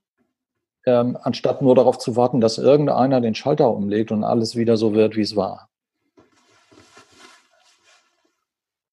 Ähm, 0.86 1.18
anstatt 1.20 1.60
nur 1.60 1.74
darauf 1.74 1.98
zu 1.98 2.16
warten, 2.16 2.40
dass 2.40 2.56
irgendeiner 2.56 3.20
den 3.20 3.34
Schalter 3.34 3.70
umlegt 3.70 4.12
und 4.12 4.24
alles 4.24 4.56
wieder 4.56 4.78
so 4.78 4.94
wird, 4.94 5.14
wie 5.14 5.20
es 5.20 5.36
war. 5.36 5.68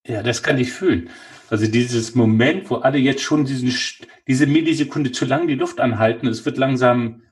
Ja, 0.04 0.22
das 0.22 0.42
kann 0.42 0.58
ich 0.58 0.70
fühlen. 0.70 1.08
Also 1.50 1.66
dieses 1.66 2.14
Moment, 2.14 2.68
wo 2.70 2.76
alle 2.76 2.98
jetzt 2.98 3.22
schon 3.22 3.44
diesen, 3.44 3.72
diese 4.26 4.46
Millisekunde 4.46 5.12
zu 5.12 5.24
lang 5.24 5.46
die 5.46 5.54
Luft 5.54 5.80
anhalten, 5.80 6.26
es 6.26 6.44
wird 6.44 6.58
langsam 6.58 7.22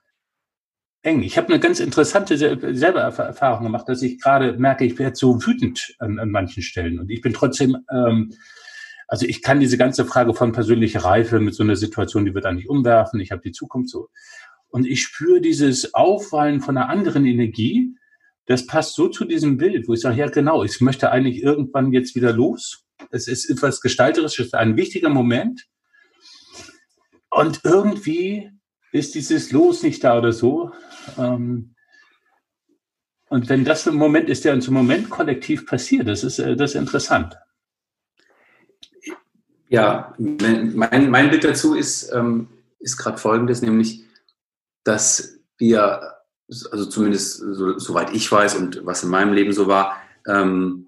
eng. 1.02 1.22
Ich 1.22 1.36
habe 1.36 1.48
eine 1.48 1.60
ganz 1.60 1.80
interessante 1.80 2.36
selber 2.38 3.00
Erfahrung 3.00 3.64
gemacht, 3.64 3.88
dass 3.88 4.02
ich 4.02 4.20
gerade 4.20 4.54
merke, 4.54 4.84
ich 4.84 4.98
werde 4.98 5.16
so 5.16 5.44
wütend 5.44 5.94
an, 5.98 6.18
an 6.18 6.30
manchen 6.30 6.62
Stellen 6.62 6.98
und 6.98 7.10
ich 7.10 7.20
bin 7.20 7.32
trotzdem 7.32 7.76
ähm, 7.92 8.32
also 9.08 9.26
ich 9.26 9.42
kann 9.42 9.60
diese 9.60 9.78
ganze 9.78 10.04
Frage 10.04 10.34
von 10.34 10.52
persönlicher 10.52 11.04
Reife 11.04 11.38
mit 11.38 11.54
so 11.54 11.62
einer 11.62 11.76
Situation, 11.76 12.24
die 12.24 12.34
wird 12.34 12.52
nicht 12.52 12.68
umwerfen, 12.68 13.20
ich 13.20 13.30
habe 13.30 13.42
die 13.42 13.52
Zukunft 13.52 13.90
so. 13.90 14.08
Und 14.68 14.84
ich 14.84 15.02
spüre 15.02 15.40
dieses 15.40 15.94
Aufwallen 15.94 16.60
von 16.60 16.76
einer 16.76 16.88
anderen 16.88 17.24
Energie, 17.24 17.94
das 18.46 18.66
passt 18.66 18.94
so 18.94 19.08
zu 19.08 19.24
diesem 19.24 19.58
Bild, 19.58 19.88
wo 19.88 19.94
ich 19.94 20.00
sage, 20.00 20.18
ja 20.18 20.28
genau, 20.28 20.64
ich 20.64 20.80
möchte 20.80 21.10
eigentlich 21.10 21.42
irgendwann 21.42 21.92
jetzt 21.92 22.14
wieder 22.14 22.32
los. 22.32 22.85
Es 23.10 23.28
ist 23.28 23.48
etwas 23.50 23.80
Gestalterisches, 23.80 24.54
ein 24.54 24.76
wichtiger 24.76 25.10
Moment. 25.10 25.66
Und 27.30 27.60
irgendwie 27.64 28.50
ist 28.92 29.14
dieses 29.14 29.52
Los 29.52 29.82
nicht 29.82 30.02
da 30.04 30.18
oder 30.18 30.32
so. 30.32 30.72
Ähm, 31.18 31.74
und 33.28 33.48
wenn 33.48 33.64
das 33.64 33.86
ein 33.86 33.94
Moment 33.94 34.28
ist, 34.28 34.44
der 34.44 34.54
uns 34.54 34.68
im 34.68 34.74
Moment 34.74 35.10
kollektiv 35.10 35.66
passiert, 35.66 36.08
das 36.08 36.24
ist, 36.24 36.38
äh, 36.38 36.56
das 36.56 36.70
ist 36.70 36.80
interessant. 36.80 37.36
Ja, 39.68 40.14
mein, 40.18 41.10
mein 41.10 41.30
Bild 41.30 41.42
dazu 41.42 41.74
ist, 41.74 42.12
ähm, 42.12 42.48
ist 42.78 42.96
gerade 42.96 43.18
folgendes, 43.18 43.62
nämlich, 43.62 44.04
dass 44.84 45.40
wir, 45.58 46.14
also 46.70 46.86
zumindest 46.86 47.38
so, 47.38 47.76
soweit 47.78 48.14
ich 48.14 48.30
weiß 48.30 48.54
und 48.54 48.86
was 48.86 49.02
in 49.02 49.10
meinem 49.10 49.32
Leben 49.32 49.52
so 49.52 49.66
war, 49.66 49.96
ähm, 50.28 50.85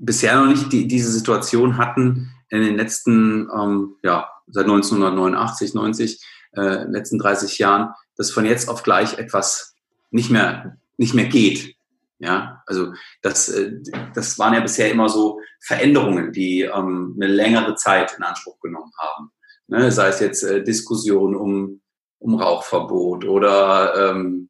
bisher 0.00 0.40
noch 0.40 0.46
nicht 0.46 0.72
die, 0.72 0.88
diese 0.88 1.12
Situation 1.12 1.76
hatten 1.76 2.32
in 2.48 2.62
den 2.62 2.76
letzten, 2.76 3.48
ähm, 3.54 3.96
ja, 4.02 4.28
seit 4.48 4.64
1989, 4.64 5.74
90, 5.74 6.20
äh, 6.56 6.84
letzten 6.84 7.18
30 7.18 7.58
Jahren, 7.58 7.94
dass 8.16 8.32
von 8.32 8.44
jetzt 8.44 8.68
auf 8.68 8.82
gleich 8.82 9.18
etwas 9.18 9.76
nicht 10.10 10.30
mehr, 10.30 10.76
nicht 10.96 11.14
mehr 11.14 11.26
geht. 11.26 11.76
Ja, 12.18 12.62
also 12.66 12.92
das, 13.22 13.48
äh, 13.48 13.72
das 14.14 14.38
waren 14.38 14.54
ja 14.54 14.60
bisher 14.60 14.90
immer 14.90 15.08
so 15.08 15.40
Veränderungen, 15.60 16.32
die 16.32 16.62
ähm, 16.62 17.16
eine 17.16 17.32
längere 17.32 17.76
Zeit 17.76 18.14
in 18.16 18.24
Anspruch 18.24 18.58
genommen 18.60 18.92
haben. 18.98 19.30
Ne, 19.68 19.92
sei 19.92 20.08
es 20.08 20.20
jetzt 20.20 20.42
äh, 20.42 20.64
Diskussionen 20.64 21.36
um, 21.36 21.80
um 22.18 22.34
Rauchverbot 22.34 23.24
oder 23.24 24.10
ähm, 24.10 24.49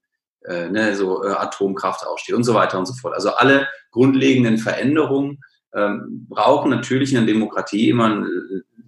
äh, 0.51 0.69
ne, 0.69 0.97
so 0.97 1.25
äh, 1.25 1.33
Atomkraftausstieg 1.33 2.35
und 2.35 2.45
so 2.45 2.55
weiter 2.55 2.79
und 2.79 2.87
so 2.87 2.95
fort. 2.95 3.15
Also 3.15 3.31
alle 3.31 3.69
grundlegenden 3.93 4.59
Veränderungen 4.59 5.39
ähm, 5.75 6.27
brauchen 6.29 6.71
natürlich 6.71 7.13
in 7.13 7.19
der 7.19 7.33
Demokratie 7.33 7.89
immer 7.91 8.07
eine 8.07 8.27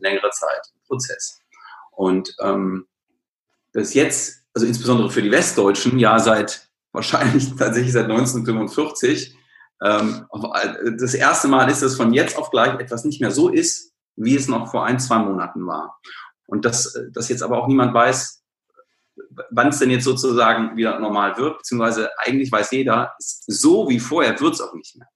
längere 0.00 0.30
Zeit, 0.30 0.62
einen 0.72 0.82
Prozess. 0.86 1.38
Und 1.92 2.34
ähm, 2.40 2.86
das 3.72 3.94
jetzt, 3.94 4.44
also 4.54 4.66
insbesondere 4.66 5.10
für 5.10 5.22
die 5.22 5.30
Westdeutschen, 5.30 5.98
ja 5.98 6.18
seit 6.18 6.68
wahrscheinlich 6.92 7.54
tatsächlich 7.56 7.92
seit 7.92 8.04
1945. 8.04 9.36
Ähm, 9.82 10.26
das 10.98 11.14
erste 11.14 11.48
Mal 11.48 11.70
ist, 11.70 11.82
dass 11.82 11.96
von 11.96 12.12
jetzt 12.12 12.36
auf 12.36 12.50
gleich 12.50 12.78
etwas 12.78 13.04
nicht 13.04 13.20
mehr 13.20 13.30
so 13.30 13.48
ist, 13.48 13.92
wie 14.16 14.36
es 14.36 14.48
noch 14.48 14.70
vor 14.70 14.84
ein, 14.84 15.00
zwei 15.00 15.18
Monaten 15.18 15.66
war. 15.66 15.98
Und 16.46 16.64
dass, 16.64 16.98
dass 17.12 17.28
jetzt 17.28 17.42
aber 17.42 17.58
auch 17.58 17.66
niemand 17.66 17.94
weiß, 17.94 18.41
wann 19.50 19.68
es 19.68 19.78
denn 19.78 19.90
jetzt 19.90 20.04
sozusagen 20.04 20.76
wieder 20.76 20.98
normal 20.98 21.36
wird, 21.36 21.58
beziehungsweise 21.58 22.10
eigentlich 22.18 22.50
weiß 22.50 22.72
jeder, 22.72 23.14
so 23.18 23.88
wie 23.88 24.00
vorher 24.00 24.40
wird 24.40 24.54
es 24.54 24.60
auch 24.60 24.74
nicht 24.74 24.96
mehr. 24.96 25.08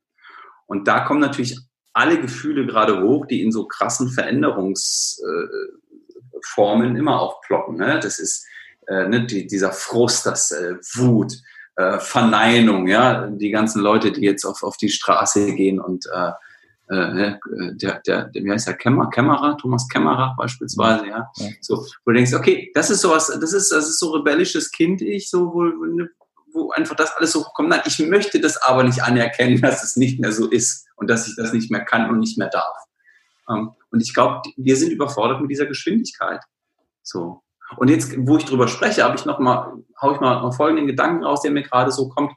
Und 0.66 0.86
da 0.88 1.00
kommen 1.00 1.20
natürlich 1.20 1.58
alle 1.92 2.20
Gefühle 2.20 2.66
gerade 2.66 3.02
hoch, 3.02 3.26
die 3.26 3.42
in 3.42 3.52
so 3.52 3.66
krassen 3.66 4.10
Veränderungsformen 4.10 6.96
immer 6.96 7.20
aufploppen. 7.20 7.76
Ne? 7.76 8.00
Das 8.00 8.18
ist 8.18 8.46
äh, 8.86 9.08
ne, 9.08 9.26
die, 9.26 9.46
dieser 9.46 9.72
Frust, 9.72 10.26
das 10.26 10.50
äh, 10.50 10.74
Wut, 10.94 11.32
äh, 11.76 11.98
Verneinung, 11.98 12.88
ja, 12.88 13.28
die 13.28 13.50
ganzen 13.50 13.80
Leute, 13.80 14.12
die 14.12 14.22
jetzt 14.22 14.44
auf, 14.44 14.62
auf 14.62 14.76
die 14.76 14.90
Straße 14.90 15.54
gehen 15.54 15.80
und 15.80 16.06
äh, 16.06 16.32
äh, 16.88 17.38
der, 17.72 18.00
der, 18.06 18.28
der, 18.28 18.44
wie 18.44 18.50
heißt 18.50 18.68
der, 18.68 18.74
Kämmerer, 18.74 19.10
Kämmerer, 19.10 19.56
Thomas 19.58 19.88
Kämmerer 19.88 20.34
beispielsweise, 20.38 21.06
ja. 21.06 21.30
ja. 21.36 21.48
So, 21.60 21.84
wo 22.04 22.12
du 22.12 22.14
denkst, 22.14 22.34
okay, 22.34 22.70
das 22.74 22.90
ist 22.90 23.00
sowas, 23.00 23.26
das 23.40 23.52
ist, 23.52 23.72
das 23.72 23.88
ist 23.88 23.98
so 23.98 24.12
rebellisches 24.12 24.70
Kind-Ich, 24.70 25.28
so, 25.28 25.52
wo, 25.52 25.64
wo 26.52 26.70
einfach 26.70 26.94
das 26.94 27.16
alles 27.16 27.32
so 27.32 27.42
kommt. 27.42 27.70
Nein, 27.70 27.82
ich 27.86 27.98
möchte 27.98 28.40
das 28.40 28.56
aber 28.62 28.84
nicht 28.84 29.02
anerkennen, 29.02 29.60
dass 29.60 29.82
es 29.82 29.96
nicht 29.96 30.20
mehr 30.20 30.32
so 30.32 30.48
ist 30.48 30.86
und 30.96 31.10
dass 31.10 31.26
ich 31.26 31.34
das 31.36 31.52
nicht 31.52 31.70
mehr 31.70 31.84
kann 31.84 32.08
und 32.08 32.20
nicht 32.20 32.38
mehr 32.38 32.48
darf. 32.48 32.76
Ähm, 33.48 33.72
und 33.90 34.00
ich 34.00 34.14
glaube, 34.14 34.42
wir 34.56 34.76
sind 34.76 34.92
überfordert 34.92 35.40
mit 35.40 35.50
dieser 35.50 35.66
Geschwindigkeit. 35.66 36.40
So. 37.02 37.42
Und 37.76 37.88
jetzt, 37.88 38.14
wo 38.16 38.36
ich 38.36 38.44
drüber 38.44 38.68
spreche, 38.68 39.02
habe 39.02 39.16
ich 39.16 39.24
noch 39.24 39.38
mal, 39.38 39.72
hau 40.00 40.12
ich 40.12 40.20
mal 40.20 40.40
noch 40.40 40.54
folgenden 40.54 40.86
Gedanken 40.86 41.24
raus, 41.24 41.42
der 41.42 41.50
mir 41.50 41.62
gerade 41.62 41.90
so 41.90 42.08
kommt. 42.08 42.32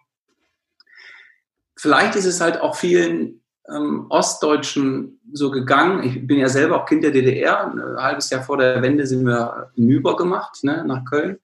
Vielleicht 1.76 2.16
ist 2.16 2.26
es 2.26 2.42
halt 2.42 2.60
auch 2.62 2.76
vielen 2.76 3.39
ähm, 3.74 4.06
Ostdeutschen 4.10 5.20
so 5.32 5.52
gegangen. 5.52 6.04
Ich 6.04 6.26
bin 6.26 6.40
ja 6.40 6.50
selber 6.50 6.82
auch 6.82 6.86
Kind 6.86 7.04
der 7.04 7.12
DDR. 7.12 7.72
Ein 7.72 7.82
halbes 7.98 8.30
Jahr 8.30 8.44
vor 8.44 8.58
der 8.58 8.82
Wende 8.82 9.06
sind 9.06 9.26
wir 9.26 9.72
hinüber 9.76 10.16
gemacht, 10.16 10.64
ne, 10.64 10.84
nach 10.86 11.06
Köln. 11.06 11.40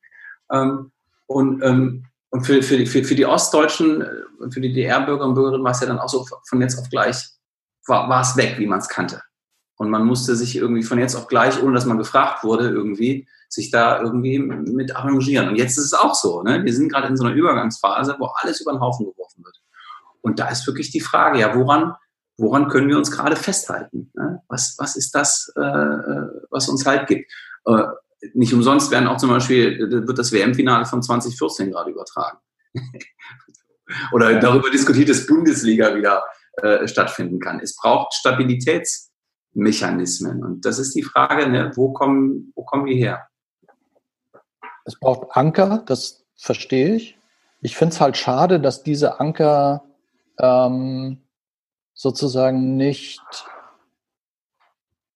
Ähm, 0.51 0.91
und, 1.27 1.63
ähm, 1.63 2.05
und 2.29 2.45
für, 2.45 2.61
für, 2.61 2.77
die, 2.77 2.85
für, 2.85 3.03
für 3.03 3.15
die 3.15 3.25
Ostdeutschen, 3.25 4.01
äh, 4.01 4.51
für 4.51 4.61
die 4.61 4.73
DDR-Bürger 4.73 5.25
und 5.25 5.35
Bürgerinnen 5.35 5.63
war 5.63 5.71
es 5.71 5.81
ja 5.81 5.87
dann 5.87 5.99
auch 5.99 6.09
so 6.09 6.25
von 6.47 6.61
jetzt 6.61 6.79
auf 6.79 6.89
gleich, 6.89 7.29
war, 7.87 8.09
war 8.09 8.21
es 8.21 8.35
weg, 8.37 8.55
wie 8.57 8.67
man 8.67 8.79
es 8.79 8.89
kannte. 8.89 9.21
Und 9.77 9.89
man 9.89 10.05
musste 10.05 10.35
sich 10.35 10.55
irgendwie 10.55 10.83
von 10.83 10.99
jetzt 10.99 11.15
auf 11.15 11.27
gleich, 11.27 11.61
ohne 11.61 11.73
dass 11.73 11.85
man 11.85 11.97
gefragt 11.97 12.43
wurde, 12.43 12.69
irgendwie, 12.69 13.27
sich 13.49 13.71
da 13.71 14.01
irgendwie 14.01 14.39
mit 14.39 14.95
arrangieren. 14.95 15.49
Und 15.49 15.55
jetzt 15.55 15.77
ist 15.77 15.85
es 15.85 15.93
auch 15.93 16.15
so. 16.15 16.43
Ne? 16.43 16.63
Wir 16.63 16.73
sind 16.73 16.89
gerade 16.89 17.07
in 17.07 17.17
so 17.17 17.25
einer 17.25 17.35
Übergangsphase, 17.35 18.15
wo 18.17 18.25
alles 18.25 18.61
über 18.61 18.71
den 18.71 18.79
Haufen 18.79 19.05
geworfen 19.05 19.43
wird. 19.43 19.61
Und 20.21 20.39
da 20.39 20.47
ist 20.47 20.65
wirklich 20.65 20.91
die 20.91 21.01
Frage, 21.01 21.39
ja, 21.39 21.55
woran, 21.55 21.93
woran 22.37 22.67
können 22.67 22.89
wir 22.89 22.97
uns 22.97 23.11
gerade 23.11 23.35
festhalten? 23.35 24.11
Was, 24.47 24.75
was 24.77 24.95
ist 24.95 25.15
das, 25.15 25.51
äh, 25.55 25.59
was 26.49 26.69
uns 26.69 26.85
Halt 26.85 27.07
gibt? 27.07 27.31
Äh, 27.65 27.83
nicht 28.33 28.53
umsonst 28.53 28.91
werden 28.91 29.07
auch 29.07 29.17
zum 29.17 29.29
Beispiel, 29.29 30.05
wird 30.07 30.17
das 30.17 30.31
WM-Finale 30.31 30.85
von 30.85 31.03
2014 31.03 31.71
gerade 31.71 31.91
übertragen. 31.91 32.37
Oder 34.11 34.39
darüber 34.39 34.71
diskutiert, 34.71 35.09
dass 35.09 35.27
Bundesliga 35.27 35.95
wieder 35.95 36.23
äh, 36.61 36.87
stattfinden 36.87 37.39
kann. 37.39 37.59
Es 37.59 37.75
braucht 37.75 38.15
Stabilitätsmechanismen. 38.15 40.43
Und 40.43 40.65
das 40.65 40.79
ist 40.79 40.95
die 40.95 41.03
Frage, 41.03 41.47
ne? 41.49 41.71
wo, 41.75 41.93
kommen, 41.93 42.51
wo 42.55 42.63
kommen 42.63 42.85
wir 42.85 42.95
her? 42.95 43.27
Es 44.85 44.97
braucht 44.99 45.35
Anker, 45.35 45.83
das 45.85 46.25
verstehe 46.35 46.95
ich. 46.95 47.19
Ich 47.61 47.77
finde 47.77 47.93
es 47.93 48.01
halt 48.01 48.17
schade, 48.17 48.59
dass 48.59 48.81
diese 48.83 49.19
Anker 49.19 49.83
ähm, 50.39 51.19
sozusagen 51.95 52.77
nicht 52.77 53.21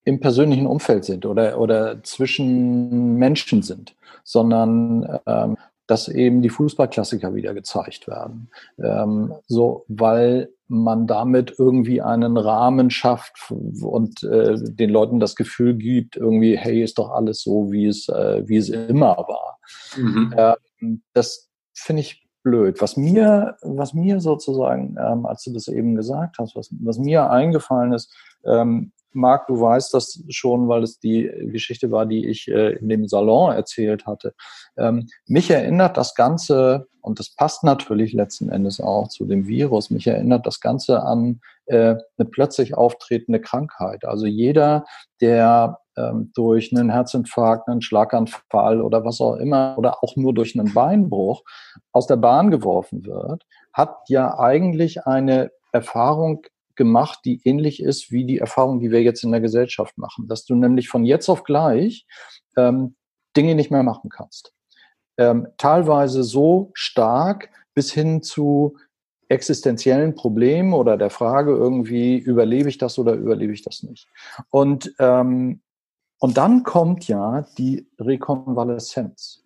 im 0.05 0.19
persönlichen 0.19 0.65
Umfeld 0.65 1.05
sind 1.05 1.25
oder, 1.25 1.59
oder 1.59 2.01
zwischen 2.03 3.15
Menschen 3.15 3.61
sind, 3.61 3.95
sondern 4.23 5.19
ähm, 5.27 5.57
dass 5.86 6.07
eben 6.07 6.41
die 6.41 6.49
Fußballklassiker 6.49 7.34
wieder 7.34 7.53
gezeigt 7.53 8.07
werden. 8.07 8.49
Ähm, 8.77 9.34
so, 9.47 9.86
weil 9.88 10.49
man 10.67 11.07
damit 11.07 11.55
irgendwie 11.57 12.01
einen 12.01 12.38
Rahmen 12.38 12.91
schafft 12.91 13.51
und 13.51 14.23
äh, 14.23 14.55
den 14.59 14.91
Leuten 14.91 15.19
das 15.19 15.36
Gefühl 15.36 15.73
gibt, 15.73 16.15
irgendwie, 16.15 16.57
hey, 16.57 16.84
ist 16.84 16.99
doch 16.99 17.09
alles 17.09 17.41
so, 17.41 17.71
wie 17.71 17.88
es, 17.88 18.07
äh, 18.07 18.47
wie 18.47 18.57
es 18.57 18.69
immer 18.69 19.17
war. 19.17 19.59
Mhm. 19.97 20.34
Ähm, 20.38 21.01
das 21.13 21.49
finde 21.73 22.01
ich 22.01 22.28
blöd. 22.43 22.81
Was 22.81 22.97
mir, 22.97 23.57
was 23.61 23.93
mir 23.93 24.19
sozusagen, 24.19 24.95
ähm, 24.99 25.25
als 25.25 25.43
du 25.43 25.53
das 25.53 25.67
eben 25.67 25.95
gesagt 25.95 26.37
hast, 26.39 26.55
was, 26.55 26.69
was 26.81 26.97
mir 26.97 27.29
eingefallen 27.29 27.93
ist, 27.93 28.13
ähm, 28.45 28.91
Marc, 29.11 29.47
du 29.47 29.59
weißt 29.59 29.93
das 29.93 30.23
schon, 30.29 30.67
weil 30.67 30.83
es 30.83 30.99
die 30.99 31.29
Geschichte 31.51 31.91
war, 31.91 32.05
die 32.05 32.27
ich 32.27 32.47
äh, 32.47 32.73
in 32.77 32.89
dem 32.89 33.07
Salon 33.07 33.53
erzählt 33.53 34.05
hatte. 34.05 34.33
Ähm, 34.77 35.07
mich 35.25 35.49
erinnert 35.49 35.97
das 35.97 36.13
Ganze, 36.13 36.87
und 37.01 37.19
das 37.19 37.33
passt 37.33 37.63
natürlich 37.63 38.13
letzten 38.13 38.49
Endes 38.49 38.79
auch 38.79 39.07
zu 39.07 39.25
dem 39.25 39.47
Virus, 39.47 39.89
mich 39.89 40.05
erinnert 40.07 40.45
das 40.45 40.59
Ganze 40.59 41.01
an 41.01 41.41
äh, 41.65 41.95
eine 42.17 42.29
plötzlich 42.29 42.75
auftretende 42.75 43.41
Krankheit. 43.41 44.05
Also 44.05 44.25
jeder, 44.25 44.85
der 45.21 45.79
ähm, 46.00 46.32
durch 46.34 46.74
einen 46.74 46.89
Herzinfarkt, 46.89 47.68
einen 47.68 47.82
Schlaganfall 47.82 48.82
oder 48.82 49.04
was 49.04 49.20
auch 49.20 49.36
immer 49.36 49.76
oder 49.78 50.04
auch 50.04 50.16
nur 50.16 50.34
durch 50.34 50.58
einen 50.58 50.74
Beinbruch 50.74 51.43
aus 51.91 52.08
der 52.08 52.18
Bahn 52.18 52.52
geworfen 52.52 53.06
wird, 53.06 53.45
hat 53.74 53.97
ja 54.08 54.39
eigentlich 54.39 55.06
eine 55.06 55.52
Erfahrung 55.72 56.43
gemacht, 56.76 57.20
die 57.26 57.41
ähnlich 57.43 57.82
ist 57.82 58.12
wie 58.12 58.26
die 58.26 58.39
Erfahrung, 58.39 58.80
die 58.80 58.91
wir 58.91 59.04
jetzt 59.04 59.24
in 59.24 59.32
der 59.32 59.41
Gesellschaft 59.41 59.97
machen. 59.97 60.28
Dass 60.28 60.45
du 60.45 60.56
nämlich 60.56 60.88
von 60.88 61.04
jetzt 61.04 61.28
auf 61.30 61.43
gleich 61.43 62.08
ähm, 62.56 62.95
Dinge 63.36 63.56
nicht 63.56 63.70
mehr 63.70 63.84
machen 63.84 64.10
kannst. 64.10 64.54
Ähm, 65.18 65.47
teilweise 65.58 66.24
so 66.24 66.72
stark 66.74 67.50
bis 67.74 67.91
hin 67.91 68.24
zu 68.24 68.78
existenziellen 69.28 70.16
Problemen 70.16 70.74
oder 70.74 70.97
der 70.97 71.10
Frage 71.10 71.52
irgendwie, 71.52 72.18
überlebe 72.18 72.70
ich 72.70 72.78
das 72.78 72.97
oder 72.97 73.14
überlebe 73.14 73.54
ich 73.54 73.62
das 73.62 73.84
nicht? 73.84 74.08
Und, 74.50 74.93
ähm, 75.00 75.62
und 76.20 76.38
dann 76.38 76.63
kommt 76.63 77.07
ja 77.07 77.45
die 77.57 77.88
Rekonvaleszenz. 77.99 79.41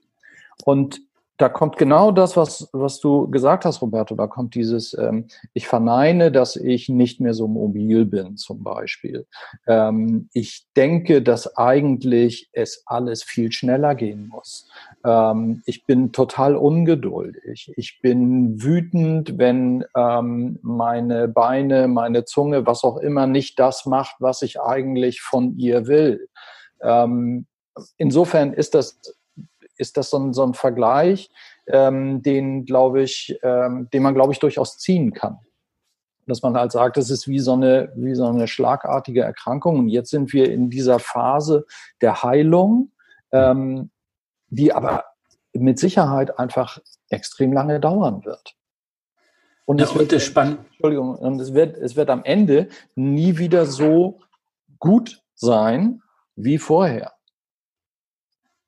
Und 0.66 1.02
da 1.38 1.50
kommt 1.50 1.78
genau 1.78 2.12
das, 2.12 2.38
was, 2.38 2.70
was 2.74 3.00
du 3.00 3.30
gesagt 3.30 3.66
hast, 3.66 3.82
Roberto. 3.82 4.16
Da 4.16 4.28
kommt 4.28 4.54
dieses, 4.54 4.96
ähm, 4.98 5.26
ich 5.54 5.68
verneine, 5.68 6.32
dass 6.32 6.56
ich 6.56 6.90
nicht 6.90 7.20
mehr 7.20 7.34
so 7.34 7.48
mobil 7.48 8.06
bin, 8.06 8.38
zum 8.38 8.64
Beispiel. 8.64 9.26
Ähm, 9.66 10.30
ich 10.34 10.68
denke, 10.76 11.24
dass 11.24 11.58
eigentlich 11.58 12.50
es 12.54 12.84
alles 12.86 13.24
viel 13.24 13.52
schneller 13.52 13.96
gehen 13.96 14.28
muss. 14.28 14.70
Ähm, 15.04 15.64
ich 15.66 15.86
bin 15.86 16.12
total 16.12 16.56
ungeduldig. 16.56 17.74
Ich 17.78 18.00
bin 18.02 18.62
wütend, 18.64 19.38
wenn 19.40 19.86
ähm, 19.98 20.60
meine 20.62 21.28
Beine, 21.28 21.88
meine 21.88 22.26
Zunge, 22.26 22.68
was 22.68 22.84
auch 22.84 22.98
immer, 22.98 23.26
nicht 23.26 23.58
das 23.58 23.88
macht, 23.88 24.18
was 24.20 24.44
ich 24.44 24.62
eigentlich 24.62 25.22
von 25.22 25.58
ihr 25.58 25.88
will. 25.88 26.30
Ähm, 26.84 27.48
insofern 27.98 28.54
ist 28.54 28.76
das 28.76 29.00
ist 29.78 29.98
das 29.98 30.10
so 30.10 30.18
ein, 30.18 30.34
so 30.34 30.44
ein 30.44 30.54
Vergleich, 30.54 31.30
ähm, 31.68 32.22
den, 32.22 32.66
glaube 32.66 33.02
ich, 33.02 33.38
ähm, 33.44 33.90
den 33.92 34.04
man, 34.04 34.14
glaube 34.14 34.34
ich, 34.34 34.40
durchaus 34.40 34.78
ziehen 34.78 35.14
kann. 35.14 35.40
Dass 36.26 36.42
man 36.42 36.56
halt 36.56 36.72
sagt, 36.72 36.98
das 36.98 37.10
ist 37.10 37.28
wie 37.28 37.40
so, 37.40 37.54
eine, 37.54 37.92
wie 37.96 38.16
so 38.16 38.26
eine 38.26 38.48
schlagartige 38.48 39.22
Erkrankung. 39.22 39.80
Und 39.80 39.90
jetzt 39.90 40.10
sind 40.10 40.32
wir 40.34 40.52
in 40.52 40.70
dieser 40.70 41.00
Phase 41.00 41.66
der 42.02 42.24
Heilung, 42.24 42.92
ähm, 43.32 43.92
die 44.48 44.74
aber 44.74 45.06
mit 45.54 45.80
Sicherheit 45.80 46.40
einfach 46.40 46.80
extrem 47.10 47.52
lange 47.54 47.80
dauern 47.80 48.24
wird. 48.26 48.56
Und 49.66 49.80
ja, 49.80 49.86
es 49.86 49.96
wird 49.96 50.22
spannend. 50.22 50.60
Entschuldigung, 50.72 51.16
und 51.16 51.40
es 51.40 51.54
wird, 51.54 51.78
es 51.78 51.96
wird 51.96 52.10
am 52.10 52.24
Ende 52.24 52.68
nie 52.96 53.38
wieder 53.38 53.66
so 53.66 54.20
gut 54.80 55.22
sein 55.36 56.02
wie 56.36 56.58
vorher 56.58 57.14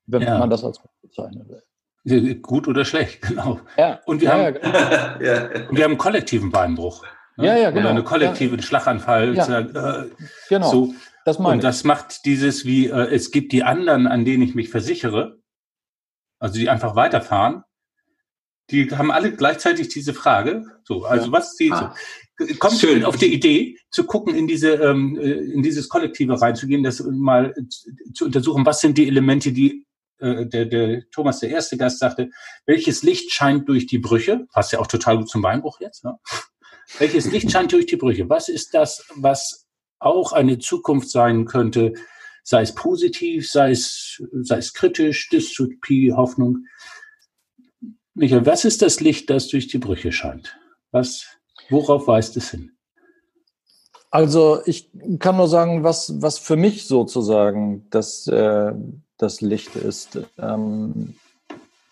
wenn 0.06 0.22
ja. 0.22 0.38
man 0.38 0.50
das 0.50 0.64
als 0.64 0.80
gut 0.80 0.90
bezeichnen 1.02 1.48
will. 1.48 2.34
Gut 2.36 2.68
oder 2.68 2.84
schlecht, 2.84 3.22
genau. 3.28 3.60
Ja. 3.76 4.00
Und 4.06 4.20
wir, 4.20 4.28
ja, 4.28 4.34
haben, 4.34 4.42
ja, 4.42 4.50
genau. 5.46 5.68
und 5.68 5.76
wir 5.76 5.84
haben 5.84 5.92
einen 5.92 5.98
kollektiven 5.98 6.50
Beinbruch. 6.50 7.04
Ne? 7.36 7.46
Ja, 7.46 7.56
ja, 7.56 7.70
genau. 7.70 7.80
Oder 7.80 7.90
einen 7.90 8.04
kollektiven 8.04 8.62
Schlaganfall. 8.62 9.34
Ja. 9.34 9.60
Äh, 9.60 10.10
genau. 10.48 10.70
So. 10.70 10.94
Das 11.24 11.40
meine 11.40 11.54
und 11.54 11.64
das 11.64 11.82
macht 11.82 12.24
dieses 12.24 12.64
wie, 12.64 12.86
äh, 12.86 13.12
es 13.12 13.32
gibt 13.32 13.50
die 13.50 13.64
anderen, 13.64 14.06
an 14.06 14.24
denen 14.24 14.44
ich 14.44 14.54
mich 14.54 14.70
versichere, 14.70 15.40
also 16.38 16.54
die 16.54 16.70
einfach 16.70 16.94
weiterfahren, 16.94 17.64
die 18.70 18.90
haben 18.90 19.10
alle 19.10 19.32
gleichzeitig 19.32 19.88
diese 19.88 20.14
Frage. 20.14 20.64
So, 20.84 21.04
also 21.04 21.26
ja. 21.26 21.32
was 21.32 21.54
die 21.56 21.70
ah. 21.70 21.94
kommt 22.58 22.78
schön 22.78 23.04
auf 23.04 23.16
die 23.16 23.32
Idee 23.32 23.76
zu 23.90 24.04
gucken 24.04 24.34
in 24.34 24.46
diese 24.46 24.72
ähm, 24.74 25.16
äh, 25.18 25.32
in 25.32 25.62
dieses 25.62 25.88
Kollektive 25.88 26.40
reinzugehen, 26.40 26.82
das 26.82 27.02
mal 27.04 27.54
zu 28.14 28.24
untersuchen, 28.24 28.66
was 28.66 28.80
sind 28.80 28.98
die 28.98 29.06
Elemente, 29.06 29.52
die 29.52 29.86
äh, 30.18 30.46
der, 30.46 30.66
der 30.66 31.02
Thomas, 31.10 31.40
der 31.40 31.50
erste 31.50 31.76
Gast, 31.76 31.98
sagte, 31.98 32.30
welches 32.64 33.02
Licht 33.02 33.32
scheint 33.32 33.68
durch 33.68 33.86
die 33.86 33.98
Brüche? 33.98 34.46
Passt 34.52 34.72
ja 34.72 34.80
auch 34.80 34.86
total 34.86 35.18
gut 35.18 35.28
zum 35.28 35.42
Beinbruch 35.42 35.80
jetzt. 35.80 36.04
Ne? 36.04 36.18
Welches 36.98 37.30
Licht 37.30 37.50
scheint 37.50 37.72
durch 37.72 37.86
die 37.86 37.96
Brüche? 37.96 38.28
Was 38.28 38.48
ist 38.48 38.74
das, 38.74 39.04
was 39.14 39.66
auch 39.98 40.32
eine 40.32 40.58
Zukunft 40.58 41.10
sein 41.10 41.44
könnte, 41.44 41.94
sei 42.42 42.62
es 42.62 42.74
positiv, 42.74 43.50
sei 43.50 43.72
es, 43.72 44.22
sei 44.42 44.58
es 44.58 44.72
kritisch, 44.72 45.28
Dystopie, 45.28 46.12
Hoffnung? 46.12 46.64
Michael, 48.16 48.46
was 48.46 48.64
ist 48.64 48.82
das 48.82 49.00
Licht, 49.00 49.30
das 49.30 49.48
durch 49.48 49.68
die 49.68 49.78
Brüche 49.78 50.10
scheint? 50.10 50.58
Was, 50.90 51.26
worauf 51.68 52.06
weist 52.06 52.36
es 52.36 52.50
hin? 52.50 52.72
Also 54.10 54.60
ich 54.64 54.90
kann 55.18 55.36
nur 55.36 55.48
sagen, 55.48 55.84
was, 55.84 56.20
was 56.22 56.38
für 56.38 56.56
mich 56.56 56.86
sozusagen 56.86 57.86
das, 57.90 58.26
äh, 58.26 58.72
das 59.18 59.40
Licht 59.42 59.76
ist. 59.76 60.18
Ähm, 60.38 61.14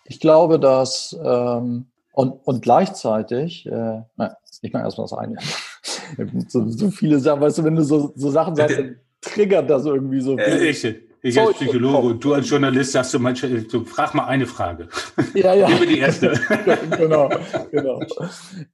ich 0.05 0.19
glaube, 0.19 0.59
dass 0.59 1.15
ähm, 1.23 1.87
Und, 2.15 2.31
und 2.45 2.61
gleichzeitig, 2.61 3.65
äh, 3.65 4.01
na, 4.15 4.37
ich 4.61 4.71
mache 4.71 4.83
erstmal 4.83 5.05
das 5.05 5.17
eine. 5.17 5.35
so, 6.47 6.69
so 6.69 6.89
viele 6.89 7.19
Sachen, 7.19 7.41
weißt 7.41 7.57
du, 7.57 7.63
wenn 7.65 7.75
du 7.75 7.83
so, 7.83 8.13
so 8.15 8.31
Sachen 8.31 8.55
sagst, 8.55 8.77
dann 8.77 8.95
triggert 9.19 9.69
das 9.69 9.85
irgendwie 9.85 10.21
so. 10.21 10.37
Äh, 10.37 10.69
ich, 10.69 10.87
ich 11.25 11.39
als 11.39 11.55
Psychologe 11.55 12.07
und 12.07 12.23
du 12.23 12.33
als 12.33 12.49
Journalist 12.49 12.91
sagst 12.91 13.13
du 13.13 13.19
manchmal, 13.19 13.63
du 13.63 13.83
frag 13.83 14.13
mal 14.13 14.25
eine 14.25 14.45
Frage. 14.45 14.87
Ja, 15.33 15.53
ja. 15.53 15.67
Gib 15.67 15.89
die 15.89 15.99
erste. 15.99 16.33
genau, 16.97 17.29
genau. 17.71 17.99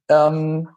Ähm, 0.08 0.68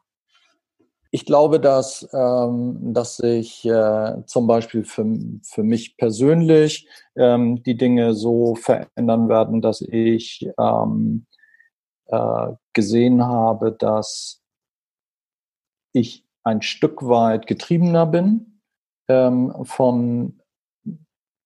ich 1.12 1.26
glaube, 1.26 1.60
dass, 1.60 2.08
ähm, 2.14 2.94
dass 2.94 3.18
sich 3.18 3.66
äh, 3.66 4.26
zum 4.26 4.48
Beispiel 4.48 4.84
für, 4.84 5.06
für 5.44 5.64
mich 5.64 5.98
persönlich 5.98 6.88
ähm, 7.16 7.62
die 7.64 7.78
Dinge 7.78 8.14
so 8.14 8.56
verändern 8.56 9.30
werden, 9.30 9.62
dass 9.62 9.82
ich 9.82 10.50
ähm, 10.58 11.26
äh, 12.08 12.54
gesehen 12.74 13.26
habe, 13.26 13.72
dass 13.72 14.42
ich 15.94 16.26
ein 16.44 16.62
Stück 16.62 17.06
weit 17.08 17.48
getriebener 17.48 18.06
bin 18.06 18.62
ähm, 19.08 19.54
von, 19.64 20.42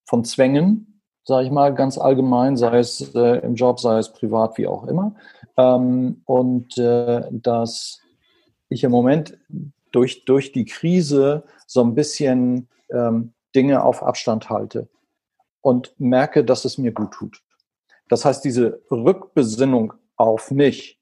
von 0.10 0.26
Zwängen, 0.26 1.02
sage 1.24 1.46
ich 1.46 1.52
mal 1.52 1.76
ganz 1.76 2.00
allgemein, 2.00 2.58
sei 2.58 2.80
es 2.80 3.14
äh, 3.14 3.46
im 3.46 3.54
Job, 3.54 3.80
sei 3.80 4.00
es 4.00 4.12
privat, 4.12 4.58
wie 4.58 4.66
auch 4.66 4.88
immer. 4.88 5.14
Ähm, 5.56 6.24
und 6.26 6.80
äh, 6.80 7.28
dass 7.30 8.02
ich 8.70 8.84
im 8.84 8.90
Moment 8.90 9.38
durch, 9.92 10.26
durch 10.26 10.52
die 10.52 10.66
Krise 10.66 11.44
so 11.68 11.84
ein 11.84 11.94
bisschen 11.94 12.68
ähm, 12.90 13.34
Dinge 13.56 13.84
auf 13.84 14.02
Abstand 14.02 14.50
halte 14.50 14.90
und 15.62 15.94
merke, 16.00 16.44
dass 16.44 16.66
es 16.66 16.80
mir 16.80 16.92
gut 16.92 17.12
tut. 17.12 17.44
Das 18.08 18.26
heißt, 18.26 18.44
diese 18.44 18.82
Rückbesinnung 18.90 19.94
auf 20.16 20.50
mich 20.50 20.99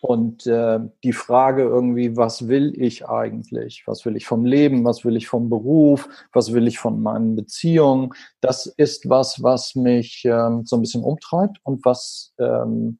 und 0.00 0.46
äh, 0.46 0.80
die 1.04 1.12
Frage 1.12 1.62
irgendwie, 1.62 2.16
was 2.16 2.48
will 2.48 2.72
ich 2.80 3.06
eigentlich? 3.06 3.82
Was 3.86 4.06
will 4.06 4.16
ich 4.16 4.26
vom 4.26 4.46
Leben? 4.46 4.84
Was 4.84 5.04
will 5.04 5.14
ich 5.16 5.28
vom 5.28 5.50
Beruf? 5.50 6.08
Was 6.32 6.54
will 6.54 6.66
ich 6.66 6.78
von 6.78 7.02
meinen 7.02 7.36
Beziehungen? 7.36 8.14
Das 8.40 8.64
ist 8.64 9.10
was, 9.10 9.42
was 9.42 9.74
mich 9.74 10.24
ähm, 10.24 10.64
so 10.64 10.76
ein 10.76 10.80
bisschen 10.80 11.04
umtreibt 11.04 11.58
und 11.64 11.84
was, 11.84 12.32
ähm, 12.38 12.98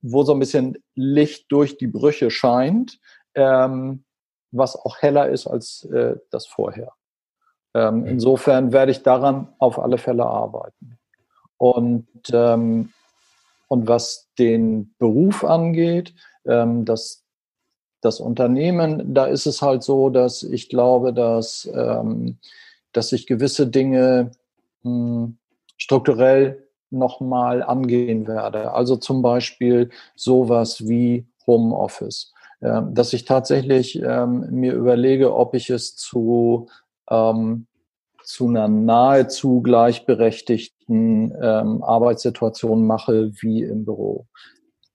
wo 0.00 0.22
so 0.22 0.32
ein 0.32 0.38
bisschen 0.38 0.78
Licht 0.94 1.46
durch 1.50 1.76
die 1.76 1.88
Brüche 1.88 2.30
scheint, 2.30 3.00
ähm, 3.34 4.04
was 4.52 4.76
auch 4.76 4.98
heller 4.98 5.28
ist 5.28 5.48
als 5.48 5.84
äh, 5.86 6.16
das 6.30 6.46
vorher. 6.46 6.92
Ähm, 7.74 8.00
mhm. 8.00 8.06
insofern 8.06 8.72
werde 8.72 8.92
ich 8.92 9.02
daran 9.02 9.48
auf 9.58 9.78
alle 9.78 9.98
Fälle 9.98 10.26
arbeiten. 10.26 10.98
Und, 11.56 12.06
ähm, 12.32 12.92
und 13.72 13.88
was 13.88 14.28
den 14.38 14.94
Beruf 14.98 15.44
angeht, 15.44 16.12
ähm, 16.44 16.84
das, 16.84 17.24
das 18.02 18.20
Unternehmen, 18.20 19.14
da 19.14 19.24
ist 19.24 19.46
es 19.46 19.62
halt 19.62 19.82
so, 19.82 20.10
dass 20.10 20.42
ich 20.42 20.68
glaube, 20.68 21.14
dass, 21.14 21.66
ähm, 21.72 22.36
dass 22.92 23.12
ich 23.12 23.26
gewisse 23.26 23.66
Dinge 23.66 24.32
mh, 24.82 24.90
hm, 24.90 25.38
strukturell 25.78 26.68
nochmal 26.90 27.62
angehen 27.62 28.26
werde. 28.26 28.74
Also 28.74 28.96
zum 28.96 29.22
Beispiel 29.22 29.88
sowas 30.16 30.86
wie 30.86 31.26
Homeoffice. 31.46 32.34
Ähm, 32.60 32.92
dass 32.92 33.14
ich 33.14 33.24
tatsächlich 33.24 33.98
ähm, 34.02 34.48
mir 34.50 34.74
überlege, 34.74 35.34
ob 35.34 35.54
ich 35.54 35.70
es 35.70 35.96
zu, 35.96 36.68
ähm, 37.08 37.66
zu 38.24 38.48
einer 38.48 38.68
nahezu 38.68 39.60
gleichberechtigten 39.62 41.34
ähm, 41.40 41.82
Arbeitssituation 41.82 42.86
mache 42.86 43.32
wie 43.40 43.62
im 43.62 43.84
Büro. 43.84 44.26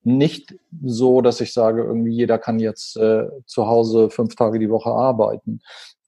Nicht 0.03 0.55
so, 0.83 1.21
dass 1.21 1.41
ich 1.41 1.51
sage, 1.51 1.83
irgendwie 1.83 2.13
jeder 2.13 2.37
kann 2.37 2.59
jetzt 2.59 2.95
äh, 2.97 3.27
zu 3.45 3.67
Hause 3.67 4.09
fünf 4.09 4.35
Tage 4.35 4.57
die 4.59 4.69
Woche 4.69 4.89
arbeiten, 4.89 5.59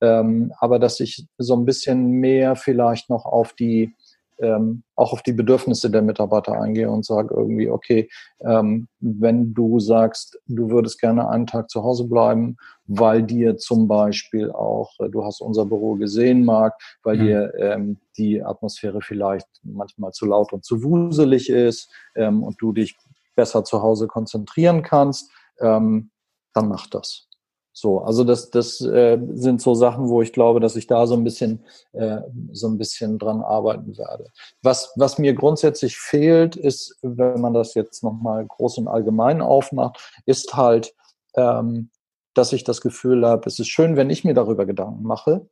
ähm, 0.01 0.53
aber 0.59 0.79
dass 0.79 0.99
ich 1.01 1.27
so 1.37 1.55
ein 1.55 1.65
bisschen 1.65 2.11
mehr 2.11 2.55
vielleicht 2.55 3.09
noch 3.09 3.25
auf 3.25 3.53
die 3.53 3.93
ähm, 4.41 4.83
auch 4.95 5.13
auf 5.13 5.21
die 5.21 5.33
Bedürfnisse 5.33 5.89
der 5.89 6.01
Mitarbeiter 6.01 6.59
eingehe 6.59 6.89
und 6.89 7.05
sage 7.05 7.33
irgendwie, 7.35 7.69
okay, 7.69 8.09
ähm, 8.41 8.87
wenn 8.99 9.53
du 9.53 9.79
sagst, 9.79 10.39
du 10.47 10.69
würdest 10.69 10.99
gerne 10.99 11.29
einen 11.29 11.47
Tag 11.47 11.69
zu 11.69 11.83
Hause 11.83 12.05
bleiben, 12.05 12.57
weil 12.85 13.23
dir 13.23 13.57
zum 13.57 13.87
Beispiel 13.87 14.51
auch, 14.51 14.91
äh, 14.99 15.09
du 15.09 15.23
hast 15.23 15.41
unser 15.41 15.65
Büro 15.65 15.95
gesehen, 15.95 16.45
Marc, 16.45 16.75
weil 17.03 17.17
mhm. 17.17 17.21
dir 17.21 17.53
ähm, 17.57 17.97
die 18.17 18.43
Atmosphäre 18.43 19.01
vielleicht 19.01 19.47
manchmal 19.63 20.11
zu 20.11 20.25
laut 20.25 20.53
und 20.53 20.65
zu 20.65 20.83
wuselig 20.83 21.49
ist 21.49 21.91
ähm, 22.15 22.43
und 22.43 22.57
du 22.59 22.71
dich 22.73 22.97
besser 23.35 23.63
zu 23.63 23.81
Hause 23.81 24.07
konzentrieren 24.07 24.83
kannst, 24.83 25.31
ähm, 25.61 26.11
dann 26.53 26.67
mach 26.67 26.87
das. 26.87 27.28
So, 27.71 27.99
also 27.99 28.23
das, 28.23 28.49
das 28.49 28.81
äh, 28.81 29.19
sind 29.33 29.61
so 29.61 29.73
Sachen, 29.73 30.09
wo 30.09 30.21
ich 30.21 30.33
glaube, 30.33 30.59
dass 30.59 30.75
ich 30.75 30.87
da 30.87 31.07
so 31.07 31.15
ein 31.15 31.23
bisschen, 31.23 31.63
äh, 31.93 32.21
so 32.51 32.67
ein 32.67 32.77
bisschen 32.77 33.19
dran 33.19 33.41
arbeiten 33.41 33.97
werde. 33.97 34.31
Was, 34.61 34.91
was 34.95 35.17
mir 35.17 35.33
grundsätzlich 35.33 35.97
fehlt, 35.97 36.55
ist, 36.55 36.97
wenn 37.01 37.39
man 37.39 37.53
das 37.53 37.75
jetzt 37.75 38.03
nochmal 38.03 38.45
groß 38.45 38.79
und 38.79 38.87
allgemein 38.87 39.41
aufmacht, 39.41 39.99
ist 40.25 40.55
halt, 40.55 40.93
ähm, 41.35 41.89
dass 42.33 42.53
ich 42.53 42.63
das 42.63 42.81
Gefühl 42.81 43.25
habe, 43.25 43.47
es 43.47 43.59
ist 43.59 43.69
schön, 43.69 43.95
wenn 43.95 44.09
ich 44.09 44.23
mir 44.23 44.33
darüber 44.33 44.65
Gedanken 44.65 45.03
mache. 45.03 45.47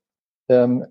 Ähm, 0.49 0.86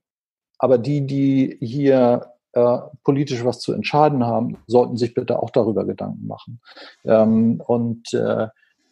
aber 0.59 0.79
die, 0.79 1.07
die 1.07 1.59
hier 1.61 2.33
äh, 2.53 2.79
politisch 3.05 3.45
was 3.45 3.61
zu 3.61 3.73
entscheiden 3.73 4.25
haben, 4.25 4.57
sollten 4.67 4.97
sich 4.97 5.13
bitte 5.13 5.43
auch 5.43 5.51
darüber 5.51 5.85
Gedanken 5.85 6.27
machen. 6.27 6.61
Ähm, 7.05 7.61
und 7.67 8.15
äh, 8.15 8.49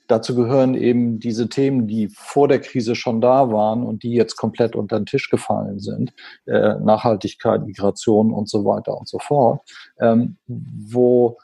Dazu 0.07 0.34
gehören 0.34 0.74
eben 0.74 1.18
diese 1.18 1.48
Themen, 1.48 1.86
die 1.86 2.09
vor 2.09 2.46
der 2.48 2.61
Krise 2.61 2.94
schon 2.94 3.20
da 3.20 3.50
waren 3.50 3.84
und 3.84 4.02
die 4.02 4.12
jetzt 4.12 4.36
komplett 4.36 4.76
unter 4.76 4.98
den 4.98 5.07
Tisch 5.07 5.30
gefallen 5.30 5.78
sind. 5.80 6.12
Äh, 6.46 6.74
Nachhaltigkeit, 6.80 7.64
Migration 7.64 8.32
und 8.32 8.48
so 8.48 8.64
weiter 8.64 8.98
und 8.98 9.09
so 9.09 9.18
fort. 9.18 9.61
Ähm, 9.98 10.36
wo 10.46 11.38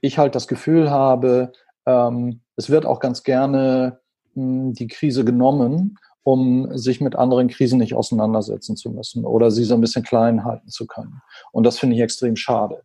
ich 0.00 0.18
halt 0.18 0.34
das 0.34 0.46
Gefühl 0.46 0.90
habe, 0.90 1.52
ähm, 1.86 2.40
es 2.56 2.70
wird 2.70 2.86
auch 2.86 3.00
ganz 3.00 3.24
gerne 3.24 3.98
mh, 4.34 4.42
hm, 4.42 4.72
die 4.74 4.86
Krise 4.86 5.24
genommen, 5.24 5.98
um 6.22 6.76
sich 6.76 7.00
mit 7.00 7.16
anderen 7.16 7.48
Krisen 7.48 7.78
nicht 7.78 7.94
auseinandersetzen 7.94 8.76
zu 8.76 8.90
müssen 8.90 9.24
oder 9.24 9.50
sie 9.50 9.64
so 9.64 9.74
ein 9.74 9.80
bisschen 9.80 10.04
klein 10.04 10.44
halten 10.44 10.68
zu 10.68 10.86
können. 10.86 11.20
Und 11.52 11.64
das 11.64 11.78
finde 11.78 11.96
ich 11.96 12.02
extrem 12.02 12.36
schade. 12.36 12.82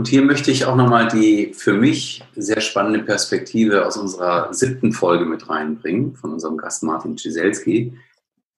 Und 0.00 0.08
hier 0.08 0.22
möchte 0.22 0.50
ich 0.50 0.64
auch 0.64 0.76
nochmal 0.76 1.08
die 1.08 1.52
für 1.52 1.74
mich 1.74 2.24
sehr 2.34 2.62
spannende 2.62 3.00
Perspektive 3.00 3.84
aus 3.84 3.98
unserer 3.98 4.50
siebten 4.50 4.94
Folge 4.94 5.26
mit 5.26 5.50
reinbringen, 5.50 6.16
von 6.16 6.32
unserem 6.32 6.56
Gast 6.56 6.82
Martin 6.82 7.18
Ciselski, 7.18 7.98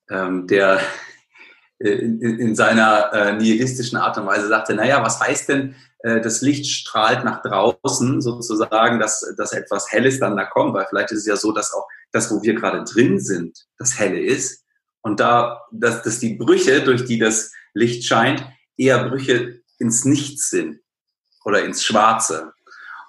ähm, 0.09 0.47
der 0.47 0.79
äh, 1.81 1.89
in, 1.89 2.21
in, 2.21 2.55
seiner 2.55 3.13
äh, 3.13 3.33
nihilistischen 3.33 3.99
Art 3.99 4.17
und 4.19 4.27
Weise 4.27 4.47
sagte, 4.47 4.75
naja, 4.75 5.03
was 5.03 5.19
heißt 5.19 5.49
denn, 5.49 5.75
äh, 6.05 6.21
das 6.21 6.43
Licht 6.43 6.71
strahlt 6.71 7.25
nach 7.25 7.43
draußen, 7.43 8.21
sozusagen, 8.21 9.01
dass, 9.01 9.35
dass 9.37 9.53
etwas 9.53 9.91
Helles 9.91 10.21
dann 10.21 10.37
da 10.37 10.45
kommt, 10.45 10.75
weil 10.75 10.87
vielleicht 10.89 11.11
ist 11.11 11.23
es 11.23 11.27
ja 11.27 11.35
so, 11.35 11.51
dass 11.51 11.75
auch 11.75 11.89
das, 12.13 12.31
wo 12.31 12.41
wir 12.45 12.55
gerade 12.55 12.85
drin 12.85 13.19
sind, 13.19 13.67
das 13.79 13.99
Helle 13.99 14.21
ist. 14.21 14.65
Und 15.01 15.19
da, 15.19 15.63
dass, 15.73 16.03
dass 16.03 16.21
die 16.21 16.37
Brüche, 16.37 16.83
durch 16.83 17.05
die 17.05 17.19
das 17.19 17.51
Licht 17.75 18.05
scheint, 18.05 18.47
eher 18.77 19.09
Brüche 19.09 19.61
ins 19.81 20.05
Nichts 20.05 20.49
sind 20.49 20.79
oder 21.45 21.65
ins 21.65 21.85
Schwarze. 21.85 22.53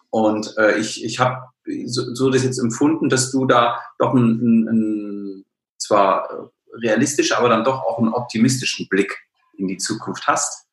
Und 0.10 0.56
äh, 0.58 0.78
ich, 0.78 1.04
ich 1.04 1.20
habe 1.20 1.48
so, 1.86 2.14
so 2.14 2.30
das 2.30 2.44
jetzt 2.44 2.60
empfunden, 2.60 3.10
dass 3.10 3.32
du 3.32 3.46
da 3.46 3.80
doch 3.98 4.14
ein, 4.14 4.40
ein, 4.42 4.68
ein 4.68 5.46
zwar 5.80 6.52
realistisch, 6.82 7.36
aber 7.36 7.50
dann 7.50 7.64
doch 7.64 7.84
auch 7.84 8.00
einen 8.00 8.14
optimistischen 8.14 8.88
Blick 8.90 9.18
in 9.58 9.68
die 9.68 9.78
Zukunft 9.78 10.28
hast. 10.28 10.68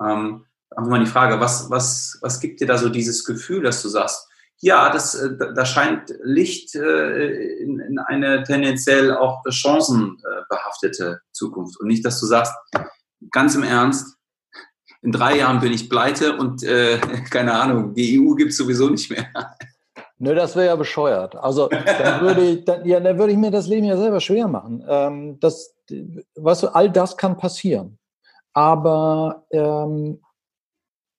Ähm, 0.00 0.46
einfach 0.70 0.90
mal 0.90 1.00
die 1.00 1.10
Frage, 1.10 1.40
was, 1.40 1.70
was, 1.70 2.18
was 2.22 2.40
gibt 2.40 2.60
dir 2.60 2.66
da 2.66 2.78
so 2.78 2.88
dieses 2.88 3.24
Gefühl, 3.24 3.62
dass 3.62 3.82
du 3.82 3.88
sagst, 3.88 4.28
ja, 4.58 4.90
das, 4.90 5.14
äh, 5.14 5.36
da 5.36 5.64
scheint 5.64 6.14
Licht 6.22 6.74
äh, 6.74 7.56
in, 7.58 7.80
in 7.80 7.98
eine 7.98 8.44
tendenziell 8.44 9.14
auch 9.16 9.42
chancenbehaftete 9.48 11.20
Zukunft. 11.32 11.80
Und 11.80 11.88
nicht, 11.88 12.04
dass 12.04 12.20
du 12.20 12.26
sagst, 12.26 12.54
ganz 13.30 13.54
im 13.54 13.64
Ernst, 13.64 14.16
in 15.02 15.12
drei 15.12 15.38
Jahren 15.38 15.60
bin 15.60 15.72
ich 15.72 15.90
pleite 15.90 16.36
und 16.36 16.62
äh, 16.62 16.98
keine 17.30 17.54
Ahnung, 17.54 17.94
die 17.94 18.18
EU 18.18 18.34
gibt 18.34 18.50
es 18.50 18.56
sowieso 18.56 18.88
nicht 18.88 19.10
mehr. 19.10 19.26
Nö, 20.18 20.34
das 20.36 20.54
wäre 20.54 20.66
ja 20.66 20.76
bescheuert. 20.76 21.34
Also 21.34 21.68
dann 21.68 22.20
würde, 22.20 22.42
ich, 22.42 22.64
dann, 22.64 22.86
ja, 22.86 23.00
dann 23.00 23.18
würde 23.18 23.32
ich 23.32 23.38
mir 23.38 23.50
das 23.50 23.66
Leben 23.66 23.86
ja 23.86 23.96
selber 23.96 24.20
schwer 24.20 24.46
machen. 24.46 24.84
Ähm, 24.88 25.40
das, 25.40 25.74
weißt 26.36 26.62
du, 26.62 26.68
all 26.68 26.88
das 26.90 27.16
kann 27.16 27.36
passieren. 27.36 27.98
Aber 28.52 29.44
ähm, 29.50 30.20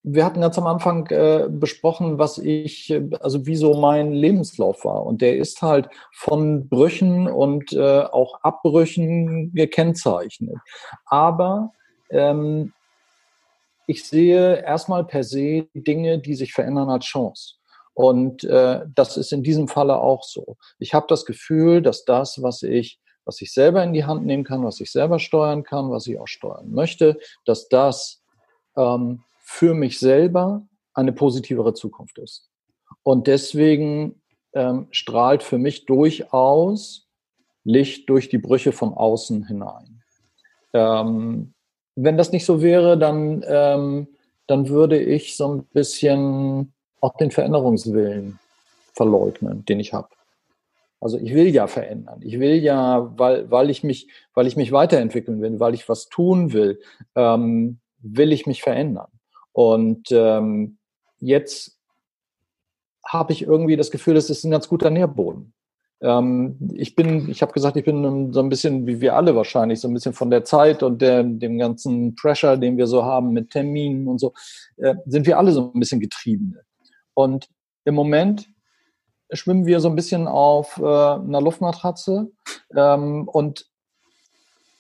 wir 0.03 0.23
hatten 0.23 0.39
ganz 0.39 0.57
am 0.57 0.67
Anfang 0.67 1.07
äh, 1.07 1.47
besprochen, 1.49 2.17
was 2.17 2.37
ich, 2.37 2.97
also 3.19 3.45
wie 3.45 3.55
so 3.57 3.73
mein 3.73 4.13
Lebenslauf 4.13 4.85
war. 4.85 5.05
Und 5.05 5.21
der 5.21 5.37
ist 5.37 5.61
halt 5.61 5.89
von 6.13 6.69
Brüchen 6.69 7.27
und 7.27 7.73
äh, 7.73 8.03
auch 8.03 8.39
Abbrüchen 8.41 9.53
gekennzeichnet. 9.53 10.57
Aber 11.05 11.71
ähm, 12.09 12.71
ich 13.87 14.05
sehe 14.05 14.61
erstmal 14.63 15.05
per 15.05 15.23
se 15.23 15.67
Dinge, 15.73 16.19
die 16.19 16.35
sich 16.35 16.53
verändern 16.53 16.89
als 16.89 17.05
Chance. 17.05 17.55
Und 17.93 18.43
äh, 18.43 18.81
das 18.95 19.17
ist 19.17 19.31
in 19.31 19.43
diesem 19.43 19.67
Falle 19.67 19.97
auch 19.97 20.23
so. 20.23 20.57
Ich 20.79 20.93
habe 20.93 21.05
das 21.07 21.25
Gefühl, 21.25 21.81
dass 21.81 22.05
das, 22.05 22.41
was 22.41 22.63
ich, 22.63 22.99
was 23.25 23.39
ich 23.41 23.53
selber 23.53 23.83
in 23.83 23.93
die 23.93 24.05
Hand 24.05 24.25
nehmen 24.25 24.43
kann, 24.43 24.63
was 24.63 24.79
ich 24.79 24.91
selber 24.91 25.19
steuern 25.19 25.63
kann, 25.63 25.91
was 25.91 26.07
ich 26.07 26.19
auch 26.19 26.27
steuern 26.27 26.71
möchte, 26.71 27.19
dass 27.45 27.69
das 27.69 28.23
ähm, 28.75 29.23
für 29.41 29.73
mich 29.73 29.99
selber 29.99 30.65
eine 30.93 31.13
positivere 31.13 31.73
Zukunft 31.73 32.17
ist. 32.17 32.49
Und 33.03 33.27
deswegen 33.27 34.21
ähm, 34.53 34.87
strahlt 34.91 35.43
für 35.43 35.57
mich 35.57 35.85
durchaus 35.85 37.07
Licht 37.63 38.09
durch 38.09 38.29
die 38.29 38.37
Brüche 38.37 38.71
von 38.71 38.93
außen 38.93 39.47
hinein. 39.47 40.03
Ähm, 40.73 41.53
wenn 41.95 42.17
das 42.17 42.31
nicht 42.31 42.45
so 42.45 42.61
wäre, 42.61 42.97
dann, 42.97 43.43
ähm, 43.47 44.07
dann 44.47 44.69
würde 44.69 44.99
ich 44.99 45.37
so 45.37 45.53
ein 45.53 45.63
bisschen 45.65 46.73
auch 47.01 47.17
den 47.17 47.31
Veränderungswillen 47.31 48.39
verleugnen, 48.93 49.65
den 49.65 49.79
ich 49.79 49.93
habe. 49.93 50.09
Also 50.99 51.17
ich 51.17 51.33
will 51.33 51.49
ja 51.49 51.67
verändern. 51.67 52.21
Ich 52.23 52.39
will 52.39 52.55
ja, 52.55 53.11
weil, 53.17 53.51
weil 53.51 53.69
ich 53.69 53.83
mich, 53.83 54.07
weil 54.33 54.47
ich 54.47 54.55
mich 54.55 54.71
weiterentwickeln 54.71 55.41
will, 55.41 55.59
weil 55.59 55.73
ich 55.73 55.89
was 55.89 56.07
tun 56.07 56.53
will, 56.53 56.79
ähm, 57.15 57.79
will 57.99 58.31
ich 58.31 58.47
mich 58.47 58.63
verändern. 58.63 59.09
Und 59.51 60.11
ähm, 60.11 60.77
jetzt 61.19 61.77
habe 63.05 63.33
ich 63.33 63.41
irgendwie 63.41 63.75
das 63.75 63.91
Gefühl, 63.91 64.13
das 64.13 64.29
ist 64.29 64.45
ein 64.45 64.51
ganz 64.51 64.69
guter 64.69 64.89
Nährboden. 64.89 65.53
Ähm, 66.03 66.57
ich 66.73 66.95
bin, 66.95 67.29
ich 67.29 67.41
habe 67.41 67.53
gesagt, 67.53 67.77
ich 67.77 67.85
bin 67.85 68.33
so 68.33 68.41
ein 68.41 68.49
bisschen 68.49 68.85
wie 68.85 68.99
wir 68.99 69.15
alle 69.15 69.35
wahrscheinlich, 69.35 69.79
so 69.79 69.87
ein 69.87 69.93
bisschen 69.93 70.13
von 70.13 70.29
der 70.29 70.43
Zeit 70.43 70.83
und 70.83 71.01
der, 71.01 71.23
dem 71.23 71.57
ganzen 71.57 72.15
Pressure, 72.15 72.57
den 72.57 72.77
wir 72.77 72.87
so 72.87 73.05
haben 73.05 73.31
mit 73.31 73.51
Terminen 73.51 74.07
und 74.07 74.19
so, 74.19 74.33
äh, 74.77 74.95
sind 75.05 75.25
wir 75.25 75.37
alle 75.37 75.53
so 75.53 75.71
ein 75.73 75.79
bisschen 75.79 76.01
Getriebene. 76.01 76.61
Und 77.13 77.47
im 77.85 77.95
Moment 77.95 78.49
schwimmen 79.31 79.65
wir 79.65 79.79
so 79.79 79.87
ein 79.87 79.95
bisschen 79.95 80.27
auf 80.27 80.77
äh, 80.77 80.83
einer 80.83 81.41
Luftmatratze 81.41 82.29
ähm, 82.75 83.27
und, 83.29 83.65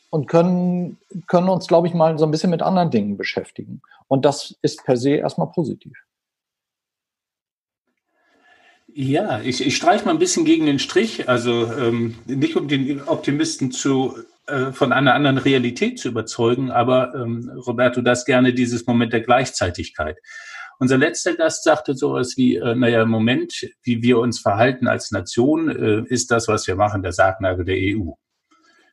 und 0.09 0.27
können, 0.27 0.97
können 1.27 1.47
uns, 1.49 1.67
glaube 1.67 1.87
ich, 1.87 1.93
mal 1.93 2.19
so 2.19 2.25
ein 2.25 2.31
bisschen 2.31 2.49
mit 2.49 2.61
anderen 2.61 2.91
Dingen 2.91 3.15
beschäftigen. 3.15 3.81
Und 4.09 4.25
das 4.25 4.55
ist 4.61 4.83
per 4.83 4.97
se 4.97 5.11
erstmal 5.11 5.47
positiv. 5.51 5.93
Ja, 8.95 9.41
ich, 9.41 9.65
ich 9.65 9.75
streiche 9.75 10.05
mal 10.05 10.11
ein 10.11 10.19
bisschen 10.19 10.45
gegen 10.45 10.67
den 10.67 10.77
Strich. 10.77 11.27
Also 11.27 11.71
ähm, 11.73 12.15
nicht 12.25 12.55
um 12.55 12.67
den 12.67 13.01
Optimisten 13.01 13.71
zu 13.71 14.15
äh, 14.45 14.71
von 14.71 14.91
einer 14.91 15.15
anderen 15.15 15.37
Realität 15.37 15.99
zu 15.99 16.09
überzeugen, 16.09 16.69
aber 16.69 17.15
ähm, 17.15 17.49
Roberto, 17.65 18.01
das 18.01 18.25
gerne 18.25 18.53
dieses 18.53 18.85
Moment 18.85 19.13
der 19.13 19.21
Gleichzeitigkeit. 19.21 20.17
Unser 20.79 20.97
letzter 20.97 21.35
Gast 21.35 21.63
sagte 21.63 21.95
sowas 21.95 22.33
wie, 22.35 22.57
äh, 22.57 22.75
naja, 22.75 23.01
im 23.03 23.09
Moment, 23.09 23.67
wie 23.83 24.03
wir 24.03 24.19
uns 24.19 24.39
verhalten 24.39 24.87
als 24.87 25.11
Nation, 25.11 25.69
äh, 25.69 26.03
ist 26.07 26.29
das, 26.29 26.47
was 26.47 26.67
wir 26.67 26.75
machen, 26.75 27.01
der 27.01 27.13
Sargnagel 27.13 27.65
der 27.65 27.77
EU. 27.77 28.11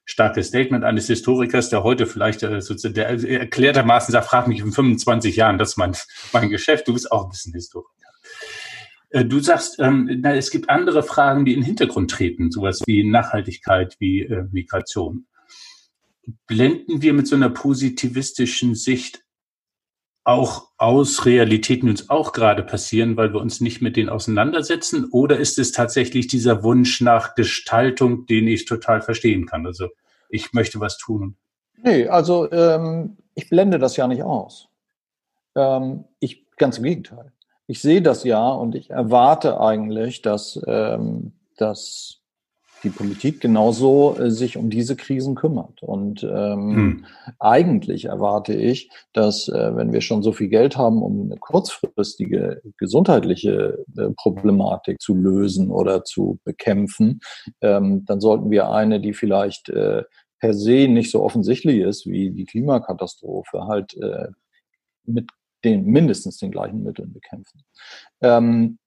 Starkes 0.05 0.49
Statement 0.49 0.85
eines 0.85 1.09
Historikers, 1.09 1.69
der 1.69 1.83
heute 1.83 2.07
vielleicht 2.07 2.43
äh, 2.43 2.61
sozusagen, 2.63 2.95
der 2.95 3.09
erklärtermaßen 3.09 4.13
sagt, 4.13 4.27
frag 4.27 4.49
mich 4.49 4.61
in 4.61 4.73
25 4.73 5.37
Jahren, 5.37 5.59
das 5.59 5.71
ist 5.71 5.77
mein, 5.77 5.95
mein 6.33 6.49
Geschäft, 6.49 6.89
du 6.89 6.95
bist 6.95 7.13
auch 7.13 7.25
ein 7.25 7.31
bisschen 7.31 7.53
Historiker. 7.53 8.10
Äh, 9.11 9.25
du 9.25 9.41
sagst, 9.41 9.79
ähm, 9.79 10.21
na, 10.23 10.35
es 10.35 10.51
gibt 10.51 10.71
andere 10.71 11.03
Fragen, 11.03 11.45
die 11.45 11.53
in 11.53 11.61
den 11.61 11.67
Hintergrund 11.67 12.11
treten, 12.11 12.51
sowas 12.51 12.81
wie 12.87 13.05
Nachhaltigkeit, 13.05 13.97
wie 13.99 14.23
äh, 14.23 14.45
Migration. 14.51 15.27
Blenden 16.47 17.03
wir 17.03 17.13
mit 17.13 17.27
so 17.27 17.35
einer 17.37 17.51
positivistischen 17.51 18.75
Sicht 18.75 19.25
auch 20.23 20.69
aus 20.77 21.27
Realitäten, 21.27 21.87
die 21.87 21.93
uns 21.93 22.09
auch 22.09 22.33
gerade 22.33 22.63
passieren, 22.63 23.17
weil 23.17 23.33
wir 23.33 23.41
uns 23.41 23.61
nicht 23.61 23.81
mit 23.83 23.97
denen 23.97 24.11
auseinandersetzen? 24.11 25.07
Oder 25.11 25.39
ist 25.39 25.59
es 25.59 25.73
tatsächlich 25.73 26.29
dieser 26.29 26.63
Wunsch 26.63 27.01
nach 27.01 27.35
Gestaltung, 27.35 28.27
den 28.27 28.47
ich 28.47 28.65
total 28.65 29.01
verstehen 29.01 29.47
kann? 29.47 29.67
Also 29.67 29.89
ich 30.29 30.53
möchte 30.53 30.79
was 30.79 30.99
tun. 30.99 31.37
Nee, 31.83 32.07
also 32.07 32.51
ähm, 32.53 33.17
ich 33.35 33.49
blende 33.49 33.79
das 33.79 33.97
ja 33.97 34.07
nicht 34.07 34.23
aus. 34.23 34.69
Ähm, 35.57 36.05
ich 36.21 36.47
ganz 36.57 36.79
im 36.79 36.85
Gegenteil 36.85 37.33
ich 37.71 37.81
sehe 37.81 38.03
das 38.03 38.25
ja 38.25 38.49
und 38.49 38.75
ich 38.75 38.91
erwarte 38.91 39.61
eigentlich, 39.61 40.23
dass, 40.23 40.61
ähm, 40.67 41.35
dass 41.57 42.19
die 42.83 42.91
Politik 42.91 43.41
genauso 43.41 44.17
äh, 44.19 44.33
sich 44.33 44.57
um 44.57 44.71
diese 44.71 44.97
Krisen 44.97 45.37
kümmert. 45.37 45.81
Und 45.81 46.25
ähm, 46.25 46.75
hm. 46.75 47.05
eigentlich 47.39 48.07
erwarte 48.07 48.55
ich, 48.55 48.91
dass 49.13 49.49
äh, 49.49 49.77
wenn 49.77 49.93
wir 49.93 50.01
schon 50.01 50.25
so 50.25 50.33
viel 50.33 50.49
Geld 50.49 50.77
haben, 50.77 51.01
um 51.01 51.27
eine 51.31 51.37
kurzfristige 51.37 52.61
gesundheitliche 52.77 53.85
äh, 53.97 54.11
Problematik 54.17 55.01
zu 55.01 55.15
lösen 55.15 55.71
oder 55.71 56.03
zu 56.03 56.41
bekämpfen, 56.43 57.21
ähm, 57.61 58.05
dann 58.05 58.21
sollten 58.21 58.51
wir 58.51 58.73
eine, 58.73 59.01
die 59.01 59.13
vielleicht 59.13 59.69
äh, 59.69 60.03
per 60.41 60.55
se 60.55 60.89
nicht 60.89 61.13
so 61.13 61.23
offensichtlich 61.23 61.79
ist 61.83 62.05
wie 62.07 62.33
die 62.33 62.47
Klimakatastrophe, 62.47 63.69
halt 63.69 63.97
äh, 63.99 64.27
mit 65.05 65.29
den 65.65 65.85
mindestens 65.87 66.39
den 66.39 66.51
gleichen 66.51 66.83
Mitteln 66.83 67.13
bekämpfen. 67.13 67.63
Ähm, 68.21 68.79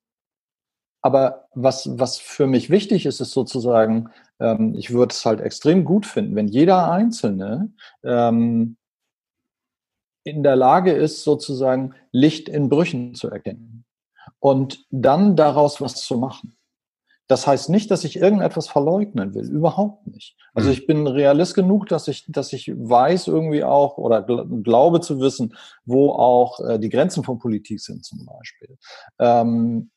aber 1.02 1.48
was, 1.54 1.90
was 2.00 2.18
für 2.18 2.48
mich 2.48 2.70
wichtig 2.70 3.06
ist, 3.06 3.20
ist 3.20 3.32
sozusagen, 3.32 4.10
ähm, 4.40 4.74
ich 4.76 4.92
würde 4.92 5.12
es 5.12 5.26
halt 5.26 5.42
extrem 5.42 5.84
gut 5.84 6.06
finden, 6.06 6.36
wenn 6.36 6.48
jeder 6.48 6.90
Einzelne 6.90 7.74
ähm, 8.04 8.78
in 10.24 10.44
der 10.44 10.56
Lage 10.56 10.94
ist, 10.94 11.24
sozusagen 11.24 11.94
Licht 12.14 12.48
in 12.48 12.70
Brüchen 12.70 13.16
zu 13.16 13.30
erkennen 13.30 13.84
und 14.40 14.86
dann 14.90 15.36
daraus 15.36 15.82
was 15.82 15.96
zu 15.96 16.18
machen. 16.18 16.56
Das 17.28 17.48
heißt 17.48 17.70
nicht, 17.70 17.90
dass 17.90 18.04
ich 18.04 18.18
irgendetwas 18.18 18.68
verleugnen 18.68 19.34
will, 19.34 19.50
überhaupt 19.50 20.08
nicht. 20.08 20.36
Also 20.54 20.68
hm. 20.68 20.74
ich 20.74 20.88
bin 20.88 21.08
realist 21.08 21.56
genug, 21.56 21.88
dass 21.88 22.08
ich, 22.08 22.26
dass 22.28 22.52
ich 22.52 22.72
weiß 22.76 23.28
irgendwie 23.28 23.64
auch 23.64 23.98
oder 23.98 24.22
gl 24.22 24.46
glaube 24.62 25.00
zu 25.00 25.20
wissen, 25.20 25.56
wo 25.86 26.12
auch 26.12 26.60
äh, 26.60 26.80
die 26.80 26.90
Grenzen 26.90 27.24
von 27.24 27.40
Politik 27.40 27.80
sind 27.80 28.04
zum 28.04 28.26
Beispiel. 28.26 28.78
Ähm, 29.20 29.90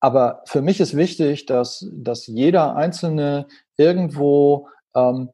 aber 0.00 0.42
für 0.44 0.60
mich 0.60 0.78
ist 0.78 0.96
wichtig, 0.96 1.46
dass, 1.46 1.88
dass 1.92 2.26
jeder 2.26 2.76
Einzelne 2.76 3.46
irgendwo 3.76 4.68
ähm, 4.94 5.30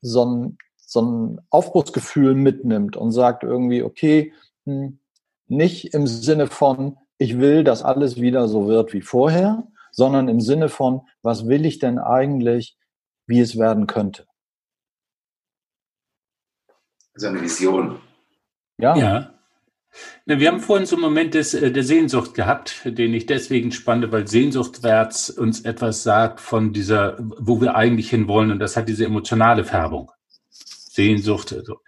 so, 0.00 0.24
ein, 0.24 0.58
so 0.76 1.02
ein 1.02 1.40
Aufbruchsgefühl 1.50 2.34
mitnimmt 2.34 2.96
und 2.96 3.10
sagt 3.10 3.42
irgendwie, 3.42 3.82
okay, 3.82 4.32
hm, 4.64 5.00
nicht 5.48 5.92
im 5.92 6.06
Sinne 6.06 6.46
von, 6.46 6.96
ich 7.18 7.38
will, 7.38 7.64
dass 7.64 7.82
alles 7.82 8.20
wieder 8.20 8.48
so 8.48 8.68
wird 8.68 8.92
wie 8.92 9.02
vorher, 9.02 9.66
sondern 9.92 10.28
im 10.28 10.40
Sinne 10.40 10.68
von, 10.68 11.02
was 11.22 11.46
will 11.48 11.64
ich 11.64 11.78
denn 11.78 11.98
eigentlich, 11.98 12.76
wie 13.26 13.40
es 13.40 13.58
werden 13.58 13.86
könnte. 13.86 14.26
So 17.14 17.28
eine 17.28 17.40
Vision. 17.40 18.00
Ja. 18.78 18.96
ja. 18.96 19.34
Na, 20.24 20.38
wir 20.38 20.48
haben 20.48 20.60
vorhin 20.60 20.86
so 20.86 20.96
einen 20.96 21.02
Moment 21.02 21.34
des, 21.34 21.54
äh, 21.54 21.72
der 21.72 21.82
Sehnsucht 21.82 22.34
gehabt, 22.34 22.82
den 22.84 23.12
ich 23.12 23.26
deswegen 23.26 23.72
spannend, 23.72 24.12
weil 24.12 24.26
Sehnsuchtwärts 24.26 25.30
uns 25.30 25.62
etwas 25.62 26.02
sagt 26.02 26.40
von 26.40 26.72
dieser, 26.72 27.16
wo 27.18 27.60
wir 27.60 27.74
eigentlich 27.74 28.10
hinwollen 28.10 28.52
und 28.52 28.58
das 28.60 28.76
hat 28.76 28.88
diese 28.88 29.04
emotionale 29.04 29.64
Färbung. 29.64 30.10
Sehnsucht. 30.50 31.52
Also. 31.52 31.80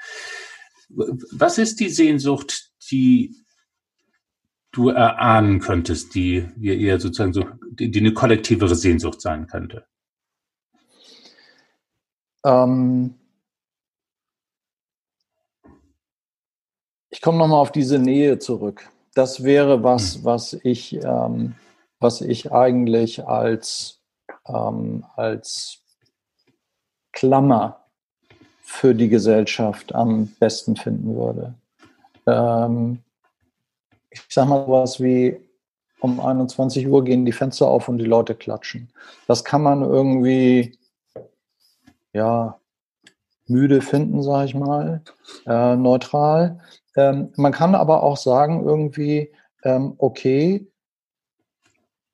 Was 0.88 1.58
ist 1.58 1.80
die 1.80 1.88
Sehnsucht, 1.88 2.70
die 2.90 3.36
du 4.72 4.88
erahnen 4.88 5.60
könntest, 5.60 6.14
die 6.14 6.48
wir 6.56 6.78
eher 6.78 6.98
sozusagen 6.98 7.32
so, 7.32 7.46
die, 7.78 7.90
die 7.90 8.00
eine 8.00 8.14
kollektivere 8.14 8.74
Sehnsucht 8.74 9.20
sein 9.20 9.46
könnte? 9.46 9.86
Ähm 12.44 13.14
ich 17.10 17.20
komme 17.20 17.38
nochmal 17.38 17.60
auf 17.60 17.72
diese 17.72 17.98
Nähe 17.98 18.38
zurück. 18.38 18.88
Das 19.14 19.44
wäre 19.44 19.82
was, 19.82 20.16
hm. 20.16 20.24
was 20.24 20.52
ich, 20.54 20.94
ähm, 20.94 21.54
was 22.00 22.20
ich 22.20 22.52
eigentlich 22.52 23.26
als, 23.26 24.00
ähm, 24.46 25.04
als 25.16 25.82
Klammer 27.12 27.84
für 28.62 28.94
die 28.94 29.08
Gesellschaft 29.08 29.94
am 29.94 30.28
besten 30.40 30.76
finden 30.76 31.14
würde. 31.14 31.54
Ähm, 32.26 33.00
ich 34.10 34.22
sag 34.28 34.48
mal 34.48 34.66
was 34.66 35.00
wie, 35.00 35.38
um 36.02 36.20
21 36.20 36.88
Uhr 36.88 37.04
gehen 37.04 37.24
die 37.24 37.32
Fenster 37.32 37.68
auf 37.68 37.88
und 37.88 37.98
die 37.98 38.04
Leute 38.04 38.34
klatschen. 38.34 38.90
Das 39.28 39.44
kann 39.44 39.62
man 39.62 39.82
irgendwie, 39.82 40.76
ja, 42.12 42.58
müde 43.46 43.80
finden, 43.80 44.22
sage 44.22 44.46
ich 44.46 44.54
mal, 44.54 45.02
äh, 45.46 45.76
neutral. 45.76 46.60
Ähm, 46.96 47.32
man 47.36 47.52
kann 47.52 47.74
aber 47.74 48.02
auch 48.02 48.16
sagen, 48.16 48.64
irgendwie, 48.64 49.32
ähm, 49.62 49.94
okay, 49.98 50.66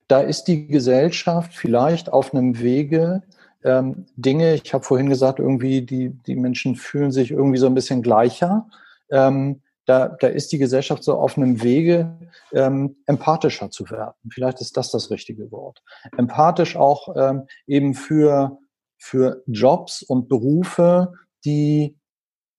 da 0.07 0.21
ist 0.21 0.45
die 0.45 0.67
Gesellschaft 0.67 1.53
vielleicht 1.53 2.11
auf 2.11 2.33
einem 2.33 2.59
Wege, 2.59 3.23
ähm, 3.63 4.05
Dinge, 4.15 4.53
ich 4.53 4.73
habe 4.73 4.83
vorhin 4.83 5.09
gesagt, 5.09 5.39
irgendwie, 5.39 5.81
die, 5.81 6.09
die 6.09 6.35
Menschen 6.35 6.75
fühlen 6.75 7.11
sich 7.11 7.31
irgendwie 7.31 7.57
so 7.57 7.65
ein 7.65 7.75
bisschen 7.75 8.01
gleicher. 8.01 8.67
Ähm, 9.11 9.61
da, 9.89 10.07
da 10.07 10.27
ist 10.27 10.51
die 10.51 10.59
Gesellschaft 10.59 11.03
so 11.03 11.15
auf 11.15 11.35
einem 11.35 11.63
Wege, 11.63 12.15
ähm, 12.53 12.97
empathischer 13.07 13.71
zu 13.71 13.89
werden. 13.89 14.13
Vielleicht 14.29 14.61
ist 14.61 14.77
das 14.77 14.91
das 14.91 15.09
richtige 15.09 15.51
Wort. 15.51 15.81
Empathisch 16.15 16.75
auch 16.75 17.15
ähm, 17.15 17.47
eben 17.65 17.95
für, 17.95 18.59
für 18.99 19.43
Jobs 19.47 20.03
und 20.03 20.29
Berufe, 20.29 21.13
die 21.43 21.97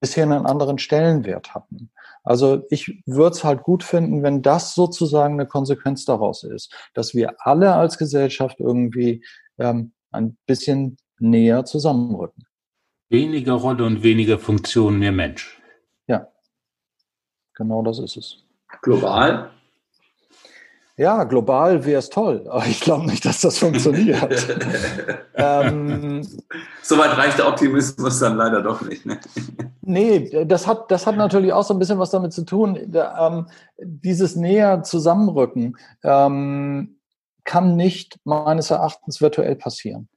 bisher 0.01 0.25
einen 0.25 0.45
anderen 0.47 0.79
Stellenwert 0.79 1.55
hatten. 1.55 1.93
Also 2.25 2.65
ich 2.71 3.01
würde 3.07 3.37
es 3.37 3.45
halt 3.45 3.63
gut 3.63 3.85
finden, 3.85 4.25
wenn 4.25 4.43
das 4.43 4.75
sozusagen 4.75 5.35
eine 5.35 5.47
Konsequenz 5.47 6.05
daraus 6.05 6.43
ist, 6.43 6.75
dass 6.95 7.15
wir 7.15 7.37
alle 7.39 7.75
als 7.75 7.97
Gesellschaft 7.97 8.59
irgendwie 8.59 9.25
ähm, 9.59 9.93
ein 10.11 10.37
bisschen 10.47 10.97
näher 11.21 11.65
zusammenrücken. 11.65 12.45
Weniger 13.09 13.53
Rolle 13.53 13.85
und 13.85 14.03
weniger 14.03 14.39
Funktion, 14.39 14.99
mehr 14.99 15.13
Mensch. 15.13 15.60
Genau 17.55 17.83
das 17.83 17.99
ist 17.99 18.17
es. 18.17 18.37
Global? 18.83 19.51
Ja, 21.01 21.25
global 21.25 21.87
wäre 21.87 21.99
es 21.99 22.11
toll, 22.11 22.47
aber 22.51 22.67
ich 22.67 22.81
glaube 22.81 23.07
nicht, 23.07 23.25
dass 23.25 23.41
das 23.41 23.57
funktioniert. 23.57 24.55
ähm, 25.35 26.21
Soweit 26.83 27.17
reicht 27.17 27.39
der 27.39 27.49
Optimismus 27.49 28.19
dann 28.19 28.37
leider 28.37 28.61
doch 28.61 28.83
nicht. 28.83 29.07
Ne? 29.07 29.19
Nee, 29.81 30.45
das 30.45 30.67
hat, 30.67 30.91
das 30.91 31.07
hat 31.07 31.17
natürlich 31.17 31.55
auch 31.55 31.63
so 31.63 31.73
ein 31.73 31.79
bisschen 31.79 31.99
was 31.99 32.11
damit 32.11 32.35
zu 32.35 32.45
tun. 32.45 32.79
Ähm, 32.95 33.47
dieses 33.79 34.37
näher 34.37 34.83
Zusammenrücken 34.83 35.79
ähm, 36.03 36.99
kann 37.45 37.77
nicht 37.77 38.19
meines 38.25 38.71
Erachtens 38.71 39.23
virtuell 39.23 39.57
passieren. 39.57 40.11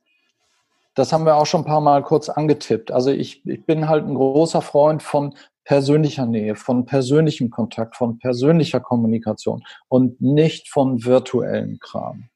Das 0.96 1.14
haben 1.14 1.26
wir 1.26 1.36
auch 1.36 1.46
schon 1.46 1.62
ein 1.62 1.66
paar 1.66 1.80
Mal 1.80 2.04
kurz 2.04 2.28
angetippt. 2.28 2.92
Also 2.92 3.10
ich, 3.10 3.46
ich 3.48 3.66
bin 3.66 3.88
halt 3.88 4.06
ein 4.06 4.16
großer 4.16 4.62
Freund 4.62 5.02
von 5.02 5.34
persönlicher 5.64 6.26
Nähe, 6.26 6.56
von 6.56 6.86
persönlichem 6.86 7.50
Kontakt, 7.50 7.96
von 7.96 8.20
persönlicher 8.20 8.80
Kommunikation 8.80 9.64
und 9.88 10.22
nicht 10.22 10.70
von 10.70 11.04
virtuellen 11.04 11.80
Kram. 11.80 12.30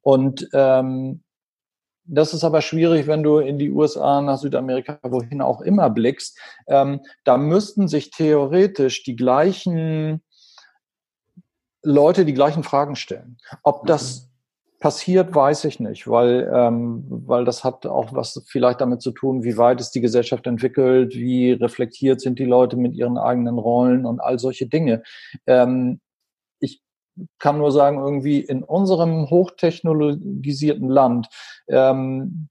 Und 0.00 0.48
ähm, 0.52 1.22
das 2.04 2.34
ist 2.34 2.44
aber 2.44 2.62
schwierig, 2.62 3.06
wenn 3.06 3.22
du 3.22 3.38
in 3.38 3.58
die 3.58 3.70
USA, 3.70 4.20
nach 4.20 4.38
Südamerika, 4.38 4.98
wohin 5.02 5.40
auch 5.40 5.60
immer 5.60 5.88
blickst. 5.88 6.38
Ähm, 6.66 7.00
da 7.24 7.36
müssten 7.36 7.86
sich 7.88 8.10
theoretisch 8.10 9.04
die 9.04 9.16
gleichen 9.16 10.22
Leute 11.84 12.24
die 12.24 12.34
gleichen 12.34 12.62
Fragen 12.62 12.96
stellen. 12.96 13.38
Ob 13.62 13.86
das 13.86 14.22
mhm 14.22 14.31
passiert, 14.82 15.32
weiß 15.32 15.64
ich 15.66 15.78
nicht, 15.78 16.08
weil, 16.08 16.50
ähm, 16.52 17.04
weil 17.08 17.44
das 17.44 17.62
hat 17.62 17.86
auch 17.86 18.12
was 18.14 18.42
vielleicht 18.48 18.80
damit 18.80 19.00
zu 19.00 19.12
tun, 19.12 19.44
wie 19.44 19.56
weit 19.56 19.80
ist 19.80 19.92
die 19.92 20.00
Gesellschaft 20.00 20.44
entwickelt, 20.48 21.14
wie 21.14 21.52
reflektiert 21.52 22.20
sind 22.20 22.40
die 22.40 22.44
Leute 22.44 22.76
mit 22.76 22.94
ihren 22.94 23.16
eigenen 23.16 23.58
Rollen 23.58 24.04
und 24.04 24.18
all 24.18 24.40
solche 24.40 24.66
Dinge. 24.66 25.04
Ähm, 25.46 26.00
ich 26.58 26.82
kann 27.38 27.58
nur 27.58 27.70
sagen, 27.70 27.98
irgendwie 27.98 28.40
in 28.40 28.64
unserem 28.64 29.30
hochtechnologisierten 29.30 30.88
Land 30.88 31.28
ähm, 31.68 32.48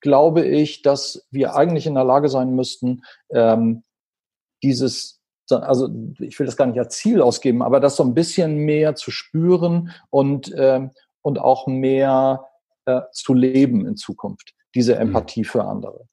glaube 0.00 0.46
ich, 0.46 0.80
dass 0.80 1.26
wir 1.30 1.54
eigentlich 1.54 1.86
in 1.86 1.96
der 1.96 2.04
Lage 2.04 2.30
sein 2.30 2.54
müssten, 2.54 3.02
ähm, 3.30 3.84
dieses 4.62 5.18
also 5.50 5.88
ich 6.18 6.38
will 6.38 6.44
das 6.44 6.58
gar 6.58 6.66
nicht 6.66 6.78
als 6.78 6.98
Ziel 6.98 7.22
ausgeben, 7.22 7.62
aber 7.62 7.80
das 7.80 7.96
so 7.96 8.04
ein 8.04 8.12
bisschen 8.12 8.58
mehr 8.58 8.96
zu 8.96 9.10
spüren 9.10 9.92
und, 10.10 10.52
ähm, 10.54 10.90
und 11.28 11.38
auch 11.38 11.66
mehr 11.66 12.46
äh, 12.86 13.02
zu 13.12 13.34
leben 13.34 13.86
in 13.86 13.96
Zukunft, 13.96 14.54
diese 14.74 14.94
mhm. 14.94 15.02
Empathie 15.02 15.44
für 15.44 15.62
andere. 15.62 16.08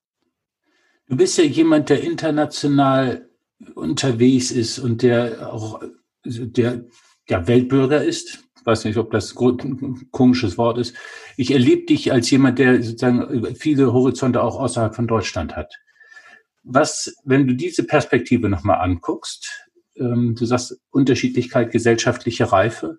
Du 1.07 1.16
bist 1.16 1.38
ja 1.38 1.45
jemand, 1.45 1.89
der 1.89 2.03
international 2.03 3.30
unterwegs 3.76 4.51
ist 4.51 4.78
und 4.80 5.01
der 5.01 5.53
auch 5.53 5.82
der, 6.26 6.84
der 7.30 7.47
Weltbürger 7.47 8.03
ist. 8.03 8.43
Ich 8.57 8.66
weiß 8.66 8.84
nicht, 8.84 8.97
ob 8.97 9.11
das 9.11 9.34
ein 9.38 10.09
komisches 10.11 10.57
Wort 10.57 10.80
ist. 10.80 10.95
Ich 11.38 11.51
erlebe 11.51 11.86
dich 11.86 12.11
als 12.11 12.30
jemand, 12.30 12.59
der 12.59 12.84
sozusagen 12.84 13.55
viele 13.55 13.93
Horizonte 13.93 14.43
auch 14.43 14.59
außerhalb 14.59 14.93
von 14.93 15.07
Deutschland 15.07 15.55
hat. 15.55 15.74
Was, 16.63 17.16
wenn 17.24 17.47
du 17.47 17.53
diese 17.53 17.86
Perspektive 17.86 18.49
nochmal 18.49 18.82
anguckst, 18.82 19.70
ähm, 19.95 20.36
du 20.36 20.45
sagst 20.45 20.82
Unterschiedlichkeit, 20.89 21.72
gesellschaftliche 21.72 22.51
Reife, 22.51 22.97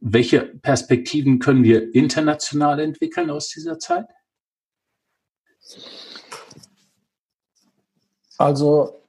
welche 0.00 0.40
Perspektiven 0.40 1.38
können 1.38 1.64
wir 1.64 1.94
international 1.94 2.80
entwickeln 2.80 3.30
aus 3.30 3.48
dieser 3.48 3.78
Zeit? 3.78 4.06
Also 8.36 9.00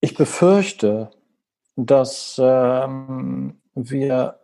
ich 0.00 0.14
befürchte, 0.14 1.10
dass 1.76 2.40
ähm, 2.40 3.60
wir 3.74 4.38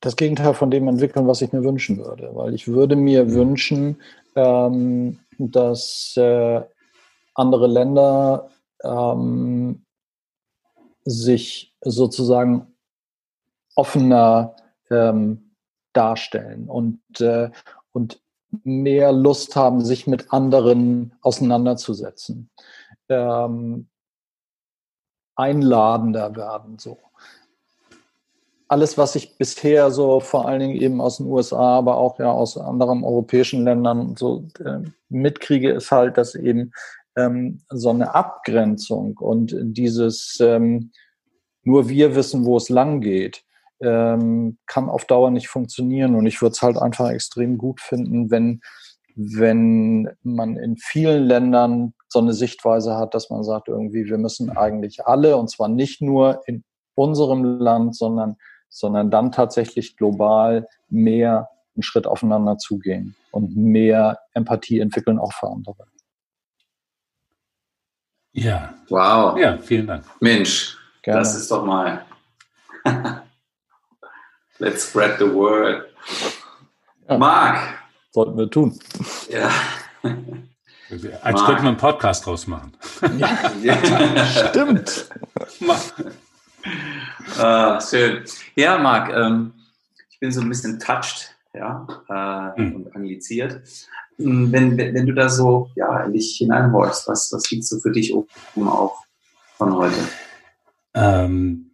das 0.00 0.16
Gegenteil 0.16 0.54
von 0.54 0.70
dem 0.70 0.88
entwickeln, 0.88 1.26
was 1.26 1.42
ich 1.42 1.52
mir 1.52 1.64
wünschen 1.64 1.98
würde. 1.98 2.30
Weil 2.34 2.54
ich 2.54 2.68
würde 2.68 2.96
mir 2.96 3.24
mhm. 3.24 3.32
wünschen, 3.32 4.02
ähm, 4.36 5.18
dass 5.38 6.14
äh, 6.16 6.62
andere 7.34 7.66
Länder 7.66 8.50
ähm, 8.82 9.84
sich 11.04 11.76
sozusagen 11.80 12.74
offener 13.78 14.56
ähm, 14.90 15.54
darstellen 15.92 16.68
und, 16.68 17.00
äh, 17.20 17.50
und 17.92 18.20
mehr 18.64 19.12
Lust 19.12 19.54
haben, 19.54 19.84
sich 19.84 20.08
mit 20.08 20.32
anderen 20.32 21.14
auseinanderzusetzen. 21.22 22.50
Ähm, 23.08 23.88
einladender 25.36 26.34
werden 26.34 26.78
so. 26.78 26.98
Alles, 28.66 28.98
was 28.98 29.14
ich 29.14 29.38
bisher 29.38 29.92
so 29.92 30.18
vor 30.18 30.48
allen 30.48 30.60
Dingen 30.60 30.76
eben 30.76 31.00
aus 31.00 31.18
den 31.18 31.26
USA, 31.26 31.78
aber 31.78 31.98
auch 31.98 32.18
ja 32.18 32.32
aus 32.32 32.58
anderen 32.58 33.04
europäischen 33.04 33.62
Ländern 33.62 34.16
so 34.16 34.48
äh, 34.58 34.80
mitkriege, 35.08 35.70
ist 35.70 35.92
halt, 35.92 36.18
dass 36.18 36.34
eben 36.34 36.72
ähm, 37.16 37.62
so 37.68 37.90
eine 37.90 38.14
Abgrenzung 38.14 39.16
und 39.18 39.54
dieses 39.56 40.38
ähm, 40.40 40.90
nur 41.62 41.88
wir 41.88 42.16
wissen, 42.16 42.44
wo 42.44 42.56
es 42.56 42.68
lang 42.68 43.00
geht, 43.00 43.44
ähm, 43.80 44.58
kann 44.66 44.88
auf 44.88 45.04
Dauer 45.04 45.30
nicht 45.30 45.48
funktionieren. 45.48 46.14
Und 46.14 46.26
ich 46.26 46.40
würde 46.42 46.52
es 46.52 46.62
halt 46.62 46.76
einfach 46.78 47.10
extrem 47.10 47.58
gut 47.58 47.80
finden, 47.80 48.30
wenn, 48.30 48.60
wenn 49.14 50.10
man 50.22 50.56
in 50.56 50.76
vielen 50.76 51.24
Ländern 51.24 51.94
so 52.08 52.18
eine 52.18 52.32
Sichtweise 52.32 52.96
hat, 52.96 53.14
dass 53.14 53.30
man 53.30 53.44
sagt, 53.44 53.68
irgendwie, 53.68 54.06
wir 54.06 54.18
müssen 54.18 54.50
eigentlich 54.50 55.06
alle, 55.06 55.36
und 55.36 55.50
zwar 55.50 55.68
nicht 55.68 56.00
nur 56.00 56.42
in 56.46 56.64
unserem 56.94 57.44
Land, 57.44 57.96
sondern, 57.96 58.36
sondern 58.68 59.10
dann 59.10 59.32
tatsächlich 59.32 59.96
global 59.96 60.66
mehr 60.88 61.48
einen 61.74 61.82
Schritt 61.82 62.06
aufeinander 62.06 62.58
zugehen 62.58 63.14
und 63.30 63.56
mehr 63.56 64.18
Empathie 64.34 64.80
entwickeln, 64.80 65.18
auch 65.18 65.32
für 65.32 65.48
andere. 65.48 65.84
Ja. 68.32 68.74
Wow. 68.88 69.38
Ja, 69.38 69.58
vielen 69.58 69.86
Dank. 69.86 70.04
Mensch, 70.20 70.76
Gerne. 71.02 71.20
das 71.20 71.36
ist 71.36 71.50
doch 71.50 71.64
mal. 71.64 72.04
Let's 74.58 74.88
spread 74.88 75.18
the 75.18 75.32
word. 75.32 75.84
Ja. 77.08 77.18
Marc. 77.18 77.58
Sollten 78.10 78.36
wir 78.36 78.50
tun. 78.50 78.78
Ja. 79.28 79.50
Als 81.22 81.44
könnte 81.44 81.62
man 81.62 81.68
einen 81.68 81.76
Podcast 81.76 82.26
draus 82.26 82.46
machen. 82.46 82.72
Ja, 83.18 83.52
ja. 83.62 84.26
stimmt. 84.26 85.08
ah, 87.38 87.80
schön. 87.80 88.24
Ja, 88.56 88.78
Marc, 88.78 89.14
ähm, 89.14 89.52
ich 90.10 90.18
bin 90.18 90.32
so 90.32 90.40
ein 90.40 90.48
bisschen 90.48 90.80
touched 90.80 91.36
ja, 91.54 91.86
äh, 92.08 92.58
hm. 92.58 92.76
und 92.76 92.96
angliziert. 92.96 93.62
Hm, 94.16 94.50
wenn, 94.50 94.76
wenn, 94.76 94.94
wenn, 94.94 95.06
du 95.06 95.14
da 95.14 95.28
so 95.28 95.70
ja, 95.76 96.00
in 96.04 96.14
dich 96.14 96.36
hineinhorchst, 96.38 97.06
was, 97.06 97.30
was 97.32 97.48
liegt 97.50 97.64
so 97.64 97.78
für 97.78 97.92
dich 97.92 98.12
oben 98.12 98.68
auf 98.68 98.96
von 99.56 99.76
heute? 99.76 99.98
Ähm, 100.94 101.67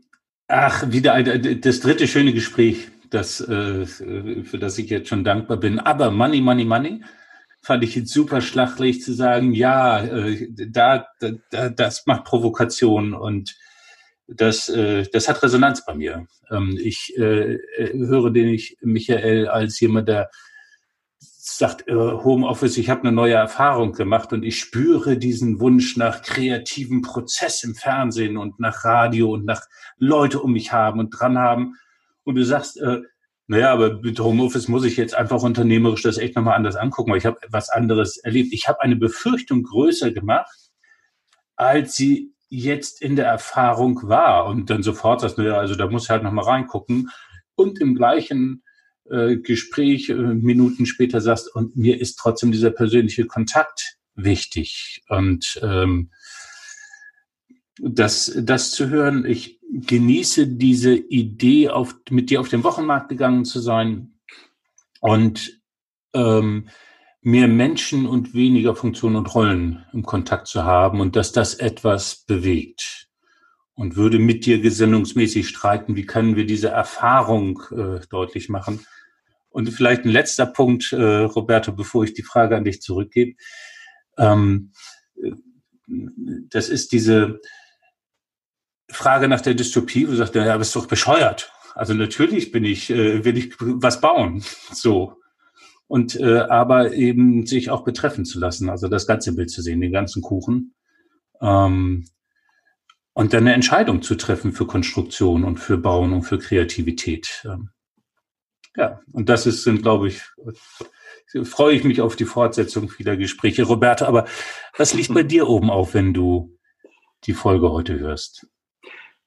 Ach, 0.48 0.90
wieder 0.92 1.14
ein, 1.14 1.60
das 1.62 1.80
dritte 1.80 2.06
schöne 2.06 2.34
Gespräch, 2.34 2.88
das, 3.08 3.40
äh, 3.40 3.86
für 3.86 4.58
das 4.58 4.76
ich 4.76 4.90
jetzt 4.90 5.08
schon 5.08 5.24
dankbar 5.24 5.56
bin. 5.56 5.78
Aber 5.78 6.10
Money, 6.10 6.42
Money, 6.42 6.64
Money 6.64 7.04
fand 7.62 7.82
ich 7.82 7.94
jetzt 7.94 8.12
super 8.12 8.42
schlachtlich 8.42 9.02
zu 9.02 9.14
sagen, 9.14 9.54
ja, 9.54 10.04
äh, 10.04 10.46
da, 10.50 11.06
da, 11.50 11.70
das 11.70 12.04
macht 12.06 12.24
Provokation 12.24 13.14
und 13.14 13.56
das, 14.26 14.68
äh, 14.68 15.04
das 15.12 15.28
hat 15.28 15.42
Resonanz 15.42 15.84
bei 15.86 15.94
mir. 15.94 16.26
Ähm, 16.50 16.78
ich 16.82 17.14
höre 17.16 18.30
den 18.30 18.48
ich 18.48 18.76
Michael 18.82 19.48
als 19.48 19.80
jemand, 19.80 20.08
der 20.08 20.30
sagt 21.46 21.86
äh, 21.88 21.94
Homeoffice, 21.94 22.78
ich 22.78 22.88
habe 22.88 23.02
eine 23.02 23.12
neue 23.12 23.34
Erfahrung 23.34 23.92
gemacht 23.92 24.32
und 24.32 24.44
ich 24.44 24.58
spüre 24.58 25.18
diesen 25.18 25.60
Wunsch 25.60 25.94
nach 25.98 26.22
kreativen 26.22 27.02
Prozess 27.02 27.62
im 27.64 27.74
Fernsehen 27.74 28.38
und 28.38 28.58
nach 28.60 28.82
Radio 28.84 29.30
und 29.30 29.44
nach 29.44 29.60
Leute 29.98 30.40
um 30.40 30.54
mich 30.54 30.72
haben 30.72 31.00
und 31.00 31.10
dran 31.10 31.36
haben. 31.36 31.74
Und 32.22 32.36
du 32.36 32.44
sagst, 32.46 32.80
äh, 32.80 33.02
naja, 33.46 33.74
aber 33.74 34.00
mit 34.00 34.18
Homeoffice 34.20 34.68
muss 34.68 34.86
ich 34.86 34.96
jetzt 34.96 35.14
einfach 35.14 35.42
unternehmerisch 35.42 36.00
das 36.00 36.16
echt 36.16 36.34
nochmal 36.34 36.56
anders 36.56 36.76
angucken, 36.76 37.10
weil 37.10 37.18
ich 37.18 37.26
habe 37.26 37.36
was 37.50 37.68
anderes 37.68 38.16
erlebt. 38.16 38.54
Ich 38.54 38.66
habe 38.66 38.80
eine 38.80 38.96
Befürchtung 38.96 39.64
größer 39.64 40.12
gemacht, 40.12 40.70
als 41.56 41.94
sie 41.94 42.32
jetzt 42.48 43.02
in 43.02 43.16
der 43.16 43.26
Erfahrung 43.26 44.00
war 44.08 44.46
und 44.46 44.70
dann 44.70 44.82
sofort 44.82 45.20
sagst, 45.20 45.36
naja, 45.36 45.58
also 45.58 45.74
da 45.74 45.90
muss 45.90 46.04
ich 46.04 46.10
halt 46.10 46.22
nochmal 46.22 46.46
reingucken 46.46 47.10
und 47.54 47.82
im 47.82 47.94
gleichen 47.94 48.62
äh, 49.10 49.36
Gespräch 49.36 50.08
äh, 50.08 50.14
Minuten 50.14 50.86
später 50.86 51.20
sagst, 51.20 51.54
und 51.54 51.76
mir 51.76 52.00
ist 52.00 52.16
trotzdem 52.16 52.52
dieser 52.52 52.70
persönliche 52.70 53.26
Kontakt 53.26 53.98
wichtig 54.14 55.02
und 55.08 55.60
ähm, 55.62 56.10
das, 57.80 58.32
das 58.36 58.70
zu 58.70 58.88
hören, 58.88 59.24
ich 59.24 59.60
genieße 59.72 60.46
diese 60.46 60.94
Idee, 60.94 61.70
auf, 61.70 61.96
mit 62.10 62.30
dir 62.30 62.40
auf 62.40 62.48
den 62.48 62.62
Wochenmarkt 62.62 63.08
gegangen 63.08 63.44
zu 63.44 63.60
sein 63.60 64.14
und 65.00 65.60
ähm, 66.14 66.68
mehr 67.20 67.48
Menschen 67.48 68.06
und 68.06 68.34
weniger 68.34 68.76
Funktionen 68.76 69.16
und 69.16 69.34
Rollen 69.34 69.84
im 69.92 70.04
Kontakt 70.04 70.46
zu 70.46 70.64
haben 70.64 71.00
und 71.00 71.16
dass 71.16 71.32
das 71.32 71.54
etwas 71.54 72.24
bewegt. 72.26 73.08
Und 73.74 73.96
würde 73.96 74.18
mit 74.18 74.46
dir 74.46 74.60
gesinnungsmäßig 74.60 75.48
streiten, 75.48 75.96
wie 75.96 76.06
können 76.06 76.36
wir 76.36 76.46
diese 76.46 76.68
Erfahrung 76.68 77.60
äh, 77.72 78.00
deutlich 78.08 78.48
machen. 78.48 78.86
Und 79.50 79.68
vielleicht 79.70 80.04
ein 80.04 80.10
letzter 80.10 80.46
Punkt, 80.46 80.92
äh, 80.92 81.22
Roberto, 81.22 81.72
bevor 81.72 82.04
ich 82.04 82.14
die 82.14 82.22
Frage 82.22 82.56
an 82.56 82.64
dich 82.64 82.80
zurückgebe. 82.80 83.34
Ähm, 84.16 84.72
äh, 85.20 85.32
das 86.50 86.68
ist 86.68 86.92
diese, 86.92 87.40
Frage 88.90 89.28
nach 89.28 89.40
der 89.40 89.54
Dystopie, 89.54 90.06
wo 90.06 90.12
du 90.12 90.16
sagst, 90.16 90.34
ja, 90.34 90.56
bist 90.56 90.76
doch 90.76 90.86
bescheuert. 90.86 91.52
Also 91.74 91.94
natürlich 91.94 92.52
bin 92.52 92.64
ich, 92.64 92.90
äh, 92.90 93.24
will 93.24 93.36
ich 93.36 93.54
was 93.58 94.00
bauen, 94.00 94.44
so. 94.72 95.16
Und 95.86 96.16
äh, 96.16 96.38
aber 96.38 96.92
eben 96.94 97.46
sich 97.46 97.70
auch 97.70 97.84
betreffen 97.84 98.24
zu 98.24 98.40
lassen, 98.40 98.70
also 98.70 98.88
das 98.88 99.06
ganze 99.06 99.34
Bild 99.34 99.50
zu 99.50 99.60
sehen, 99.60 99.80
den 99.80 99.92
ganzen 99.92 100.22
Kuchen. 100.22 100.74
Ähm, 101.40 102.06
und 103.14 103.32
dann 103.32 103.44
eine 103.44 103.54
Entscheidung 103.54 104.02
zu 104.02 104.16
treffen 104.16 104.52
für 104.52 104.66
Konstruktion 104.66 105.44
und 105.44 105.58
für 105.58 105.78
Bauen 105.78 106.12
und 106.12 106.22
für 106.22 106.38
Kreativität. 106.38 107.42
Ähm, 107.44 107.70
ja, 108.76 109.00
und 109.12 109.28
das 109.28 109.46
ist, 109.46 109.62
sind, 109.62 109.82
glaube 109.82 110.08
ich, 110.08 110.20
freue 111.44 111.76
ich 111.76 111.84
mich 111.84 112.00
auf 112.00 112.16
die 112.16 112.24
Fortsetzung 112.24 112.88
vieler 112.88 113.16
Gespräche. 113.16 113.62
Roberto, 113.62 114.04
aber 114.04 114.26
was 114.76 114.94
liegt 114.94 115.14
bei 115.14 115.22
dir 115.22 115.48
oben 115.48 115.70
auf, 115.70 115.94
wenn 115.94 116.12
du 116.12 116.58
die 117.24 117.32
Folge 117.32 117.70
heute 117.70 117.98
hörst? 117.98 118.46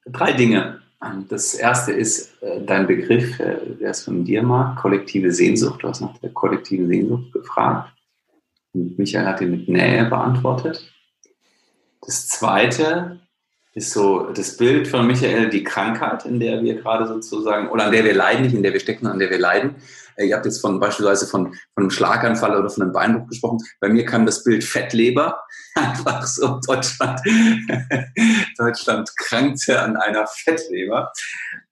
Drei 0.06 0.34
Dinge. 0.34 0.82
Das 1.30 1.54
erste 1.54 1.92
ist 1.92 2.42
äh, 2.42 2.66
dein 2.66 2.88
Begriff, 2.88 3.40
äh, 3.40 3.76
der 3.80 3.92
ist 3.92 4.04
von 4.04 4.26
dir, 4.26 4.42
Marc, 4.42 4.80
kollektive 4.80 5.32
Sehnsucht. 5.32 5.84
Du 5.84 5.88
hast 5.88 6.02
nach 6.02 6.18
der 6.18 6.32
kollektiven 6.32 6.88
Sehnsucht 6.88 7.32
gefragt. 7.32 7.94
Und 8.74 8.98
Michael 8.98 9.28
hat 9.28 9.42
ihn 9.42 9.52
mit 9.52 9.70
Nähe 9.70 10.06
beantwortet. 10.06 10.92
Das 12.02 12.28
zweite 12.28 13.20
ist 13.78 13.92
so 13.92 14.32
das 14.32 14.58
Bild 14.58 14.88
von 14.88 15.06
Michael, 15.06 15.50
die 15.50 15.64
Krankheit, 15.64 16.26
in 16.26 16.40
der 16.40 16.64
wir 16.64 16.82
gerade 16.82 17.08
sozusagen, 17.08 17.70
oder 17.70 17.86
an 17.86 17.92
der 17.92 18.04
wir 18.04 18.16
leiden, 18.16 18.42
nicht 18.42 18.56
in 18.56 18.64
der 18.64 18.74
wir 18.74 18.80
stecken, 18.80 19.06
an 19.06 19.20
der 19.20 19.30
wir 19.30 19.38
leiden. 19.38 19.76
Äh, 20.16 20.26
ihr 20.26 20.36
habt 20.36 20.46
jetzt 20.46 20.62
von 20.62 20.80
beispielsweise 20.80 21.28
von, 21.28 21.54
von 21.54 21.84
einem 21.84 21.92
Schlaganfall 21.92 22.58
oder 22.58 22.72
von 22.72 22.82
einem 22.82 22.92
Beinbruch 22.92 23.28
gesprochen. 23.28 23.60
Bei 23.80 23.90
mir 23.90 24.04
kam 24.04 24.26
das 24.26 24.44
Bild 24.44 24.64
Fettleber. 24.64 25.44
Einfach 25.76 26.26
so 26.26 26.60
Deutschland, 26.66 27.22
Deutschland 28.58 29.16
krankte 29.16 29.80
an 29.80 29.96
einer 29.96 30.26
Fettleber. 30.26 31.12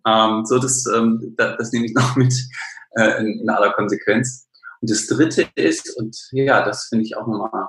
Ähm, 0.06 0.46
so, 0.46 0.60
das, 0.60 0.86
ähm, 0.96 1.34
das, 1.36 1.58
das, 1.58 1.72
nehme 1.72 1.88
ich 1.88 1.96
noch 1.96 2.16
mit 2.16 2.36
äh, 2.98 3.20
in, 3.20 3.40
in 3.40 3.50
aller 3.50 3.74
Konsequenz. 3.74 4.48
Und 4.80 4.92
das 4.92 5.08
dritte 5.08 5.48
ist, 5.56 5.98
und 5.98 6.16
ja, 6.34 6.64
das 6.64 6.86
finde 6.86 7.04
ich 7.04 7.18
auch 7.18 7.26
nochmal 7.26 7.68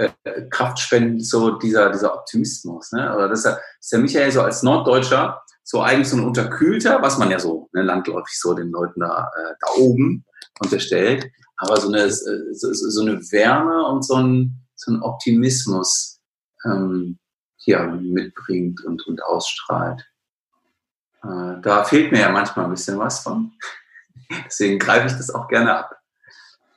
äh, 0.00 0.42
kraftspendend, 0.48 1.26
so 1.26 1.58
dieser, 1.58 1.90
dieser 1.90 2.14
Optimismus. 2.14 2.92
Ne? 2.92 3.14
Oder 3.14 3.28
das 3.28 3.40
ist, 3.40 3.44
ja, 3.44 3.52
das 3.52 3.62
ist 3.80 3.92
ja 3.92 3.98
Michael 3.98 4.32
so 4.32 4.40
als 4.42 4.62
Norddeutscher 4.62 5.42
so 5.62 5.82
eigentlich 5.82 6.08
so 6.08 6.16
ein 6.16 6.24
unterkühlter, 6.24 7.00
was 7.02 7.18
man 7.18 7.30
ja 7.30 7.38
so 7.38 7.68
ne, 7.72 7.82
landläufig 7.82 8.38
so 8.40 8.54
den 8.54 8.70
Leuten 8.70 9.00
da, 9.00 9.30
äh, 9.36 9.54
da 9.60 9.72
oben 9.78 10.24
unterstellt, 10.58 11.30
aber 11.58 11.78
so 11.78 11.88
eine, 11.88 12.10
so, 12.10 12.72
so 12.72 13.02
eine 13.02 13.20
Wärme 13.30 13.86
und 13.86 14.04
so 14.04 14.14
ein, 14.14 14.66
so 14.74 14.92
ein 14.92 15.02
Optimismus 15.02 16.18
ähm, 16.64 17.18
hier 17.56 17.84
mitbringt 17.84 18.82
und, 18.84 19.06
und 19.06 19.22
ausstrahlt. 19.22 20.02
Äh, 21.22 21.60
da 21.62 21.84
fehlt 21.84 22.10
mir 22.10 22.20
ja 22.20 22.30
manchmal 22.30 22.64
ein 22.64 22.72
bisschen 22.72 22.98
was 22.98 23.20
von. 23.20 23.52
Deswegen 24.46 24.78
greife 24.78 25.06
ich 25.06 25.12
das 25.12 25.32
auch 25.32 25.46
gerne 25.46 25.76
ab. 25.76 25.96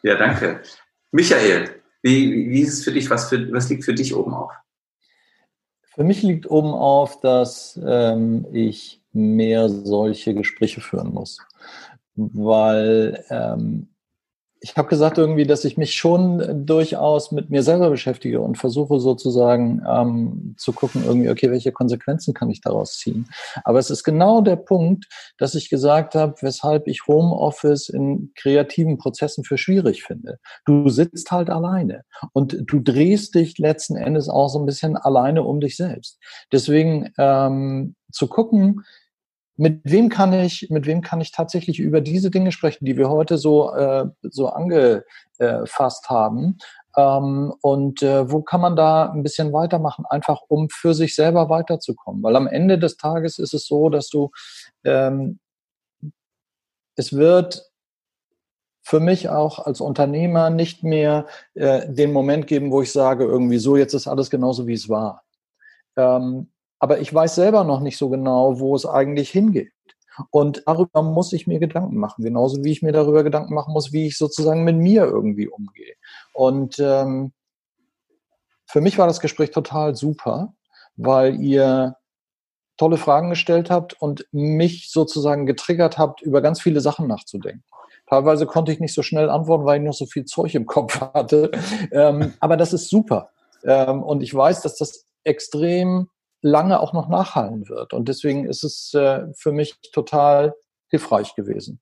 Ja, 0.03 0.15
danke. 0.17 0.61
Michael, 1.11 1.82
wie, 2.03 2.49
wie 2.49 2.61
ist 2.61 2.73
es 2.73 2.83
für 2.83 2.91
dich? 2.91 3.09
Was, 3.09 3.29
für, 3.29 3.51
was 3.51 3.69
liegt 3.69 3.85
für 3.85 3.93
dich 3.93 4.13
oben 4.13 4.33
auf? 4.33 4.51
Für 5.81 6.03
mich 6.03 6.21
liegt 6.21 6.49
oben 6.49 6.73
auf, 6.73 7.19
dass 7.21 7.79
ähm, 7.83 8.45
ich 8.51 9.01
mehr 9.13 9.69
solche 9.69 10.33
Gespräche 10.33 10.81
führen 10.81 11.13
muss. 11.13 11.39
Weil 12.15 13.23
ähm, 13.29 13.92
ich 14.63 14.77
habe 14.77 14.87
gesagt 14.87 15.17
irgendwie, 15.17 15.45
dass 15.45 15.65
ich 15.65 15.75
mich 15.75 15.93
schon 15.93 16.65
durchaus 16.65 17.33
mit 17.33 17.49
mir 17.49 17.63
selber 17.63 17.89
beschäftige 17.89 18.39
und 18.39 18.57
versuche 18.57 18.97
sozusagen 19.01 19.81
ähm, 19.85 20.55
zu 20.57 20.71
gucken, 20.71 21.03
irgendwie, 21.05 21.29
okay, 21.29 21.51
welche 21.51 21.73
Konsequenzen 21.73 22.33
kann 22.33 22.49
ich 22.49 22.61
daraus 22.61 22.97
ziehen. 22.97 23.27
Aber 23.65 23.79
es 23.79 23.89
ist 23.89 24.05
genau 24.05 24.39
der 24.39 24.55
Punkt, 24.55 25.07
dass 25.37 25.53
ich 25.53 25.69
gesagt 25.69 26.15
habe, 26.15 26.35
weshalb 26.39 26.87
ich 26.87 27.07
Homeoffice 27.07 27.89
in 27.89 28.31
kreativen 28.35 28.97
Prozessen 28.97 29.43
für 29.43 29.57
schwierig 29.57 30.03
finde. 30.03 30.39
Du 30.63 30.87
sitzt 30.87 31.29
halt 31.29 31.49
alleine 31.49 32.05
und 32.31 32.55
du 32.65 32.79
drehst 32.79 33.35
dich 33.35 33.57
letzten 33.57 33.97
Endes 33.97 34.29
auch 34.29 34.47
so 34.47 34.59
ein 34.59 34.65
bisschen 34.65 34.95
alleine 34.95 35.43
um 35.43 35.59
dich 35.59 35.75
selbst. 35.75 36.19
Deswegen 36.53 37.11
ähm, 37.17 37.95
zu 38.13 38.27
gucken, 38.27 38.85
mit 39.55 39.81
wem 39.83 40.09
kann 40.09 40.33
ich, 40.33 40.67
mit 40.69 40.87
wem 40.87 41.01
kann 41.01 41.21
ich 41.21 41.31
tatsächlich 41.31 41.79
über 41.79 42.01
diese 42.01 42.31
Dinge 42.31 42.51
sprechen, 42.51 42.85
die 42.85 42.97
wir 42.97 43.09
heute 43.09 43.37
so, 43.37 43.71
äh, 43.73 44.05
so 44.21 44.47
angefasst 44.49 46.09
haben? 46.09 46.57
Ähm, 46.97 47.53
und 47.61 48.01
äh, 48.01 48.31
wo 48.31 48.41
kann 48.41 48.61
man 48.61 48.75
da 48.75 49.11
ein 49.11 49.23
bisschen 49.23 49.53
weitermachen, 49.53 50.05
einfach 50.09 50.41
um 50.47 50.69
für 50.69 50.93
sich 50.93 51.15
selber 51.15 51.49
weiterzukommen? 51.49 52.23
Weil 52.23 52.35
am 52.35 52.47
Ende 52.47 52.79
des 52.79 52.97
Tages 52.97 53.39
ist 53.39 53.53
es 53.53 53.67
so, 53.67 53.89
dass 53.89 54.09
du, 54.09 54.31
ähm, 54.83 55.39
es 56.95 57.13
wird 57.13 57.71
für 58.83 58.99
mich 58.99 59.29
auch 59.29 59.59
als 59.59 59.81
Unternehmer 59.81 60.49
nicht 60.49 60.83
mehr 60.83 61.25
äh, 61.53 61.91
den 61.91 62.11
Moment 62.11 62.47
geben, 62.47 62.71
wo 62.71 62.81
ich 62.81 62.91
sage, 62.91 63.23
irgendwie 63.23 63.57
so, 63.57 63.77
jetzt 63.77 63.93
ist 63.93 64.07
alles 64.07 64.29
genauso, 64.29 64.67
wie 64.67 64.73
es 64.73 64.89
war. 64.89 65.23
Ähm, 65.95 66.52
aber 66.83 66.99
ich 66.99 67.13
weiß 67.13 67.35
selber 67.35 67.63
noch 67.63 67.79
nicht 67.79 67.97
so 67.97 68.09
genau, 68.09 68.59
wo 68.59 68.75
es 68.75 68.85
eigentlich 68.85 69.29
hingeht. 69.29 69.71
Und 70.31 70.63
darüber 70.65 71.01
muss 71.01 71.31
ich 71.31 71.47
mir 71.47 71.59
Gedanken 71.59 71.95
machen, 71.95 72.25
genauso 72.25 72.61
wie 72.61 72.73
ich 72.73 72.81
mir 72.81 72.91
darüber 72.91 73.23
Gedanken 73.23 73.53
machen 73.53 73.71
muss, 73.71 73.93
wie 73.93 74.07
ich 74.07 74.17
sozusagen 74.17 74.65
mit 74.65 74.75
mir 74.75 75.05
irgendwie 75.05 75.47
umgehe. 75.47 75.93
Und 76.33 76.79
ähm, 76.79 77.31
für 78.65 78.81
mich 78.81 78.97
war 78.97 79.07
das 79.07 79.21
Gespräch 79.21 79.51
total 79.51 79.95
super, 79.95 80.55
weil 80.97 81.39
ihr 81.39 81.95
tolle 82.75 82.97
Fragen 82.97 83.29
gestellt 83.29 83.69
habt 83.69 83.93
und 84.01 84.27
mich 84.33 84.91
sozusagen 84.91 85.45
getriggert 85.45 85.97
habt, 85.97 86.21
über 86.21 86.41
ganz 86.41 86.59
viele 86.59 86.81
Sachen 86.81 87.07
nachzudenken. 87.07 87.63
Teilweise 88.09 88.45
konnte 88.45 88.73
ich 88.73 88.81
nicht 88.81 88.93
so 88.93 89.03
schnell 89.03 89.29
antworten, 89.29 89.63
weil 89.63 89.79
ich 89.79 89.85
noch 89.87 89.93
so 89.93 90.05
viel 90.05 90.25
Zeug 90.25 90.53
im 90.53 90.65
Kopf 90.65 90.99
hatte. 90.99 91.49
Ähm, 91.93 92.33
aber 92.41 92.57
das 92.57 92.73
ist 92.73 92.89
super. 92.89 93.29
Ähm, 93.63 94.03
und 94.03 94.21
ich 94.21 94.35
weiß, 94.35 94.61
dass 94.63 94.75
das 94.75 95.05
extrem 95.23 96.09
lange 96.43 96.79
auch 96.79 96.93
noch 96.93 97.09
nachhallen 97.09 97.67
wird. 97.69 97.93
Und 97.93 98.07
deswegen 98.07 98.45
ist 98.45 98.63
es 98.63 98.93
äh, 98.93 99.25
für 99.33 99.51
mich 99.51 99.75
total 99.91 100.53
hilfreich 100.89 101.33
gewesen. 101.35 101.79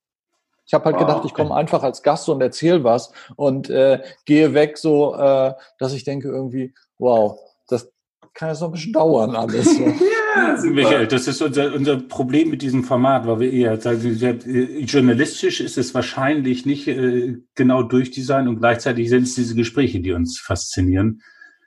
Ich 0.65 0.73
habe 0.73 0.85
halt 0.85 0.95
wow, 0.95 1.01
gedacht, 1.01 1.25
ich 1.25 1.33
komme 1.33 1.53
einfach 1.53 1.83
als 1.83 2.03
Gast 2.03 2.29
und 2.29 2.39
erzähle 2.39 2.83
was 2.85 3.11
und 3.35 3.69
äh, 3.69 4.01
gehe 4.25 4.53
weg, 4.53 4.77
so 4.77 5.15
äh, 5.15 5.53
dass 5.79 5.93
ich 5.93 6.05
denke 6.05 6.29
irgendwie, 6.29 6.73
wow, 6.97 7.37
das 7.67 7.91
kann 8.33 8.49
jetzt 8.49 8.61
noch 8.61 8.69
ein 8.69 8.73
bisschen 8.73 8.93
dauern 8.93 9.35
alles. 9.35 9.65
So. 9.65 9.83
ja, 10.35 10.57
Michael, 10.63 11.07
das 11.07 11.27
ist 11.27 11.41
unser, 11.41 11.73
unser 11.73 11.97
Problem 11.97 12.51
mit 12.51 12.61
diesem 12.61 12.83
Format, 12.83 13.27
weil 13.27 13.39
wir 13.41 13.51
eher 13.51 13.81
sagen, 13.81 13.99
äh, 14.21 14.79
journalistisch 14.83 15.59
ist 15.59 15.77
es 15.77 15.93
wahrscheinlich 15.93 16.65
nicht 16.65 16.87
äh, 16.87 17.37
genau 17.55 17.83
durchdesignt 17.83 18.47
und 18.47 18.59
gleichzeitig 18.59 19.09
sind 19.09 19.23
es 19.23 19.35
diese 19.35 19.55
Gespräche, 19.55 19.99
die 19.99 20.13
uns 20.13 20.39
faszinieren 20.39 21.21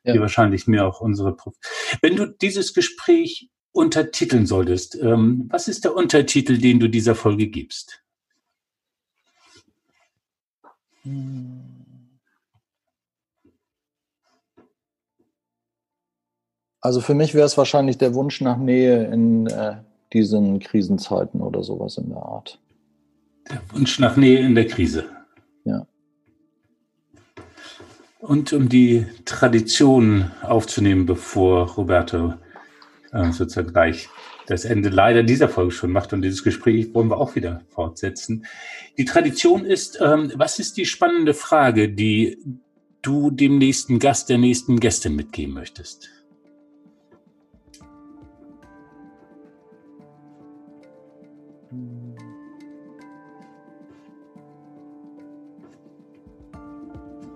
ja. 0.05 0.13
die 0.13 0.21
wahrscheinlich 0.21 0.67
mehr 0.67 0.87
auch 0.87 1.01
unsere. 1.01 1.35
Prof 1.35 1.55
Wenn 2.03 2.17
du 2.17 2.27
dieses 2.27 2.75
Gespräch 2.75 3.51
untertiteln 3.73 4.47
solltest, 4.47 4.97
ähm, 4.97 5.49
was 5.51 5.69
ist 5.69 5.85
der 5.85 5.95
Untertitel, 5.95 6.59
den 6.59 6.79
du 6.79 6.89
dieser 6.89 7.15
Folge 7.15 7.49
gibst? 7.49 8.03
Also 16.81 17.01
für 17.01 17.15
mich 17.15 17.35
wäre 17.35 17.47
es 17.47 17.59
wahrscheinlich 17.59 17.99
der 17.99 18.15
Wunsch 18.15 18.41
nach 18.41 18.59
Nähe 18.59 19.05
in 19.07 19.47
äh, 19.47 19.77
diesen 20.13 20.61
Krisenzeiten 20.61 21.41
oder 21.41 21.63
sowas 21.63 21.99
in 21.99 22.11
der 22.11 22.23
Art. 22.23 22.61
Der 23.51 23.61
Wunsch 23.73 23.99
nach 23.99 24.17
Nähe 24.17 24.39
in 24.39 24.55
der 24.55 24.67
Krise. 24.67 25.05
Ja. 25.65 25.87
Und 28.25 28.55
um 28.55 28.71
die 28.71 29.05
Tradition 29.27 30.31
aufzunehmen, 30.41 31.05
bevor 31.05 31.69
Roberto 31.73 32.33
äh, 33.13 33.31
sozusagen 33.33 33.71
gleich 33.71 34.09
das 34.47 34.65
Ende 34.65 34.89
leider 34.89 35.23
dieser 35.23 35.51
Folge 35.51 35.73
schon 35.73 35.93
macht. 35.93 36.15
Und 36.15 36.23
dieses 36.23 36.43
Gespräch 36.43 36.95
wollen 36.95 37.11
wir 37.11 37.19
auch 37.19 37.35
wieder 37.35 37.61
fortsetzen. 37.69 38.47
Die 38.97 39.05
Tradition 39.05 39.67
ist, 39.67 39.99
ähm, 40.01 40.33
was 40.37 40.59
ist 40.59 40.79
die 40.79 40.87
spannende 40.87 41.35
Frage, 41.35 41.91
die 41.91 42.39
du 43.03 43.31
dem 43.31 43.59
nächsten 43.59 43.99
Gast, 43.99 44.31
der 44.31 44.39
nächsten 44.39 44.81
Gästin 44.81 45.17
mitgeben 45.17 45.53
möchtest? 45.53 46.09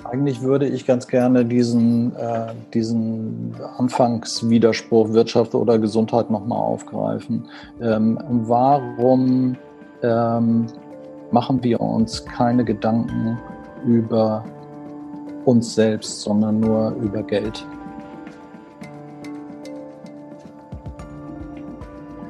Eigentlich 0.05 0.43
würde 0.43 0.67
ich 0.67 0.87
ganz 0.87 1.07
gerne 1.07 1.45
diesen, 1.45 2.15
äh, 2.17 2.53
diesen 2.73 3.55
Anfangswiderspruch 3.79 5.13
Wirtschaft 5.13 5.55
oder 5.55 5.79
Gesundheit 5.79 6.31
nochmal 6.31 6.59
aufgreifen. 6.59 7.47
Ähm, 7.81 8.19
warum 8.29 9.57
ähm, 10.03 10.67
machen 11.31 11.63
wir 11.63 11.81
uns 11.81 12.25
keine 12.25 12.65
Gedanken 12.65 13.39
über 13.87 14.45
uns 15.45 15.75
selbst, 15.75 16.23
sondern 16.23 16.61
nur 16.61 16.91
über 17.03 17.23
Geld? 17.23 17.67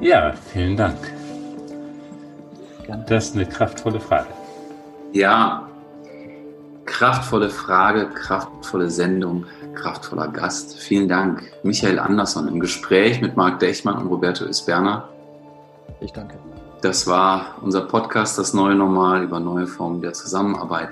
Ja, 0.01 0.33
vielen 0.33 0.75
Dank. 0.75 0.97
Gerne. 2.85 3.05
Das 3.07 3.25
ist 3.27 3.35
eine 3.35 3.45
kraftvolle 3.45 3.99
Frage. 3.99 4.27
Ja, 5.11 5.68
kraftvolle 6.89 7.49
Frage, 7.49 8.09
kraftvolle 8.09 8.89
Sendung, 8.89 9.45
kraftvoller 9.75 10.27
Gast. 10.27 10.77
Vielen 10.79 11.07
Dank, 11.07 11.43
Michael 11.63 11.99
Andersson 11.99 12.47
im 12.47 12.59
Gespräch 12.59 13.21
mit 13.21 13.37
Marc 13.37 13.59
Dechmann 13.59 13.97
und 13.97 14.07
Roberto 14.07 14.43
Isberner. 14.45 15.07
Ich 16.01 16.11
danke. 16.11 16.37
Das 16.81 17.07
war 17.07 17.55
unser 17.61 17.81
Podcast 17.81 18.37
Das 18.39 18.53
neue 18.53 18.75
Normal 18.75 19.23
über 19.23 19.39
neue 19.39 19.67
Formen 19.67 20.01
der 20.01 20.13
Zusammenarbeit. 20.13 20.89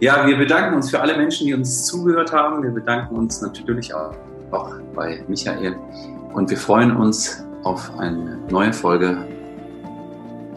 Ja, 0.00 0.26
wir 0.26 0.36
bedanken 0.36 0.76
uns 0.76 0.90
für 0.90 1.00
alle 1.00 1.16
Menschen, 1.16 1.46
die 1.46 1.54
uns 1.54 1.86
zugehört 1.86 2.32
haben. 2.32 2.62
Wir 2.62 2.70
bedanken 2.70 3.16
uns 3.16 3.40
natürlich 3.40 3.94
auch, 3.94 4.14
auch 4.50 4.74
bei 4.94 5.22
Michael 5.28 5.76
und 6.32 6.50
wir 6.50 6.56
freuen 6.56 6.96
uns 6.96 7.44
auf 7.62 7.90
eine 7.98 8.38
neue 8.50 8.72
Folge. 8.72 9.18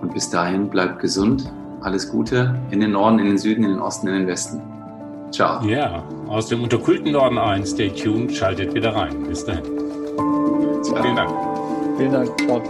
Und 0.02 0.14
bis 0.14 0.30
dahin 0.30 0.70
bleibt 0.70 1.00
gesund 1.00 1.52
alles 1.84 2.10
Gute 2.10 2.56
in 2.72 2.80
den 2.80 2.92
Norden, 2.92 3.20
in 3.20 3.28
den 3.28 3.38
Süden, 3.38 3.64
in 3.64 3.72
den 3.72 3.80
Osten, 3.80 4.08
in 4.08 4.14
den 4.14 4.28
Westen. 4.28 4.62
Ciao. 5.32 5.64
Ja, 5.66 6.04
aus 6.28 6.48
dem 6.48 6.64
unterkühlten 6.64 7.12
Norden 7.12 7.38
ein. 7.38 7.66
Stay 7.66 7.90
tuned, 7.90 8.32
schaltet 8.34 8.74
wieder 8.74 8.96
rein. 8.96 9.24
Bis 9.28 9.46
dahin. 9.46 9.64
Ciao. 10.84 11.02
Vielen 11.02 11.16
Dank. 11.16 11.32
Vielen 11.98 12.12
Dank. 12.12 12.42
Ciao. 12.42 12.62